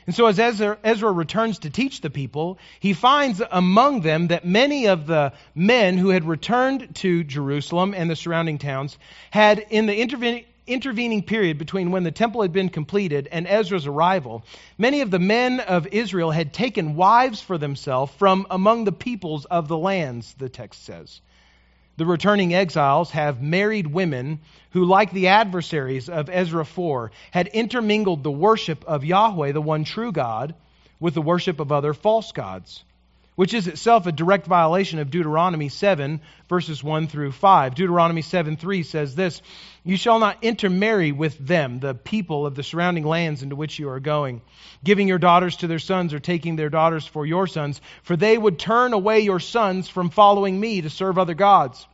And 0.06 0.14
so, 0.14 0.26
as 0.26 0.38
Ezra, 0.38 0.78
Ezra, 0.82 1.12
returns 1.12 1.60
to 1.60 1.70
teach 1.70 2.00
the 2.00 2.10
people, 2.10 2.58
he 2.80 2.92
finds 2.92 3.40
among 3.50 4.00
them 4.00 4.28
that 4.28 4.44
many 4.44 4.86
of 4.86 5.06
the 5.06 5.32
men 5.54 5.96
who 5.96 6.08
had 6.08 6.24
returned 6.24 6.94
to 6.96 7.22
Jerusalem 7.22 7.94
and 7.96 8.10
the 8.10 8.16
surrounding 8.16 8.58
towns 8.58 8.98
had, 9.30 9.64
in 9.70 9.86
the 9.86 9.96
intervening, 9.96 10.44
intervening 10.66 11.22
period 11.22 11.58
between 11.58 11.90
when 11.90 12.02
the 12.02 12.10
temple 12.10 12.42
had 12.42 12.52
been 12.52 12.68
completed 12.68 13.28
and 13.30 13.46
Ezra's 13.46 13.86
arrival, 13.86 14.44
many 14.78 15.00
of 15.00 15.10
the 15.10 15.18
men 15.18 15.60
of 15.60 15.86
Israel 15.88 16.30
had 16.30 16.52
taken 16.52 16.96
wives 16.96 17.40
for 17.40 17.58
themselves 17.58 18.12
from 18.16 18.46
among 18.50 18.84
the 18.84 18.92
peoples 18.92 19.44
of 19.44 19.68
the 19.68 19.78
lands, 19.78 20.34
the 20.34 20.48
text 20.48 20.84
says. 20.84 21.20
The 21.96 22.06
returning 22.06 22.54
exiles 22.54 23.10
have 23.10 23.42
married 23.42 23.86
women 23.86 24.40
who, 24.70 24.84
like 24.84 25.10
the 25.12 25.28
adversaries 25.28 26.08
of 26.08 26.30
Ezra 26.30 26.64
4, 26.64 27.10
had 27.30 27.48
intermingled 27.48 28.22
the 28.22 28.30
worship 28.30 28.84
of 28.86 29.04
Yahweh, 29.04 29.52
the 29.52 29.60
one 29.60 29.84
true 29.84 30.12
God, 30.12 30.54
with 30.98 31.14
the 31.14 31.22
worship 31.22 31.60
of 31.60 31.70
other 31.70 31.92
false 31.92 32.32
gods, 32.32 32.84
which 33.34 33.54
is 33.54 33.66
itself 33.66 34.06
a 34.06 34.12
direct 34.12 34.46
violation 34.46 34.98
of 34.98 35.10
Deuteronomy 35.10 35.68
7, 35.68 36.20
verses 36.48 36.84
1 36.84 37.06
through 37.06 37.32
5. 37.32 37.74
Deuteronomy 37.74 38.22
7 38.22 38.56
3 38.56 38.82
says 38.82 39.14
this 39.14 39.40
You 39.84 39.96
shall 39.96 40.18
not 40.18 40.44
intermarry 40.44 41.12
with 41.12 41.38
them, 41.38 41.80
the 41.80 41.94
people 41.94 42.46
of 42.46 42.54
the 42.54 42.62
surrounding 42.62 43.04
lands 43.04 43.42
into 43.42 43.56
which 43.56 43.78
you 43.78 43.88
are 43.88 44.00
going, 44.00 44.42
giving 44.84 45.08
your 45.08 45.18
daughters 45.18 45.56
to 45.56 45.66
their 45.66 45.78
sons 45.78 46.12
or 46.12 46.20
taking 46.20 46.56
their 46.56 46.70
daughters 46.70 47.06
for 47.06 47.24
your 47.24 47.46
sons, 47.46 47.80
for 48.02 48.16
they 48.16 48.36
would 48.36 48.58
turn 48.58 48.92
away 48.92 49.20
your 49.20 49.40
sons 49.40 49.88
from 49.88 50.10
following 50.10 50.58
me 50.58 50.82
to 50.82 50.90
serve 50.90 51.18
other 51.18 51.34
gods. 51.34 51.86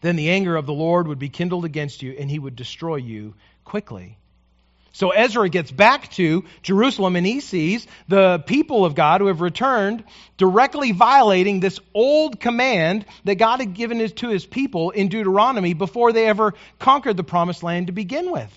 Then 0.00 0.16
the 0.16 0.30
anger 0.30 0.56
of 0.56 0.66
the 0.66 0.72
Lord 0.72 1.08
would 1.08 1.18
be 1.18 1.28
kindled 1.28 1.64
against 1.64 2.02
you, 2.02 2.16
and 2.18 2.30
he 2.30 2.38
would 2.38 2.56
destroy 2.56 2.96
you 2.96 3.34
quickly. 3.64 4.18
So 4.96 5.10
Ezra 5.10 5.50
gets 5.50 5.70
back 5.70 6.10
to 6.12 6.46
Jerusalem 6.62 7.16
and 7.16 7.26
he 7.26 7.40
sees 7.40 7.86
the 8.08 8.38
people 8.38 8.86
of 8.86 8.94
God 8.94 9.20
who 9.20 9.26
have 9.26 9.42
returned 9.42 10.02
directly 10.38 10.92
violating 10.92 11.60
this 11.60 11.78
old 11.92 12.40
command 12.40 13.04
that 13.24 13.34
God 13.34 13.60
had 13.60 13.74
given 13.74 14.08
to 14.08 14.28
his 14.30 14.46
people 14.46 14.92
in 14.92 15.08
Deuteronomy 15.08 15.74
before 15.74 16.14
they 16.14 16.26
ever 16.26 16.54
conquered 16.78 17.18
the 17.18 17.24
promised 17.24 17.62
land 17.62 17.88
to 17.88 17.92
begin 17.92 18.32
with. 18.32 18.50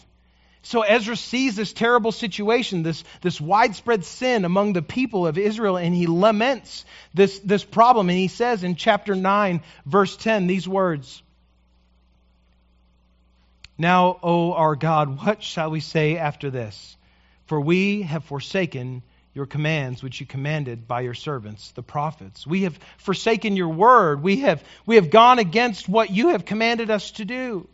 So 0.62 0.84
Ezra 0.84 1.17
sees 1.17 1.58
this 1.58 1.73
terrible 1.73 2.13
situation, 2.13 2.84
this, 2.84 3.04
this 3.19 3.41
widespread 3.41 4.06
sin 4.06 4.45
among 4.45 4.71
the 4.71 4.82
people 4.82 5.28
of 5.28 5.38
Israel, 5.38 5.75
and 5.75 5.93
he 5.93 6.08
laments 6.08 6.86
this, 7.13 7.38
this 7.39 7.65
problem. 7.65 8.08
And 8.08 8.17
he 8.17 8.30
says 8.30 8.63
in 8.63 8.75
chapter 8.75 9.13
9, 9.13 9.62
verse 9.86 10.15
10, 10.15 10.47
these 10.47 10.69
words. 10.69 11.21
Now, 13.80 14.20
O 14.22 14.54
our 14.54 14.76
God, 14.76 15.26
what 15.26 15.42
shall 15.42 15.72
we 15.72 15.80
say 15.80 16.18
after 16.18 16.52
this? 16.52 16.98
For 17.48 17.60
we 17.60 18.04
have 18.04 18.26
forsaken 18.26 19.02
your 19.34 19.46
commands 19.46 20.04
which 20.04 20.20
you 20.20 20.26
commanded 20.26 20.88
by 20.88 21.02
your 21.02 21.13
servants, 21.13 21.72
the 21.72 21.82
prophets. 21.82 22.46
We 22.46 22.63
have 22.63 22.78
forsaken 22.98 23.56
your 23.56 23.70
word. 23.70 24.22
We 24.22 24.42
have, 24.42 24.63
we 24.86 24.96
have 24.96 25.10
gone 25.10 25.39
against 25.39 25.88
what 25.88 26.12
you 26.12 26.30
have 26.30 26.46
commanded 26.46 26.92
us 26.92 27.12
to 27.12 27.26
do. 27.26 27.68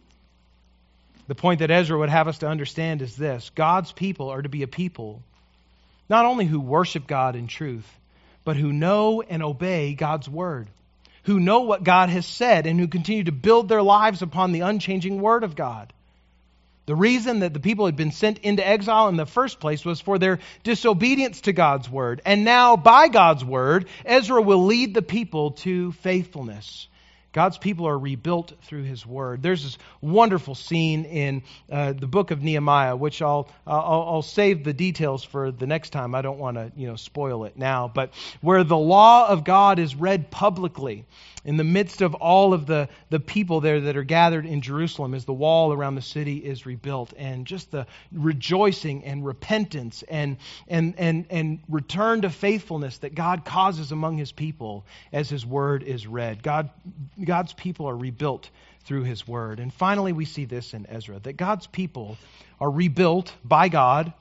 The 1.28 1.36
point 1.36 1.60
that 1.60 1.72
Ezra 1.72 1.98
would 1.98 2.10
have 2.10 2.28
us 2.28 2.38
to 2.39 2.48
understand 2.48 3.02
is 3.02 3.15
this 3.15 3.50
God's 3.56 3.91
people 3.91 4.30
are 4.30 4.41
to 4.41 4.50
be 4.50 4.63
a 4.63 4.68
people 4.68 5.24
not 6.08 6.26
only 6.26 6.46
who 6.46 6.60
worship 6.60 7.08
God 7.08 7.36
in 7.36 7.48
truth, 7.48 7.89
but 8.44 8.58
who 8.58 8.72
know 8.72 9.22
and 9.22 9.41
obey 9.41 9.96
God's 9.96 10.30
word, 10.30 10.70
who 11.24 11.39
know 11.39 11.62
what 11.62 11.84
God 11.84 12.10
has 12.10 12.28
said, 12.28 12.68
and 12.68 12.80
who 12.80 12.88
continue 12.88 13.24
to 13.24 13.32
build 13.32 13.68
their 13.68 13.82
lives 13.82 14.22
upon 14.22 14.52
the 14.52 14.62
unchanging 14.62 15.20
word 15.20 15.44
of 15.44 15.56
God. 15.56 15.91
The 16.86 16.95
reason 16.95 17.39
that 17.39 17.54
the 17.54 17.60
people 17.60 17.88
had 17.88 17.95
been 17.95 18.12
sent 18.12 18.39
into 18.39 18.65
exile 18.65 19.08
in 19.10 19.17
the 19.17 19.26
first 19.26 19.60
place 19.60 19.84
was 19.84 20.00
for 20.00 20.19
their 20.19 20.39
disobedience 20.63 21.41
to 21.41 21.54
God's 21.54 21.89
word. 21.89 22.21
And 22.26 22.45
now, 22.45 22.78
by 22.78 23.08
God's 23.08 23.43
word, 23.43 23.88
Ezra 24.06 24.41
will 24.41 24.65
lead 24.65 24.93
the 24.93 25.02
people 25.02 25.52
to 25.52 25.93
faithfulness. 25.93 26.88
God's 27.36 27.58
people 27.58 27.86
are 27.89 28.00
rebuilt 28.00 28.54
through 28.62 28.84
His 28.84 29.06
Word. 29.06 29.43
There's 29.43 29.62
this 29.62 29.78
wonderful 30.00 30.56
scene 30.56 31.04
in 31.04 31.43
uh, 31.69 31.91
the 31.91 32.08
book 32.08 32.32
of 32.32 32.41
Nehemiah, 32.41 32.95
which 32.95 33.21
I'll, 33.21 33.50
I'll, 33.67 34.06
I'll 34.08 34.21
save 34.21 34.63
the 34.63 34.71
details 34.71 35.21
for 35.26 35.52
the 35.52 35.67
next 35.67 35.89
time. 35.89 36.15
I 36.15 36.21
don't 36.21 36.39
want 36.39 36.56
to 36.56 36.71
you 36.78 36.88
know 36.88 36.95
spoil 36.95 37.43
it 37.43 37.58
now, 37.58 37.91
but 37.93 38.13
where 38.39 38.63
the 38.63 38.78
law 38.78 39.28
of 39.28 39.43
God 39.43 39.80
is 39.80 39.95
read 39.95 40.32
publicly 40.32 41.04
in 41.45 41.58
the 41.58 41.63
midst 41.63 42.01
of 42.01 42.15
all 42.15 42.53
of 42.53 42.65
the, 42.65 42.89
the 43.12 43.19
people 43.19 43.62
there 43.62 43.81
that 43.81 43.95
are 43.95 44.03
gathered 44.03 44.45
in 44.45 44.62
Jerusalem 44.62 45.13
as 45.13 45.25
the 45.25 45.34
wall 45.34 45.71
around 45.71 45.95
the 45.95 46.01
city 46.01 46.38
is 46.38 46.65
rebuilt, 46.65 47.13
and 47.15 47.45
just 47.45 47.71
the 47.71 47.86
rejoicing 48.12 49.05
and 49.05 49.23
repentance 49.23 50.03
and, 50.10 50.38
and, 50.67 50.95
and, 50.97 51.27
and 51.29 51.60
return 51.69 52.23
to 52.23 52.29
faithfulness 52.31 52.97
that 52.97 53.13
God 53.13 53.45
causes 53.45 53.91
among 53.91 54.17
his 54.17 54.31
people 54.31 54.86
as 55.13 55.29
his 55.29 55.45
word 55.45 55.84
is 55.84 56.08
read. 56.08 56.41
God, 56.41 56.71
God's 57.23 57.53
people 57.53 57.88
are 57.88 57.95
rebuilt 57.95 58.49
through 58.86 59.03
his 59.03 59.27
word. 59.27 59.60
And 59.60 59.73
finally, 59.73 60.13
we 60.13 60.25
see 60.25 60.45
this 60.45 60.73
in 60.73 60.88
Ezra 60.88 61.19
that 61.19 61.34
God's 61.34 61.67
people 61.67 62.17
are 62.60 62.69
rebuilt 62.69 63.34
by 63.43 63.69
God 63.69 64.13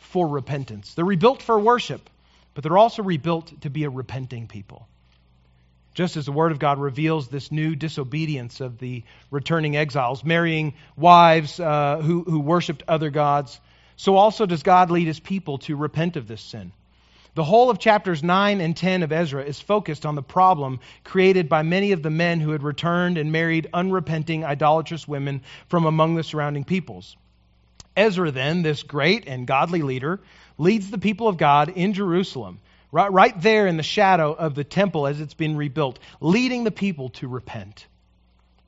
for 0.00 0.26
repentance. 0.26 0.94
They're 0.94 1.04
rebuilt 1.04 1.42
for 1.42 1.58
worship, 1.58 2.10
but 2.54 2.64
they're 2.64 2.78
also 2.78 3.02
rebuilt 3.02 3.60
to 3.62 3.70
be 3.70 3.84
a 3.84 3.90
repenting 3.90 4.46
people. 4.48 4.88
Just 5.94 6.16
as 6.16 6.26
the 6.26 6.32
Word 6.32 6.50
of 6.50 6.58
God 6.58 6.80
reveals 6.80 7.28
this 7.28 7.52
new 7.52 7.76
disobedience 7.76 8.60
of 8.60 8.78
the 8.78 9.04
returning 9.30 9.76
exiles, 9.76 10.24
marrying 10.24 10.74
wives 10.96 11.58
uh, 11.60 12.00
who, 12.02 12.24
who 12.24 12.40
worshiped 12.40 12.82
other 12.88 13.10
gods, 13.10 13.60
so 13.96 14.16
also 14.16 14.44
does 14.44 14.64
God 14.64 14.90
lead 14.90 15.06
his 15.06 15.20
people 15.20 15.58
to 15.58 15.76
repent 15.76 16.16
of 16.16 16.26
this 16.26 16.40
sin. 16.40 16.72
The 17.36 17.44
whole 17.44 17.70
of 17.70 17.78
chapters 17.78 18.22
9 18.22 18.60
and 18.60 18.76
10 18.76 19.02
of 19.02 19.12
Ezra 19.12 19.42
is 19.42 19.60
focused 19.60 20.06
on 20.06 20.14
the 20.14 20.22
problem 20.22 20.80
created 21.02 21.48
by 21.48 21.62
many 21.62 21.92
of 21.92 22.02
the 22.02 22.10
men 22.10 22.40
who 22.40 22.50
had 22.50 22.62
returned 22.62 23.18
and 23.18 23.32
married 23.32 23.68
unrepenting, 23.72 24.44
idolatrous 24.44 25.06
women 25.06 25.42
from 25.68 25.84
among 25.84 26.14
the 26.14 26.22
surrounding 26.22 26.64
peoples. 26.64 27.16
Ezra, 27.96 28.30
then, 28.30 28.62
this 28.62 28.82
great 28.82 29.26
and 29.26 29.46
godly 29.46 29.82
leader, 29.82 30.20
leads 30.58 30.90
the 30.90 30.98
people 30.98 31.28
of 31.28 31.36
God 31.36 31.70
in 31.70 31.92
Jerusalem, 31.92 32.60
right, 32.94 33.12
right 33.12 33.42
there 33.42 33.66
in 33.66 33.76
the 33.76 33.82
shadow 33.82 34.32
of 34.32 34.54
the 34.54 34.62
temple 34.62 35.08
as 35.08 35.20
it's 35.20 35.34
been 35.34 35.56
rebuilt, 35.56 35.98
leading 36.20 36.62
the 36.62 36.70
people 36.70 37.08
to 37.10 37.26
repent. 37.26 37.86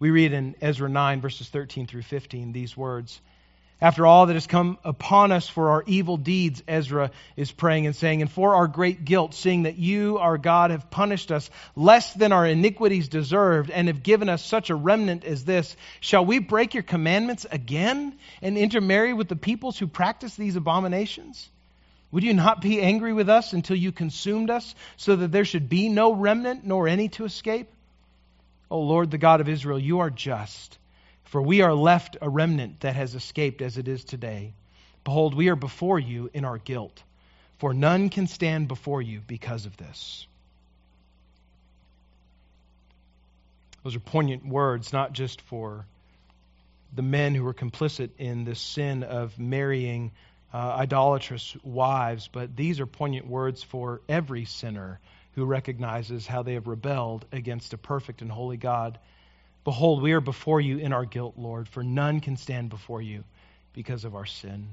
We 0.01 0.11
read 0.11 0.33
in 0.33 0.57
Ezra 0.61 0.89
9, 0.89 1.21
verses 1.21 1.49
13 1.49 1.87
through 1.87 2.03
15, 2.03 2.53
these 2.53 2.77
words. 2.77 3.21
After 3.81 4.05
all 4.05 4.27
that 4.27 4.35
has 4.35 4.49
come 4.49 4.79
upon 4.85 5.31
us 5.31 5.49
for 5.49 5.71
our 5.71 5.85
evil 5.87 6.17
deeds, 6.17 6.63
Ezra 6.67 7.13
is 7.37 7.53
praying 7.53 7.87
and 7.87 7.95
saying, 7.95 8.21
and 8.21 8.31
for 8.31 8.57
our 8.57 8.67
great 8.67 9.05
guilt, 9.05 9.33
seeing 9.33 9.63
that 9.63 9.77
you, 9.77 10.19
our 10.19 10.39
God, 10.39 10.73
have 10.73 10.91
punished 10.91 11.31
us 11.31 11.49
less 11.77 12.13
than 12.15 12.33
our 12.33 12.47
iniquities 12.47 13.09
deserved 13.09 13.71
and 13.71 13.87
have 13.87 14.03
given 14.03 14.29
us 14.29 14.45
such 14.45 14.71
a 14.71 14.75
remnant 14.75 15.25
as 15.25 15.45
this, 15.45 15.77
shall 16.01 16.25
we 16.25 16.41
break 16.41 16.75
your 16.75 16.83
commandments 16.83 17.47
again 17.49 18.19
and 18.43 18.59
intermarry 18.59 19.13
with 19.13 19.29
the 19.29 19.37
peoples 19.37 19.79
who 19.79 19.87
practice 19.87 20.35
these 20.35 20.57
abominations? 20.57 21.49
Would 22.13 22.25
you 22.25 22.35
not 22.35 22.61
be 22.61 22.81
angry 22.81 23.13
with 23.13 23.29
us 23.29 23.53
until 23.53 23.77
you 23.77 23.93
consumed 23.93 24.51
us, 24.51 24.75
so 24.97 25.17
that 25.17 25.33
there 25.33 25.45
should 25.45 25.69
be 25.69 25.89
no 25.89 26.13
remnant 26.15 26.65
nor 26.65 26.89
any 26.89 27.09
to 27.11 27.25
escape? 27.25 27.69
O 28.71 28.81
Lord, 28.81 29.11
the 29.11 29.19
God 29.19 29.41
of 29.41 29.49
Israel, 29.49 29.79
you 29.79 30.01
are 30.01 30.11
just 30.11 30.79
for 31.27 31.43
we 31.43 31.61
are 31.61 31.75
left 31.75 32.17
a 32.23 32.29
remnant 32.29 32.81
that 32.81 32.95
has 32.95 33.15
escaped 33.15 33.61
as 33.61 33.79
it 33.79 33.89
is 33.89 34.05
today. 34.05 34.55
Behold, 35.05 35.35
we 35.35 35.49
are 35.49 35.57
before 35.57 35.99
you 35.99 36.31
in 36.33 36.45
our 36.45 36.59
guilt, 36.59 37.03
for 37.59 37.75
none 37.75 38.09
can 38.09 38.27
stand 38.27 38.69
before 38.69 39.03
you 39.03 39.21
because 39.27 39.67
of 39.67 39.77
this. 39.77 40.27
Those 43.83 43.97
are 43.97 44.01
poignant 44.01 44.47
words, 44.47 44.93
not 44.93 45.13
just 45.13 45.41
for 45.43 45.85
the 46.95 47.03
men 47.03 47.35
who 47.35 47.45
were 47.45 47.55
complicit 47.55 48.11
in 48.19 48.45
this 48.45 48.61
sin 48.61 49.03
of 49.03 49.39
marrying 49.39 50.13
uh, 50.57 50.77
idolatrous 50.79 51.57
wives, 51.63 52.29
but 52.33 52.57
these 52.57 52.81
are 52.81 52.87
poignant 52.87 53.27
words 53.27 53.63
for 53.63 54.01
every 54.09 54.45
sinner 54.45 55.01
who 55.35 55.45
recognizes 55.45 56.27
how 56.27 56.43
they 56.43 56.55
have 56.55 56.67
rebelled 56.67 57.27
against 57.31 57.75
a 57.75 57.79
perfect 57.79 58.23
and 58.23 58.31
holy 58.31 58.57
God 58.57 58.99
Behold, 59.67 60.01
we 60.01 60.13
are 60.13 60.21
before 60.21 60.61
you 60.61 60.79
in 60.79 60.93
our 60.93 61.05
guilt, 61.05 61.35
Lord, 61.37 61.69
for 61.69 61.83
none 61.83 62.21
can 62.21 62.37
stand 62.37 62.71
before 62.71 63.03
you 63.03 63.25
because 63.73 64.05
of 64.05 64.15
our 64.15 64.25
sin. 64.25 64.69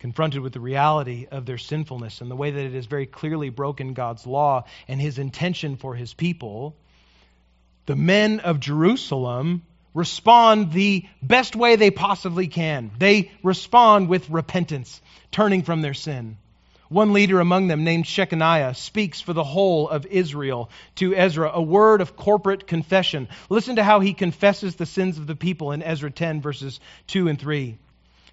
Confronted 0.00 0.40
with 0.40 0.52
the 0.52 0.58
reality 0.58 1.28
of 1.30 1.46
their 1.46 1.56
sinfulness 1.56 2.22
and 2.22 2.28
the 2.28 2.34
way 2.34 2.50
that 2.50 2.60
it 2.60 2.72
has 2.72 2.86
very 2.86 3.06
clearly 3.06 3.48
broken 3.48 3.94
God's 3.94 4.26
law 4.26 4.64
and 4.88 5.00
his 5.00 5.20
intention 5.20 5.76
for 5.76 5.94
his 5.94 6.12
people, 6.12 6.74
the 7.86 7.94
men 7.94 8.40
of 8.40 8.58
Jerusalem 8.58 9.62
respond 9.94 10.72
the 10.72 11.06
best 11.22 11.56
way 11.56 11.76
they 11.76 11.90
possibly 11.90 12.48
can. 12.48 12.90
They 12.98 13.30
respond 13.42 14.08
with 14.08 14.30
repentance, 14.30 15.00
turning 15.30 15.62
from 15.62 15.82
their 15.82 15.94
sin. 15.94 16.36
One 16.88 17.12
leader 17.12 17.38
among 17.38 17.68
them, 17.68 17.84
named 17.84 18.04
Shechaniah, 18.04 18.74
speaks 18.74 19.20
for 19.20 19.32
the 19.32 19.44
whole 19.44 19.88
of 19.88 20.06
Israel 20.06 20.70
to 20.96 21.14
Ezra, 21.14 21.50
a 21.54 21.62
word 21.62 22.00
of 22.00 22.16
corporate 22.16 22.66
confession. 22.66 23.28
Listen 23.48 23.76
to 23.76 23.84
how 23.84 24.00
he 24.00 24.12
confesses 24.12 24.74
the 24.74 24.86
sins 24.86 25.16
of 25.16 25.28
the 25.28 25.36
people 25.36 25.70
in 25.70 25.84
Ezra 25.84 26.10
10, 26.10 26.40
verses 26.40 26.80
2 27.06 27.28
and 27.28 27.38
3. 27.38 27.78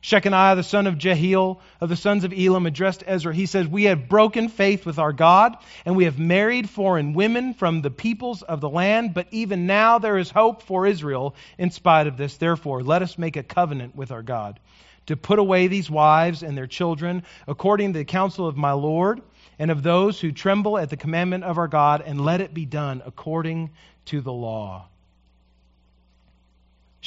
Shechaniah, 0.01 0.55
the 0.55 0.63
son 0.63 0.87
of 0.87 0.97
Jehiel, 0.97 1.61
of 1.81 1.89
the 1.89 1.95
sons 1.95 2.23
of 2.23 2.33
Elam, 2.33 2.65
addressed 2.65 3.03
Ezra. 3.05 3.33
He 3.33 3.45
says, 3.45 3.67
We 3.67 3.85
have 3.85 4.09
broken 4.09 4.49
faith 4.49 4.85
with 4.85 4.99
our 4.99 5.13
God, 5.13 5.57
and 5.85 5.95
we 5.95 6.05
have 6.05 6.19
married 6.19 6.69
foreign 6.69 7.13
women 7.13 7.53
from 7.53 7.81
the 7.81 7.91
peoples 7.91 8.41
of 8.41 8.61
the 8.61 8.69
land, 8.69 9.13
but 9.13 9.27
even 9.31 9.65
now 9.65 9.99
there 9.99 10.17
is 10.17 10.29
hope 10.29 10.61
for 10.61 10.85
Israel 10.85 11.35
in 11.57 11.71
spite 11.71 12.07
of 12.07 12.17
this. 12.17 12.37
Therefore, 12.37 12.83
let 12.83 13.01
us 13.01 13.17
make 13.17 13.37
a 13.37 13.43
covenant 13.43 13.95
with 13.95 14.11
our 14.11 14.23
God 14.23 14.59
to 15.07 15.17
put 15.17 15.39
away 15.39 15.67
these 15.67 15.89
wives 15.89 16.43
and 16.43 16.57
their 16.57 16.67
children 16.67 17.23
according 17.47 17.93
to 17.93 17.99
the 17.99 18.05
counsel 18.05 18.47
of 18.47 18.57
my 18.57 18.73
Lord 18.73 19.21
and 19.59 19.71
of 19.71 19.81
those 19.81 20.19
who 20.19 20.31
tremble 20.31 20.77
at 20.77 20.89
the 20.89 20.97
commandment 20.97 21.43
of 21.43 21.57
our 21.57 21.67
God, 21.67 22.03
and 22.05 22.23
let 22.23 22.41
it 22.41 22.53
be 22.53 22.65
done 22.65 23.01
according 23.05 23.71
to 24.05 24.21
the 24.21 24.31
law. 24.31 24.87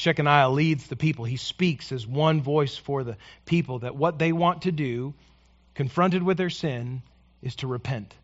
Shechaniah 0.00 0.52
leads 0.52 0.86
the 0.86 0.96
people. 0.96 1.24
He 1.24 1.36
speaks 1.36 1.92
as 1.92 2.06
one 2.06 2.40
voice 2.40 2.76
for 2.76 3.04
the 3.04 3.16
people 3.44 3.80
that 3.80 3.94
what 3.94 4.18
they 4.18 4.32
want 4.32 4.62
to 4.62 4.72
do, 4.72 5.14
confronted 5.74 6.22
with 6.22 6.38
their 6.38 6.50
sin, 6.50 7.02
is 7.42 7.56
to 7.56 7.66
repent. 7.66 8.14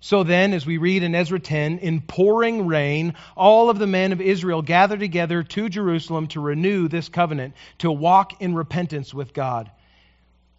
So 0.00 0.24
then, 0.24 0.52
as 0.52 0.66
we 0.66 0.78
read 0.78 1.04
in 1.04 1.14
Ezra 1.14 1.38
10, 1.38 1.78
in 1.78 2.00
pouring 2.00 2.66
rain, 2.66 3.14
all 3.36 3.70
of 3.70 3.78
the 3.78 3.86
men 3.86 4.10
of 4.10 4.20
Israel 4.20 4.60
gathered 4.60 4.98
together 4.98 5.44
to 5.44 5.68
Jerusalem 5.68 6.26
to 6.28 6.40
renew 6.40 6.88
this 6.88 7.08
covenant, 7.08 7.54
to 7.78 7.92
walk 7.92 8.42
in 8.42 8.56
repentance 8.56 9.14
with 9.14 9.32
God. 9.32 9.70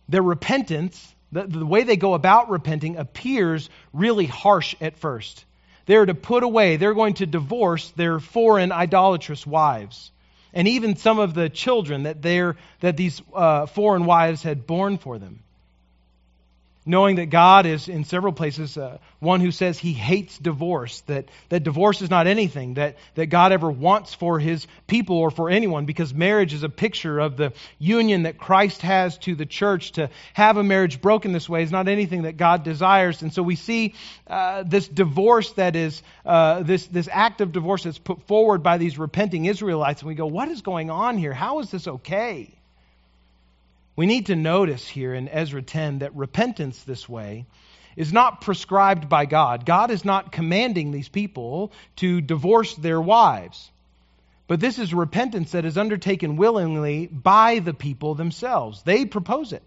Their 0.07 0.21
repentance, 0.21 1.13
the, 1.33 1.45
the 1.45 1.65
way 1.65 1.83
they 1.83 1.97
go 1.97 2.13
about 2.13 2.49
repenting, 2.49 2.95
appears 2.95 3.69
really 3.91 4.27
harsh 4.27 4.75
at 4.79 4.97
first. 4.97 5.43
They're 5.87 6.05
to 6.05 6.15
put 6.15 6.43
away, 6.43 6.77
they're 6.77 6.93
going 6.93 7.15
to 7.15 7.25
divorce 7.25 7.91
their 7.97 8.21
foreign 8.21 8.71
idolatrous 8.71 9.45
wives. 9.45 10.12
And 10.53 10.67
even 10.67 10.95
some 10.95 11.19
of 11.19 11.33
the 11.33 11.49
children 11.49 12.03
that, 12.03 12.21
that 12.21 12.97
these 12.97 13.21
uh, 13.33 13.65
foreign 13.65 14.05
wives 14.05 14.43
had 14.43 14.67
borne 14.67 14.97
for 14.97 15.17
them 15.17 15.43
knowing 16.85 17.15
that 17.15 17.27
God 17.27 17.65
is, 17.65 17.87
in 17.87 18.03
several 18.03 18.33
places, 18.33 18.77
uh, 18.77 18.97
one 19.19 19.39
who 19.39 19.51
says 19.51 19.79
he 19.79 19.93
hates 19.93 20.37
divorce, 20.37 21.01
that, 21.01 21.29
that 21.49 21.63
divorce 21.63 22.01
is 22.01 22.09
not 22.09 22.27
anything 22.27 22.73
that, 22.75 22.97
that 23.15 23.27
God 23.27 23.51
ever 23.51 23.71
wants 23.71 24.13
for 24.13 24.39
his 24.39 24.67
people 24.87 25.17
or 25.17 25.31
for 25.31 25.49
anyone, 25.49 25.85
because 25.85 26.13
marriage 26.13 26.53
is 26.53 26.63
a 26.63 26.69
picture 26.69 27.19
of 27.19 27.37
the 27.37 27.53
union 27.79 28.23
that 28.23 28.37
Christ 28.37 28.81
has 28.81 29.17
to 29.19 29.35
the 29.35 29.45
church. 29.45 29.93
To 29.93 30.09
have 30.33 30.57
a 30.57 30.63
marriage 30.63 31.01
broken 31.01 31.31
this 31.31 31.47
way 31.47 31.63
is 31.63 31.71
not 31.71 31.87
anything 31.87 32.23
that 32.23 32.37
God 32.37 32.63
desires. 32.63 33.21
And 33.21 33.33
so 33.33 33.41
we 33.43 33.55
see 33.55 33.95
uh, 34.27 34.63
this 34.63 34.87
divorce 34.87 35.53
that 35.53 35.75
is, 35.75 36.01
uh, 36.25 36.63
this, 36.63 36.87
this 36.87 37.07
act 37.11 37.41
of 37.41 37.51
divorce 37.51 37.83
that's 37.83 37.99
put 37.99 38.23
forward 38.23 38.63
by 38.63 38.77
these 38.77 38.97
repenting 38.97 39.45
Israelites, 39.45 40.01
and 40.01 40.09
we 40.09 40.15
go, 40.15 40.27
what 40.27 40.49
is 40.49 40.61
going 40.61 40.89
on 40.89 41.17
here? 41.17 41.33
How 41.33 41.59
is 41.59 41.71
this 41.71 41.87
okay? 41.87 42.53
We 43.95 44.05
need 44.05 44.27
to 44.27 44.35
notice 44.35 44.87
here 44.87 45.13
in 45.13 45.29
Ezra 45.29 45.61
10 45.61 45.99
that 45.99 46.15
repentance 46.15 46.81
this 46.83 47.07
way 47.07 47.45
is 47.95 48.11
not 48.11 48.41
prescribed 48.41 49.07
by 49.07 49.25
God. 49.25 49.65
God 49.65 49.91
is 49.91 50.03
not 50.03 50.31
commanding 50.31 50.91
these 50.91 51.09
people 51.09 51.71
to 51.97 52.21
divorce 52.21 52.73
their 52.75 52.99
wives. 52.99 53.69
But 54.47 54.59
this 54.59 54.79
is 54.79 54.93
repentance 54.93 55.51
that 55.51 55.65
is 55.65 55.77
undertaken 55.77 56.35
willingly 56.35 57.07
by 57.07 57.59
the 57.59 57.73
people 57.73 58.15
themselves. 58.15 58.81
They 58.81 59.05
propose 59.05 59.53
it. 59.53 59.63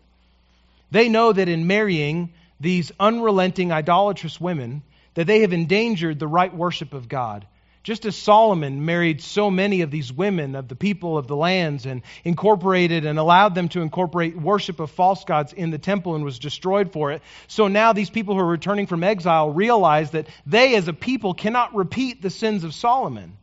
They 0.90 1.08
know 1.08 1.32
that 1.32 1.48
in 1.48 1.66
marrying 1.66 2.32
these 2.60 2.92
unrelenting 2.98 3.72
idolatrous 3.72 4.40
women 4.40 4.82
that 5.14 5.26
they 5.26 5.40
have 5.40 5.52
endangered 5.52 6.18
the 6.18 6.28
right 6.28 6.54
worship 6.54 6.94
of 6.94 7.08
God. 7.08 7.46
Just 7.86 8.04
as 8.04 8.16
Solomon 8.16 8.84
married 8.84 9.22
so 9.22 9.48
many 9.48 9.82
of 9.82 9.92
these 9.92 10.12
women 10.12 10.56
of 10.56 10.66
the 10.66 10.74
people 10.74 11.16
of 11.16 11.28
the 11.28 11.36
lands 11.36 11.86
and 11.86 12.02
incorporated 12.24 13.06
and 13.06 13.16
allowed 13.16 13.54
them 13.54 13.68
to 13.68 13.80
incorporate 13.80 14.36
worship 14.36 14.80
of 14.80 14.90
false 14.90 15.22
gods 15.22 15.52
in 15.52 15.70
the 15.70 15.78
temple 15.78 16.16
and 16.16 16.24
was 16.24 16.40
destroyed 16.40 16.90
for 16.90 17.12
it, 17.12 17.22
so 17.46 17.68
now 17.68 17.92
these 17.92 18.10
people 18.10 18.34
who 18.34 18.40
are 18.40 18.44
returning 18.44 18.88
from 18.88 19.04
exile 19.04 19.50
realize 19.50 20.10
that 20.10 20.26
they 20.46 20.74
as 20.74 20.88
a 20.88 20.92
people 20.92 21.32
cannot 21.32 21.76
repeat 21.76 22.20
the 22.20 22.28
sins 22.28 22.64
of 22.64 22.74
Solomon. 22.74 23.36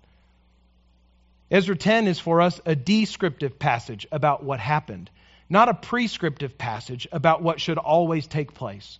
Ezra 1.49 1.77
10 1.77 2.07
is 2.07 2.19
for 2.19 2.41
us 2.41 2.59
a 2.65 2.75
descriptive 2.75 3.57
passage 3.57 4.07
about 4.11 4.43
what 4.43 4.59
happened, 4.59 5.09
not 5.49 5.69
a 5.69 5.73
prescriptive 5.73 6.57
passage 6.57 7.07
about 7.13 7.41
what 7.41 7.61
should 7.61 7.77
always 7.77 8.27
take 8.27 8.53
place. 8.53 8.99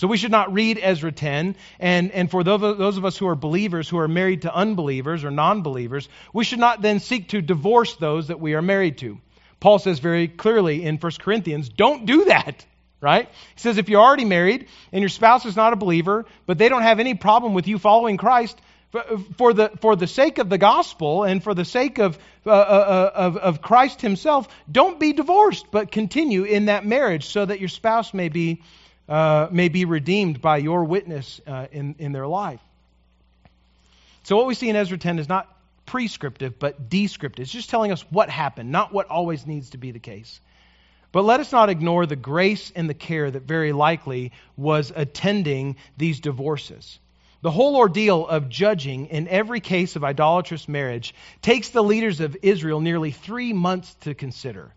So 0.00 0.06
we 0.06 0.16
should 0.16 0.30
not 0.30 0.54
read 0.54 0.80
Ezra 0.80 1.12
10. 1.12 1.56
And, 1.78 2.10
and 2.12 2.30
for 2.30 2.42
those 2.42 2.96
of 2.96 3.04
us 3.04 3.18
who 3.18 3.28
are 3.28 3.34
believers, 3.34 3.86
who 3.86 3.98
are 3.98 4.08
married 4.08 4.42
to 4.42 4.54
unbelievers 4.54 5.24
or 5.24 5.30
non 5.30 5.60
believers, 5.60 6.08
we 6.32 6.42
should 6.42 6.58
not 6.58 6.80
then 6.80 7.00
seek 7.00 7.28
to 7.28 7.42
divorce 7.42 7.96
those 7.96 8.28
that 8.28 8.40
we 8.40 8.54
are 8.54 8.62
married 8.62 8.96
to. 8.98 9.18
Paul 9.60 9.78
says 9.78 9.98
very 9.98 10.26
clearly 10.26 10.86
in 10.86 10.96
1 10.96 11.12
Corinthians, 11.20 11.68
don't 11.68 12.06
do 12.06 12.24
that, 12.24 12.64
right? 13.02 13.28
He 13.28 13.60
says 13.60 13.76
if 13.76 13.90
you're 13.90 14.00
already 14.00 14.24
married 14.24 14.68
and 14.90 15.02
your 15.02 15.10
spouse 15.10 15.44
is 15.44 15.54
not 15.54 15.74
a 15.74 15.76
believer, 15.76 16.24
but 16.46 16.56
they 16.56 16.70
don't 16.70 16.80
have 16.80 16.98
any 16.98 17.12
problem 17.12 17.52
with 17.52 17.68
you 17.68 17.78
following 17.78 18.16
Christ, 18.16 18.58
for 19.36 19.52
the, 19.52 19.70
for 19.82 19.96
the 19.96 20.06
sake 20.06 20.38
of 20.38 20.48
the 20.48 20.56
gospel 20.56 21.24
and 21.24 21.44
for 21.44 21.52
the 21.52 21.66
sake 21.66 21.98
of, 21.98 22.18
uh, 22.46 22.50
uh, 22.50 22.54
uh, 22.54 23.10
of, 23.14 23.36
of 23.36 23.60
Christ 23.60 24.00
himself, 24.00 24.48
don't 24.72 24.98
be 24.98 25.12
divorced, 25.12 25.66
but 25.70 25.92
continue 25.92 26.44
in 26.44 26.64
that 26.64 26.86
marriage 26.86 27.26
so 27.26 27.44
that 27.44 27.60
your 27.60 27.68
spouse 27.68 28.14
may 28.14 28.30
be 28.30 28.62
uh, 29.10 29.48
may 29.50 29.68
be 29.68 29.84
redeemed 29.84 30.40
by 30.40 30.58
your 30.58 30.84
witness 30.84 31.40
uh, 31.46 31.66
in, 31.72 31.96
in 31.98 32.12
their 32.12 32.28
life. 32.28 32.60
So, 34.22 34.36
what 34.36 34.46
we 34.46 34.54
see 34.54 34.68
in 34.68 34.76
Ezra 34.76 34.96
10 34.96 35.18
is 35.18 35.28
not 35.28 35.48
prescriptive, 35.84 36.58
but 36.60 36.88
descriptive. 36.88 37.42
It's 37.42 37.52
just 37.52 37.68
telling 37.68 37.90
us 37.90 38.02
what 38.10 38.30
happened, 38.30 38.70
not 38.70 38.92
what 38.92 39.08
always 39.08 39.46
needs 39.46 39.70
to 39.70 39.78
be 39.78 39.90
the 39.90 39.98
case. 39.98 40.40
But 41.10 41.24
let 41.24 41.40
us 41.40 41.50
not 41.50 41.70
ignore 41.70 42.06
the 42.06 42.14
grace 42.14 42.70
and 42.76 42.88
the 42.88 42.94
care 42.94 43.28
that 43.28 43.42
very 43.42 43.72
likely 43.72 44.30
was 44.56 44.92
attending 44.94 45.74
these 45.96 46.20
divorces. 46.20 47.00
The 47.42 47.50
whole 47.50 47.76
ordeal 47.76 48.28
of 48.28 48.48
judging 48.48 49.06
in 49.06 49.26
every 49.26 49.58
case 49.58 49.96
of 49.96 50.04
idolatrous 50.04 50.68
marriage 50.68 51.14
takes 51.42 51.70
the 51.70 51.82
leaders 51.82 52.20
of 52.20 52.36
Israel 52.42 52.80
nearly 52.80 53.10
three 53.10 53.52
months 53.52 53.92
to 54.02 54.14
consider. 54.14 54.72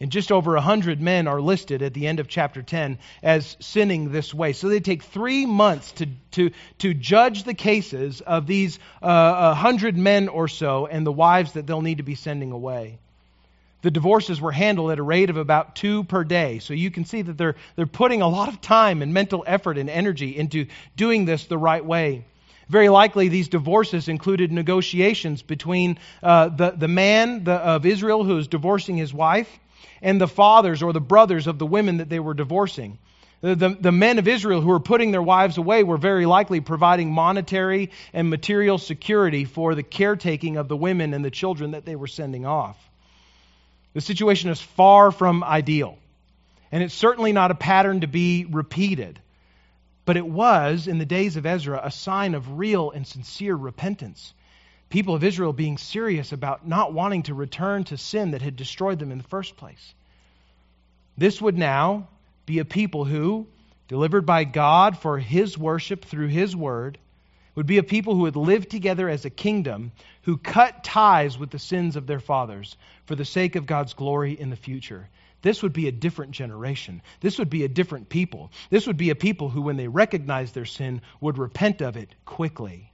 And 0.00 0.10
just 0.10 0.32
over 0.32 0.56
a 0.56 0.60
hundred 0.60 1.00
men 1.00 1.28
are 1.28 1.40
listed 1.40 1.80
at 1.80 1.94
the 1.94 2.08
end 2.08 2.18
of 2.18 2.26
chapter 2.26 2.62
10 2.62 2.98
as 3.22 3.56
sinning 3.60 4.10
this 4.10 4.34
way. 4.34 4.52
So 4.52 4.68
they 4.68 4.80
take 4.80 5.04
three 5.04 5.46
months 5.46 5.92
to, 5.92 6.06
to, 6.32 6.50
to 6.78 6.94
judge 6.94 7.44
the 7.44 7.54
cases 7.54 8.20
of 8.20 8.46
these 8.46 8.78
uh, 9.00 9.54
hundred 9.54 9.96
men 9.96 10.28
or 10.28 10.48
so 10.48 10.86
and 10.86 11.06
the 11.06 11.12
wives 11.12 11.52
that 11.52 11.66
they'll 11.66 11.80
need 11.80 11.98
to 11.98 12.02
be 12.02 12.16
sending 12.16 12.50
away. 12.50 12.98
The 13.82 13.90
divorces 13.90 14.40
were 14.40 14.50
handled 14.50 14.90
at 14.90 14.98
a 14.98 15.02
rate 15.02 15.30
of 15.30 15.36
about 15.36 15.76
two 15.76 16.04
per 16.04 16.24
day. 16.24 16.58
So 16.58 16.74
you 16.74 16.90
can 16.90 17.04
see 17.04 17.22
that 17.22 17.38
they're, 17.38 17.54
they're 17.76 17.86
putting 17.86 18.20
a 18.20 18.28
lot 18.28 18.48
of 18.48 18.60
time 18.60 19.00
and 19.00 19.14
mental 19.14 19.44
effort 19.46 19.78
and 19.78 19.88
energy 19.88 20.36
into 20.36 20.66
doing 20.96 21.24
this 21.24 21.46
the 21.46 21.58
right 21.58 21.84
way. 21.84 22.24
Very 22.68 22.88
likely, 22.88 23.28
these 23.28 23.48
divorces 23.48 24.08
included 24.08 24.50
negotiations 24.50 25.42
between 25.42 25.98
uh, 26.22 26.48
the, 26.48 26.70
the 26.70 26.88
man 26.88 27.44
the, 27.44 27.52
of 27.52 27.84
Israel 27.84 28.24
who 28.24 28.38
is 28.38 28.48
divorcing 28.48 28.96
his 28.96 29.12
wife 29.12 29.48
and 30.02 30.20
the 30.20 30.28
fathers 30.28 30.82
or 30.82 30.92
the 30.92 31.00
brothers 31.00 31.46
of 31.46 31.58
the 31.58 31.66
women 31.66 31.98
that 31.98 32.08
they 32.08 32.20
were 32.20 32.34
divorcing. 32.34 32.98
The, 33.40 33.54
the, 33.54 33.68
the, 33.68 33.92
men 33.92 34.18
of 34.18 34.26
Israel 34.26 34.62
who 34.62 34.68
were 34.68 34.80
putting 34.80 35.10
their 35.10 35.22
wives 35.22 35.58
away 35.58 35.82
were 35.82 35.98
very 35.98 36.24
likely 36.24 36.60
providing 36.60 37.12
monetary 37.12 37.90
and 38.14 38.30
material 38.30 38.78
security 38.78 39.44
for 39.44 39.74
the 39.74 39.82
caretaking 39.82 40.56
of 40.56 40.68
the 40.68 40.76
women 40.76 41.12
and 41.12 41.22
the 41.22 41.30
children 41.30 41.72
that 41.72 41.84
they 41.84 41.94
were 41.94 42.06
sending 42.06 42.46
off. 42.46 42.78
The 43.92 44.00
situation 44.00 44.50
is 44.50 44.60
far 44.60 45.10
from 45.10 45.44
ideal, 45.44 45.98
and 46.72 46.82
it's 46.82 46.94
certainly 46.94 47.32
not 47.32 47.50
a 47.50 47.54
pattern 47.54 48.00
to 48.00 48.06
be 48.06 48.46
repeated. 48.50 49.20
But 50.06 50.16
it 50.16 50.26
was, 50.26 50.88
in 50.88 50.98
the 50.98 51.06
days 51.06 51.36
of 51.36 51.46
Ezra, 51.46 51.80
a 51.82 51.90
sign 51.90 52.34
of 52.34 52.58
real 52.58 52.90
and 52.90 53.06
sincere 53.06 53.54
repentance. 53.54 54.34
People 54.90 55.14
of 55.14 55.24
Israel 55.24 55.52
being 55.52 55.78
serious 55.78 56.32
about 56.32 56.66
not 56.66 56.92
wanting 56.92 57.24
to 57.24 57.34
return 57.34 57.84
to 57.84 57.96
sin 57.96 58.32
that 58.32 58.42
had 58.42 58.56
destroyed 58.56 58.98
them 58.98 59.10
in 59.10 59.18
the 59.18 59.24
first 59.24 59.56
place. 59.56 59.94
This 61.16 61.40
would 61.40 61.58
now 61.58 62.08
be 62.46 62.58
a 62.58 62.64
people 62.64 63.04
who, 63.04 63.46
delivered 63.88 64.26
by 64.26 64.44
God 64.44 64.98
for 64.98 65.18
his 65.18 65.56
worship 65.56 66.04
through 66.04 66.28
his 66.28 66.54
word, 66.54 66.98
would 67.54 67.66
be 67.66 67.78
a 67.78 67.84
people 67.84 68.14
who 68.14 68.22
would 68.22 68.36
live 68.36 68.68
together 68.68 69.08
as 69.08 69.24
a 69.24 69.30
kingdom 69.30 69.92
who 70.22 70.36
cut 70.36 70.82
ties 70.82 71.38
with 71.38 71.50
the 71.50 71.58
sins 71.58 71.96
of 71.96 72.06
their 72.06 72.20
fathers 72.20 72.76
for 73.06 73.14
the 73.14 73.24
sake 73.24 73.56
of 73.56 73.66
God's 73.66 73.94
glory 73.94 74.32
in 74.32 74.50
the 74.50 74.56
future. 74.56 75.08
This 75.42 75.62
would 75.62 75.72
be 75.72 75.88
a 75.88 75.92
different 75.92 76.32
generation. 76.32 77.02
This 77.20 77.38
would 77.38 77.50
be 77.50 77.64
a 77.64 77.68
different 77.68 78.08
people. 78.08 78.50
This 78.70 78.86
would 78.86 78.96
be 78.96 79.10
a 79.10 79.14
people 79.14 79.50
who, 79.50 79.62
when 79.62 79.76
they 79.76 79.88
recognized 79.88 80.54
their 80.54 80.64
sin, 80.64 81.02
would 81.20 81.38
repent 81.38 81.82
of 81.82 81.96
it 81.96 82.14
quickly. 82.24 82.90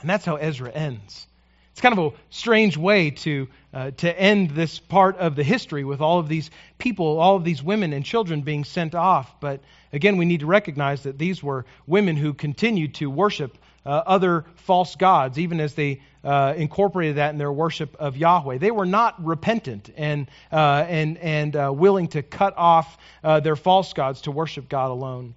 And 0.00 0.08
that's 0.08 0.24
how 0.24 0.36
Ezra 0.36 0.70
ends. 0.70 1.26
It's 1.72 1.80
kind 1.80 1.96
of 1.98 2.12
a 2.12 2.16
strange 2.30 2.76
way 2.76 3.10
to, 3.10 3.48
uh, 3.72 3.90
to 3.92 4.20
end 4.20 4.50
this 4.50 4.78
part 4.78 5.16
of 5.16 5.36
the 5.36 5.44
history 5.44 5.84
with 5.84 6.00
all 6.00 6.18
of 6.18 6.28
these 6.28 6.50
people, 6.78 7.18
all 7.18 7.36
of 7.36 7.44
these 7.44 7.62
women 7.62 7.92
and 7.92 8.04
children 8.04 8.42
being 8.42 8.64
sent 8.64 8.94
off. 8.94 9.40
But 9.40 9.60
again, 9.92 10.16
we 10.16 10.24
need 10.24 10.40
to 10.40 10.46
recognize 10.46 11.04
that 11.04 11.16
these 11.16 11.42
were 11.42 11.64
women 11.86 12.16
who 12.16 12.34
continued 12.34 12.94
to 12.96 13.08
worship 13.08 13.56
uh, 13.86 14.02
other 14.06 14.44
false 14.56 14.96
gods, 14.96 15.38
even 15.38 15.60
as 15.60 15.74
they 15.74 16.02
uh, 16.22 16.52
incorporated 16.56 17.16
that 17.16 17.30
in 17.30 17.38
their 17.38 17.52
worship 17.52 17.96
of 17.98 18.16
Yahweh. 18.16 18.58
They 18.58 18.70
were 18.70 18.86
not 18.86 19.24
repentant 19.24 19.90
and, 19.96 20.30
uh, 20.52 20.84
and, 20.86 21.16
and 21.18 21.56
uh, 21.56 21.72
willing 21.74 22.08
to 22.08 22.22
cut 22.22 22.58
off 22.58 22.98
uh, 23.24 23.40
their 23.40 23.56
false 23.56 23.92
gods 23.92 24.22
to 24.22 24.30
worship 24.30 24.68
God 24.68 24.90
alone. 24.90 25.34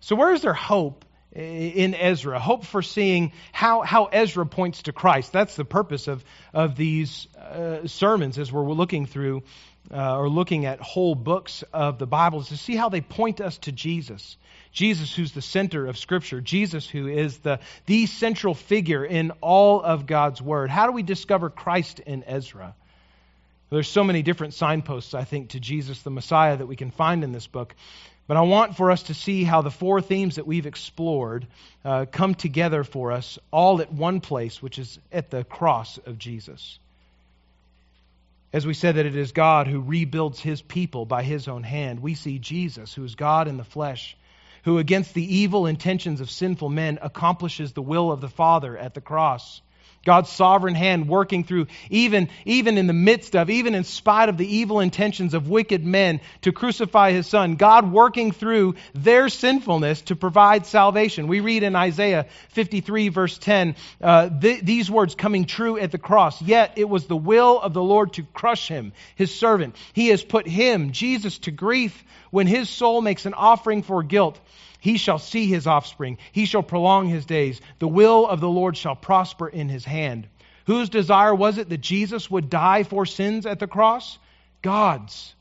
So, 0.00 0.14
where 0.14 0.32
is 0.32 0.42
their 0.42 0.54
hope 0.54 1.04
in 1.32 1.94
Ezra? 1.94 2.38
Hope 2.38 2.64
for 2.64 2.82
seeing 2.82 3.32
how, 3.52 3.82
how 3.82 4.06
Ezra 4.06 4.46
points 4.46 4.82
to 4.82 4.92
Christ. 4.92 5.32
That's 5.32 5.56
the 5.56 5.64
purpose 5.64 6.08
of, 6.08 6.24
of 6.52 6.76
these 6.76 7.28
uh, 7.36 7.86
sermons 7.86 8.38
as 8.38 8.52
we're 8.52 8.64
looking 8.64 9.06
through 9.06 9.42
or 9.90 10.28
looking 10.28 10.66
at 10.66 10.80
whole 10.80 11.14
books 11.14 11.64
of 11.72 11.98
the 11.98 12.06
Bible, 12.06 12.40
is 12.40 12.48
to 12.48 12.56
see 12.56 12.76
how 12.76 12.90
they 12.90 13.00
point 13.00 13.40
us 13.40 13.58
to 13.58 13.72
Jesus. 13.72 14.36
Jesus, 14.72 15.12
who's 15.12 15.32
the 15.32 15.42
center 15.42 15.86
of 15.86 15.98
Scripture, 15.98 16.40
Jesus, 16.40 16.88
who 16.88 17.08
is 17.08 17.38
the, 17.38 17.58
the 17.86 18.06
central 18.06 18.54
figure 18.54 19.04
in 19.04 19.32
all 19.40 19.82
of 19.82 20.06
God's 20.06 20.40
Word. 20.40 20.70
How 20.70 20.86
do 20.86 20.92
we 20.92 21.02
discover 21.02 21.50
Christ 21.50 21.98
in 21.98 22.22
Ezra? 22.24 22.74
There's 23.70 23.88
so 23.88 24.04
many 24.04 24.22
different 24.22 24.54
signposts, 24.54 25.14
I 25.14 25.24
think, 25.24 25.50
to 25.50 25.60
Jesus 25.60 26.02
the 26.02 26.10
Messiah 26.10 26.56
that 26.56 26.66
we 26.66 26.76
can 26.76 26.90
find 26.90 27.24
in 27.24 27.32
this 27.32 27.46
book. 27.46 27.74
But 28.30 28.36
I 28.36 28.42
want 28.42 28.76
for 28.76 28.92
us 28.92 29.02
to 29.04 29.14
see 29.14 29.42
how 29.42 29.60
the 29.60 29.72
four 29.72 30.00
themes 30.00 30.36
that 30.36 30.46
we've 30.46 30.66
explored 30.66 31.48
uh, 31.84 32.06
come 32.08 32.36
together 32.36 32.84
for 32.84 33.10
us 33.10 33.40
all 33.50 33.80
at 33.80 33.92
one 33.92 34.20
place, 34.20 34.62
which 34.62 34.78
is 34.78 35.00
at 35.10 35.30
the 35.30 35.42
cross 35.42 35.98
of 36.06 36.16
Jesus. 36.16 36.78
As 38.52 38.64
we 38.64 38.72
said 38.72 38.94
that 38.94 39.06
it 39.06 39.16
is 39.16 39.32
God 39.32 39.66
who 39.66 39.80
rebuilds 39.80 40.38
his 40.38 40.62
people 40.62 41.06
by 41.06 41.24
his 41.24 41.48
own 41.48 41.64
hand, 41.64 42.02
we 42.02 42.14
see 42.14 42.38
Jesus, 42.38 42.94
who 42.94 43.02
is 43.02 43.16
God 43.16 43.48
in 43.48 43.56
the 43.56 43.64
flesh, 43.64 44.16
who 44.62 44.78
against 44.78 45.12
the 45.12 45.38
evil 45.38 45.66
intentions 45.66 46.20
of 46.20 46.30
sinful 46.30 46.68
men 46.68 47.00
accomplishes 47.02 47.72
the 47.72 47.82
will 47.82 48.12
of 48.12 48.20
the 48.20 48.28
Father 48.28 48.78
at 48.78 48.94
the 48.94 49.00
cross. 49.00 49.60
God's 50.04 50.30
sovereign 50.30 50.74
hand 50.74 51.08
working 51.08 51.44
through, 51.44 51.66
even, 51.90 52.30
even 52.46 52.78
in 52.78 52.86
the 52.86 52.94
midst 52.94 53.36
of, 53.36 53.50
even 53.50 53.74
in 53.74 53.84
spite 53.84 54.30
of 54.30 54.38
the 54.38 54.56
evil 54.56 54.80
intentions 54.80 55.34
of 55.34 55.48
wicked 55.48 55.84
men 55.84 56.20
to 56.42 56.52
crucify 56.52 57.12
his 57.12 57.26
son. 57.26 57.56
God 57.56 57.92
working 57.92 58.32
through 58.32 58.76
their 58.94 59.28
sinfulness 59.28 60.00
to 60.02 60.16
provide 60.16 60.64
salvation. 60.64 61.26
We 61.26 61.40
read 61.40 61.62
in 61.62 61.76
Isaiah 61.76 62.26
53, 62.50 63.08
verse 63.10 63.36
10, 63.36 63.76
uh, 64.00 64.30
th- 64.30 64.62
these 64.62 64.90
words 64.90 65.14
coming 65.14 65.44
true 65.44 65.78
at 65.78 65.92
the 65.92 65.98
cross. 65.98 66.40
Yet 66.40 66.72
it 66.76 66.88
was 66.88 67.06
the 67.06 67.16
will 67.16 67.60
of 67.60 67.74
the 67.74 67.82
Lord 67.82 68.14
to 68.14 68.22
crush 68.22 68.68
him, 68.68 68.94
his 69.16 69.34
servant. 69.34 69.76
He 69.92 70.08
has 70.08 70.24
put 70.24 70.48
him, 70.48 70.92
Jesus, 70.92 71.38
to 71.40 71.50
grief 71.50 72.04
when 72.30 72.46
his 72.46 72.70
soul 72.70 73.02
makes 73.02 73.26
an 73.26 73.34
offering 73.34 73.82
for 73.82 74.02
guilt. 74.02 74.40
He 74.80 74.96
shall 74.96 75.18
see 75.18 75.46
his 75.46 75.66
offspring. 75.66 76.18
He 76.32 76.46
shall 76.46 76.62
prolong 76.62 77.08
his 77.08 77.26
days. 77.26 77.60
The 77.78 77.88
will 77.88 78.26
of 78.26 78.40
the 78.40 78.48
Lord 78.48 78.76
shall 78.76 78.96
prosper 78.96 79.48
in 79.48 79.68
his 79.68 79.84
hand. 79.84 80.26
Whose 80.66 80.88
desire 80.88 81.34
was 81.34 81.58
it 81.58 81.68
that 81.68 81.80
Jesus 81.80 82.30
would 82.30 82.50
die 82.50 82.82
for 82.82 83.06
sins 83.06 83.46
at 83.46 83.58
the 83.58 83.66
cross? 83.66 84.18
God's. 84.62 85.34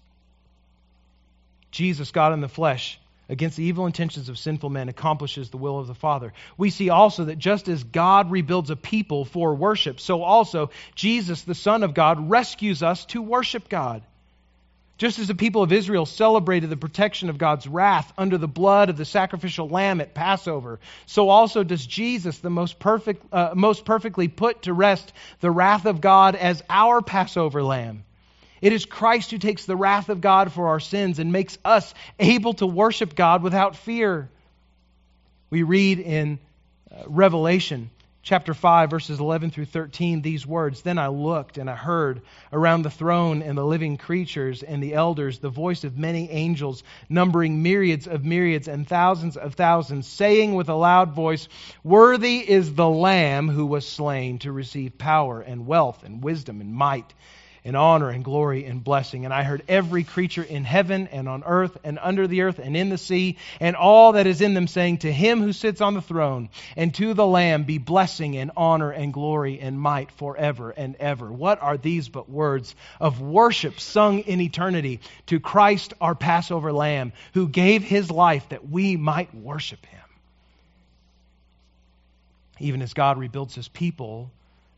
Jesus, 1.71 2.11
God 2.11 2.33
in 2.33 2.41
the 2.41 2.49
flesh, 2.49 2.99
against 3.29 3.55
the 3.55 3.63
evil 3.63 3.85
intentions 3.85 4.27
of 4.27 4.39
sinful 4.39 4.69
men, 4.69 4.89
accomplishes 4.89 5.49
the 5.49 5.57
will 5.57 5.79
of 5.79 5.87
the 5.87 5.93
Father. 5.93 6.33
We 6.57 6.71
see 6.71 6.89
also 6.89 7.25
that 7.25 7.37
just 7.37 7.67
as 7.67 7.83
God 7.83 8.31
rebuilds 8.31 8.71
a 8.71 8.75
people 8.75 9.23
for 9.23 9.53
worship, 9.53 9.99
so 9.99 10.23
also 10.23 10.71
Jesus, 10.95 11.43
the 11.43 11.55
Son 11.55 11.83
of 11.83 11.93
God, 11.93 12.29
rescues 12.29 12.81
us 12.81 13.05
to 13.05 13.21
worship 13.21 13.69
God. 13.69 14.01
Just 14.99 15.17
as 15.17 15.29
the 15.29 15.35
people 15.35 15.63
of 15.63 15.71
Israel 15.71 16.05
celebrated 16.05 16.69
the 16.69 16.75
protection 16.75 17.29
of 17.29 17.37
God's 17.37 17.65
wrath 17.65 18.11
under 18.17 18.37
the 18.37 18.49
blood 18.49 18.89
of 18.89 18.97
the 18.97 19.05
sacrificial 19.05 19.69
lamb 19.69 20.01
at 20.01 20.13
Passover, 20.13 20.81
so 21.05 21.29
also 21.29 21.63
does 21.63 21.85
Jesus, 21.87 22.39
the 22.39 22.49
most, 22.49 22.79
perfect, 22.79 23.25
uh, 23.33 23.51
most 23.55 23.85
perfectly 23.85 24.27
put 24.27 24.63
to 24.63 24.73
rest 24.73 25.13
the 25.39 25.49
wrath 25.49 25.85
of 25.85 26.01
God 26.01 26.35
as 26.35 26.61
our 26.69 27.01
Passover 27.01 27.63
lamb. 27.63 28.03
It 28.61 28.73
is 28.73 28.85
Christ 28.85 29.31
who 29.31 29.37
takes 29.37 29.63
the 29.63 29.77
wrath 29.77 30.09
of 30.09 30.19
God 30.19 30.51
for 30.51 30.67
our 30.67 30.81
sins 30.81 31.17
and 31.17 31.31
makes 31.31 31.57
us 31.63 31.93
able 32.19 32.55
to 32.55 32.67
worship 32.67 33.15
God 33.15 33.41
without 33.41 33.77
fear. 33.77 34.29
We 35.49 35.63
read 35.63 35.99
in 35.99 36.39
uh, 36.91 37.03
Revelation 37.07 37.89
chapter 38.29 38.53
5, 38.53 38.91
verses 38.91 39.19
11 39.19 39.49
through 39.49 39.65
13, 39.65 40.21
these 40.21 40.45
words 40.45 40.83
Then 40.83 40.99
I 40.99 41.07
looked 41.07 41.57
and 41.57 41.67
I 41.67 41.73
heard 41.73 42.21
around 42.53 42.83
the 42.83 42.91
throne 42.91 43.41
and 43.41 43.57
the 43.57 43.65
living 43.65 43.97
creatures 43.97 44.61
and 44.61 44.83
the 44.83 44.93
elders 44.93 45.39
the 45.39 45.49
voice 45.49 45.83
of 45.83 45.97
many 45.97 46.29
angels, 46.29 46.83
numbering 47.09 47.63
myriads 47.63 48.07
of 48.07 48.23
myriads 48.23 48.67
and 48.67 48.87
thousands 48.87 49.35
of 49.35 49.55
thousands, 49.55 50.05
saying 50.05 50.53
with 50.53 50.69
a 50.69 50.75
loud 50.75 51.13
voice, 51.13 51.47
Worthy 51.83 52.47
is 52.47 52.75
the 52.75 52.87
Lamb 52.87 53.49
who 53.49 53.65
was 53.65 53.87
slain 53.87 54.37
to 54.39 54.51
receive 54.51 54.99
power 54.99 55.41
and 55.41 55.65
wealth 55.65 56.03
and 56.03 56.23
wisdom 56.23 56.61
and 56.61 56.71
might 56.71 57.15
and 57.63 57.75
honor 57.75 58.09
and 58.09 58.23
glory 58.23 58.65
and 58.65 58.83
blessing. 58.83 59.25
And 59.25 59.33
I 59.33 59.43
heard 59.43 59.63
every 59.67 60.03
creature 60.03 60.43
in 60.43 60.63
heaven 60.63 61.07
and 61.07 61.27
on 61.27 61.43
earth 61.45 61.77
and 61.83 61.99
under 62.01 62.27
the 62.27 62.41
earth 62.41 62.59
and 62.59 62.75
in 62.75 62.89
the 62.89 62.97
sea 62.97 63.37
and 63.59 63.75
all 63.75 64.13
that 64.13 64.27
is 64.27 64.41
in 64.41 64.53
them 64.53 64.67
saying, 64.67 64.99
To 64.99 65.11
him 65.11 65.41
who 65.41 65.53
sits 65.53 65.81
on 65.81 65.93
the 65.93 66.01
throne 66.01 66.49
and 66.75 66.93
to 66.95 67.13
the 67.13 67.25
Lamb 67.25 67.63
be 67.63 67.77
blessing 67.77 68.37
and 68.37 68.51
honor 68.55 68.91
and 68.91 69.13
glory 69.13 69.59
and 69.59 69.79
might 69.79 70.11
forever 70.11 70.71
and 70.71 70.95
ever. 70.97 71.31
What 71.31 71.61
are 71.61 71.77
these 71.77 72.09
but 72.09 72.29
words 72.29 72.75
of 72.99 73.21
worship 73.21 73.79
sung 73.79 74.19
in 74.19 74.41
eternity 74.41 74.99
to 75.27 75.39
Christ 75.39 75.93
our 76.01 76.15
Passover 76.15 76.71
Lamb 76.71 77.13
who 77.33 77.47
gave 77.47 77.83
his 77.83 78.09
life 78.09 78.47
that 78.49 78.69
we 78.69 78.97
might 78.97 79.33
worship 79.33 79.85
him? 79.85 79.99
Even 82.59 82.81
as 82.81 82.93
God 82.93 83.17
rebuilds 83.17 83.55
his 83.55 83.67
people, 83.67 84.31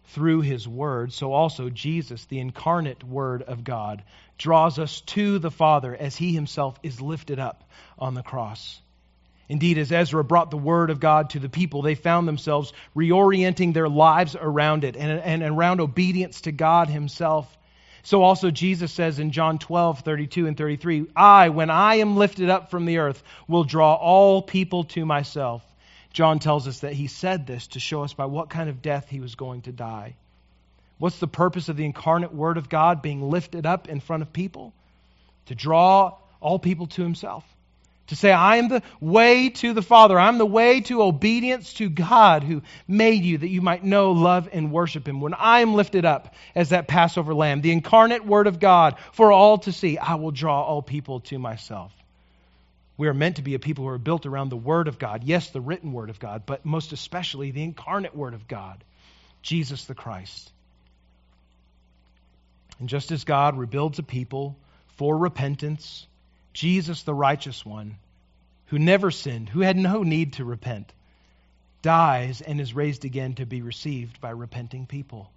through 0.07 0.41
his 0.41 0.67
word, 0.67 1.13
so 1.13 1.33
also 1.33 1.69
Jesus, 1.69 2.25
the 2.25 2.39
incarnate 2.39 3.03
word 3.03 3.43
of 3.43 3.63
God, 3.63 4.03
draws 4.37 4.79
us 4.79 5.01
to 5.01 5.39
the 5.39 5.51
Father 5.51 5.95
as 5.95 6.15
he 6.15 6.33
himself 6.33 6.77
is 6.83 6.99
lifted 6.99 7.39
up 7.39 7.63
on 7.97 8.13
the 8.13 8.23
cross. 8.23 8.81
Indeed, 9.47 9.77
as 9.77 9.91
Ezra 9.91 10.23
brought 10.23 10.49
the 10.49 10.57
word 10.57 10.89
of 10.89 10.99
God 10.99 11.31
to 11.31 11.39
the 11.39 11.49
people, 11.49 11.81
they 11.81 11.95
found 11.95 12.27
themselves 12.27 12.71
reorienting 12.95 13.73
their 13.73 13.89
lives 13.89 14.35
around 14.39 14.83
it 14.83 14.95
and, 14.95 15.19
and 15.19 15.43
around 15.43 15.81
obedience 15.81 16.41
to 16.41 16.51
God 16.51 16.87
himself. 16.87 17.57
So 18.03 18.23
also 18.23 18.49
Jesus 18.49 18.91
says 18.91 19.19
in 19.19 19.31
John 19.31 19.59
12, 19.59 19.99
32 19.99 20.47
and 20.47 20.57
33, 20.57 21.07
I, 21.15 21.49
when 21.49 21.69
I 21.69 21.95
am 21.95 22.17
lifted 22.17 22.49
up 22.49 22.71
from 22.71 22.85
the 22.85 22.99
earth, 22.99 23.21
will 23.47 23.63
draw 23.63 23.93
all 23.93 24.41
people 24.41 24.85
to 24.85 25.05
myself. 25.05 25.63
John 26.13 26.39
tells 26.39 26.67
us 26.67 26.79
that 26.81 26.93
he 26.93 27.07
said 27.07 27.47
this 27.47 27.67
to 27.67 27.79
show 27.79 28.03
us 28.03 28.13
by 28.13 28.25
what 28.25 28.49
kind 28.49 28.69
of 28.69 28.81
death 28.81 29.07
he 29.09 29.19
was 29.19 29.35
going 29.35 29.61
to 29.63 29.71
die. 29.71 30.15
What's 30.97 31.19
the 31.19 31.27
purpose 31.27 31.69
of 31.69 31.77
the 31.77 31.85
incarnate 31.85 32.33
Word 32.33 32.57
of 32.57 32.69
God 32.69 33.01
being 33.01 33.29
lifted 33.29 33.65
up 33.65 33.87
in 33.89 33.99
front 33.99 34.21
of 34.21 34.33
people? 34.33 34.73
To 35.47 35.55
draw 35.55 36.17
all 36.39 36.59
people 36.59 36.87
to 36.87 37.01
himself. 37.01 37.43
To 38.07 38.15
say, 38.15 38.31
I 38.31 38.57
am 38.57 38.67
the 38.67 38.83
way 38.99 39.49
to 39.49 39.73
the 39.73 39.81
Father. 39.81 40.19
I'm 40.19 40.37
the 40.37 40.45
way 40.45 40.81
to 40.81 41.01
obedience 41.01 41.73
to 41.75 41.89
God 41.89 42.43
who 42.43 42.61
made 42.85 43.23
you 43.23 43.37
that 43.37 43.47
you 43.47 43.61
might 43.61 43.85
know, 43.85 44.11
love, 44.11 44.49
and 44.51 44.71
worship 44.71 45.07
Him. 45.07 45.21
When 45.21 45.33
I 45.33 45.61
am 45.61 45.75
lifted 45.75 46.03
up 46.03 46.35
as 46.53 46.69
that 46.69 46.89
Passover 46.89 47.33
lamb, 47.33 47.61
the 47.61 47.71
incarnate 47.71 48.25
Word 48.25 48.47
of 48.47 48.59
God 48.59 48.97
for 49.13 49.31
all 49.31 49.59
to 49.59 49.71
see, 49.71 49.97
I 49.97 50.15
will 50.15 50.31
draw 50.31 50.61
all 50.61 50.81
people 50.81 51.21
to 51.21 51.39
myself. 51.39 51.93
We 53.01 53.07
are 53.07 53.15
meant 53.15 53.37
to 53.37 53.41
be 53.41 53.55
a 53.55 53.59
people 53.59 53.85
who 53.85 53.89
are 53.89 53.97
built 53.97 54.27
around 54.27 54.49
the 54.49 54.55
Word 54.55 54.87
of 54.87 54.99
God. 54.99 55.23
Yes, 55.23 55.49
the 55.49 55.59
written 55.59 55.91
Word 55.91 56.11
of 56.11 56.19
God, 56.19 56.43
but 56.45 56.67
most 56.67 56.93
especially 56.93 57.49
the 57.49 57.63
incarnate 57.63 58.15
Word 58.15 58.35
of 58.35 58.47
God, 58.47 58.83
Jesus 59.41 59.85
the 59.85 59.95
Christ. 59.95 60.51
And 62.77 62.87
just 62.87 63.11
as 63.11 63.23
God 63.23 63.57
rebuilds 63.57 63.97
a 63.97 64.03
people 64.03 64.55
for 64.97 65.17
repentance, 65.17 66.05
Jesus, 66.53 67.01
the 67.01 67.11
righteous 67.11 67.65
one, 67.65 67.97
who 68.67 68.77
never 68.77 69.09
sinned, 69.09 69.49
who 69.49 69.61
had 69.61 69.77
no 69.77 70.03
need 70.03 70.33
to 70.33 70.45
repent, 70.45 70.93
dies 71.81 72.41
and 72.41 72.61
is 72.61 72.75
raised 72.75 73.03
again 73.03 73.33
to 73.33 73.47
be 73.47 73.63
received 73.63 74.21
by 74.21 74.29
repenting 74.29 74.85
people. 74.85 75.31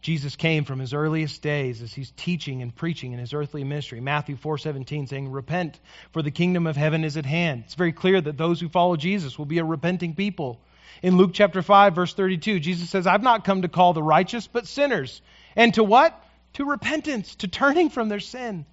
Jesus 0.00 0.36
came 0.36 0.64
from 0.64 0.78
his 0.78 0.94
earliest 0.94 1.42
days 1.42 1.82
as 1.82 1.92
he's 1.92 2.12
teaching 2.12 2.62
and 2.62 2.74
preaching 2.74 3.12
in 3.12 3.18
his 3.18 3.34
earthly 3.34 3.64
ministry. 3.64 4.00
Matthew 4.00 4.36
4:17 4.36 5.08
saying, 5.08 5.28
"Repent, 5.30 5.80
for 6.12 6.22
the 6.22 6.30
kingdom 6.30 6.66
of 6.66 6.76
heaven 6.76 7.04
is 7.04 7.16
at 7.16 7.26
hand." 7.26 7.64
It's 7.66 7.74
very 7.74 7.92
clear 7.92 8.20
that 8.20 8.38
those 8.38 8.60
who 8.60 8.68
follow 8.68 8.96
Jesus 8.96 9.38
will 9.38 9.46
be 9.46 9.58
a 9.58 9.64
repenting 9.64 10.14
people. 10.14 10.60
In 11.02 11.16
Luke 11.16 11.32
chapter 11.34 11.62
5 11.62 11.94
verse 11.94 12.14
32, 12.14 12.60
Jesus 12.60 12.88
says, 12.90 13.06
"I've 13.06 13.22
not 13.22 13.44
come 13.44 13.62
to 13.62 13.68
call 13.68 13.92
the 13.92 14.02
righteous, 14.02 14.46
but 14.46 14.66
sinners." 14.66 15.20
And 15.56 15.74
to 15.74 15.82
what? 15.82 16.24
To 16.54 16.64
repentance, 16.64 17.34
to 17.36 17.48
turning 17.48 17.90
from 17.90 18.08
their 18.08 18.20
sin. 18.20 18.66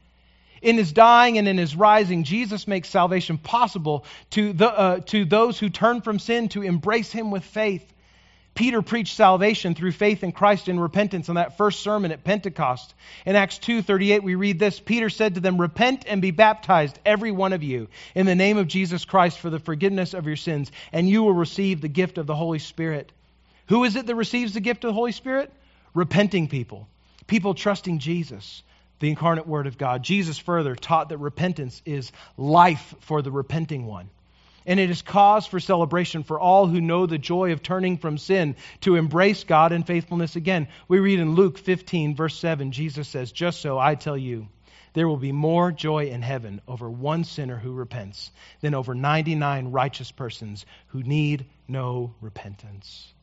In 0.62 0.78
his 0.78 0.94
dying 0.94 1.38
and 1.38 1.48
in 1.48 1.58
his 1.58 1.76
rising, 1.76 2.24
Jesus 2.24 2.68
makes 2.68 2.90
salvation 2.90 3.38
possible 3.38 4.06
to, 4.32 4.54
the, 4.54 4.68
uh, 4.68 5.00
to 5.08 5.26
those 5.26 5.60
who 5.60 5.70
turn 5.70 6.02
from 6.02 6.18
sin 6.18 6.50
to 6.50 6.62
embrace 6.62 7.12
him 7.12 7.30
with 7.30 7.44
faith. 7.44 7.92
Peter 8.56 8.82
preached 8.82 9.18
salvation 9.18 9.76
through 9.76 9.92
faith 9.92 10.24
in 10.24 10.32
Christ 10.32 10.70
and 10.70 10.82
repentance 10.82 11.28
on 11.28 11.36
that 11.36 11.58
first 11.58 11.82
sermon 11.82 12.14
at 12.14 12.24
Pentecost. 12.24 12.94
In 13.26 13.36
Acts 13.36 13.60
2:38 13.60 14.24
we 14.24 14.36
read 14.36 14.60
this, 14.60 14.80
Peter 14.80 15.10
said 15.10 15.36
to 15.36 15.42
them, 15.42 15.60
"Repent 15.60 16.06
and 16.08 16.22
be 16.22 16.32
baptized 16.32 16.98
every 17.06 17.32
one 17.32 17.52
of 17.52 17.64
you 17.64 17.90
in 18.16 18.26
the 18.26 18.34
name 18.34 18.58
of 18.58 18.70
Jesus 18.70 19.04
Christ 19.04 19.40
for 19.40 19.50
the 19.50 19.60
forgiveness 19.60 20.14
of 20.14 20.26
your 20.26 20.38
sins, 20.38 20.72
and 20.94 21.10
you 21.10 21.22
will 21.22 21.34
receive 21.34 21.82
the 21.82 21.90
gift 21.90 22.18
of 22.18 22.28
the 22.28 22.36
Holy 22.36 22.60
Spirit." 22.60 23.12
Who 23.68 23.84
is 23.84 23.98
it 23.98 24.08
that 24.08 24.16
receives 24.16 24.54
the 24.54 24.62
gift 24.62 24.86
of 24.86 24.90
the 24.90 24.94
Holy 24.94 25.12
Spirit? 25.12 25.52
Repenting 25.94 26.48
people. 26.48 26.88
People 27.28 27.56
trusting 27.56 28.00
Jesus, 28.00 28.64
the 29.00 29.10
incarnate 29.10 29.48
word 29.48 29.68
of 29.68 29.78
God. 29.78 30.02
Jesus 30.02 30.38
further 30.38 30.76
taught 30.76 31.10
that 31.10 31.18
repentance 31.18 31.82
is 31.86 32.14
life 32.38 32.96
for 33.02 33.22
the 33.22 33.32
repenting 33.32 33.86
one 33.86 34.10
and 34.66 34.80
it 34.80 34.90
is 34.90 35.02
cause 35.02 35.46
for 35.46 35.60
celebration 35.60 36.24
for 36.24 36.40
all 36.40 36.68
who 36.68 36.82
know 36.82 37.06
the 37.06 37.18
joy 37.18 37.52
of 37.52 37.62
turning 37.62 37.98
from 37.98 38.18
sin 38.18 38.56
to 38.82 38.96
embrace 38.96 39.44
God 39.44 39.72
in 39.72 39.84
faithfulness 39.84 40.36
again. 40.36 40.68
We 40.88 41.00
read 41.00 41.20
in 41.20 41.36
Luke 41.36 41.58
15, 41.58 42.16
verse 42.16 42.38
7, 42.38 42.72
Jesus 42.72 43.08
says, 43.08 43.32
Just 43.32 43.62
so 43.62 43.78
I 43.78 43.96
tell 43.96 44.18
you, 44.18 44.48
there 44.94 45.08
will 45.08 45.18
be 45.18 45.32
more 45.32 45.72
joy 45.72 46.08
in 46.08 46.22
heaven 46.22 46.62
over 46.68 46.90
one 46.90 47.26
sinner 47.26 47.58
who 47.58 47.74
repents 47.74 48.32
than 48.62 48.74
over 48.74 48.96
99 48.96 49.72
righteous 49.72 50.12
persons 50.12 50.66
who 50.88 51.04
need 51.04 51.46
no 51.68 52.16
repentance. 52.22 53.14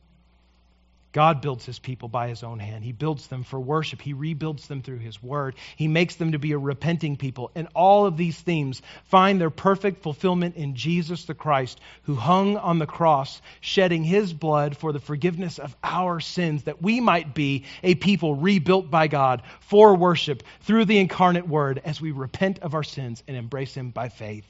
God 1.13 1.41
builds 1.41 1.63
his 1.63 1.77
people 1.77 2.09
by 2.09 2.27
his 2.27 2.41
own 2.41 2.57
hand. 2.57 2.83
He 2.83 2.91
builds 2.91 3.27
them 3.27 3.43
for 3.43 3.59
worship. 3.59 4.01
He 4.01 4.13
rebuilds 4.13 4.67
them 4.67 4.81
through 4.81 4.97
his 4.97 5.21
word. 5.21 5.55
He 5.75 5.87
makes 5.87 6.15
them 6.15 6.31
to 6.31 6.39
be 6.39 6.53
a 6.53 6.57
repenting 6.57 7.17
people. 7.17 7.51
And 7.53 7.67
all 7.75 8.07
of 8.07 8.17
these 8.17 8.37
themes 8.37 8.81
find 9.05 9.39
their 9.39 9.51
perfect 9.51 10.01
fulfillment 10.01 10.55
in 10.55 10.75
Jesus 10.75 11.25
the 11.25 11.35
Christ, 11.35 11.79
who 12.03 12.15
hung 12.15 12.57
on 12.57 12.79
the 12.79 12.87
cross, 12.87 13.41
shedding 13.61 14.03
his 14.03 14.33
blood 14.33 14.75
for 14.75 14.91
the 14.91 14.99
forgiveness 14.99 15.59
of 15.59 15.75
our 15.83 16.19
sins, 16.19 16.63
that 16.63 16.81
we 16.81 16.99
might 16.99 17.35
be 17.35 17.65
a 17.83 17.93
people 17.93 18.33
rebuilt 18.33 18.89
by 18.89 19.07
God 19.07 19.43
for 19.59 19.95
worship 19.95 20.41
through 20.61 20.85
the 20.85 20.97
incarnate 20.97 21.47
word 21.47 21.79
as 21.85 22.01
we 22.01 22.09
repent 22.09 22.59
of 22.59 22.73
our 22.73 22.83
sins 22.83 23.21
and 23.27 23.37
embrace 23.37 23.75
him 23.75 23.91
by 23.91 24.09
faith. 24.09 24.49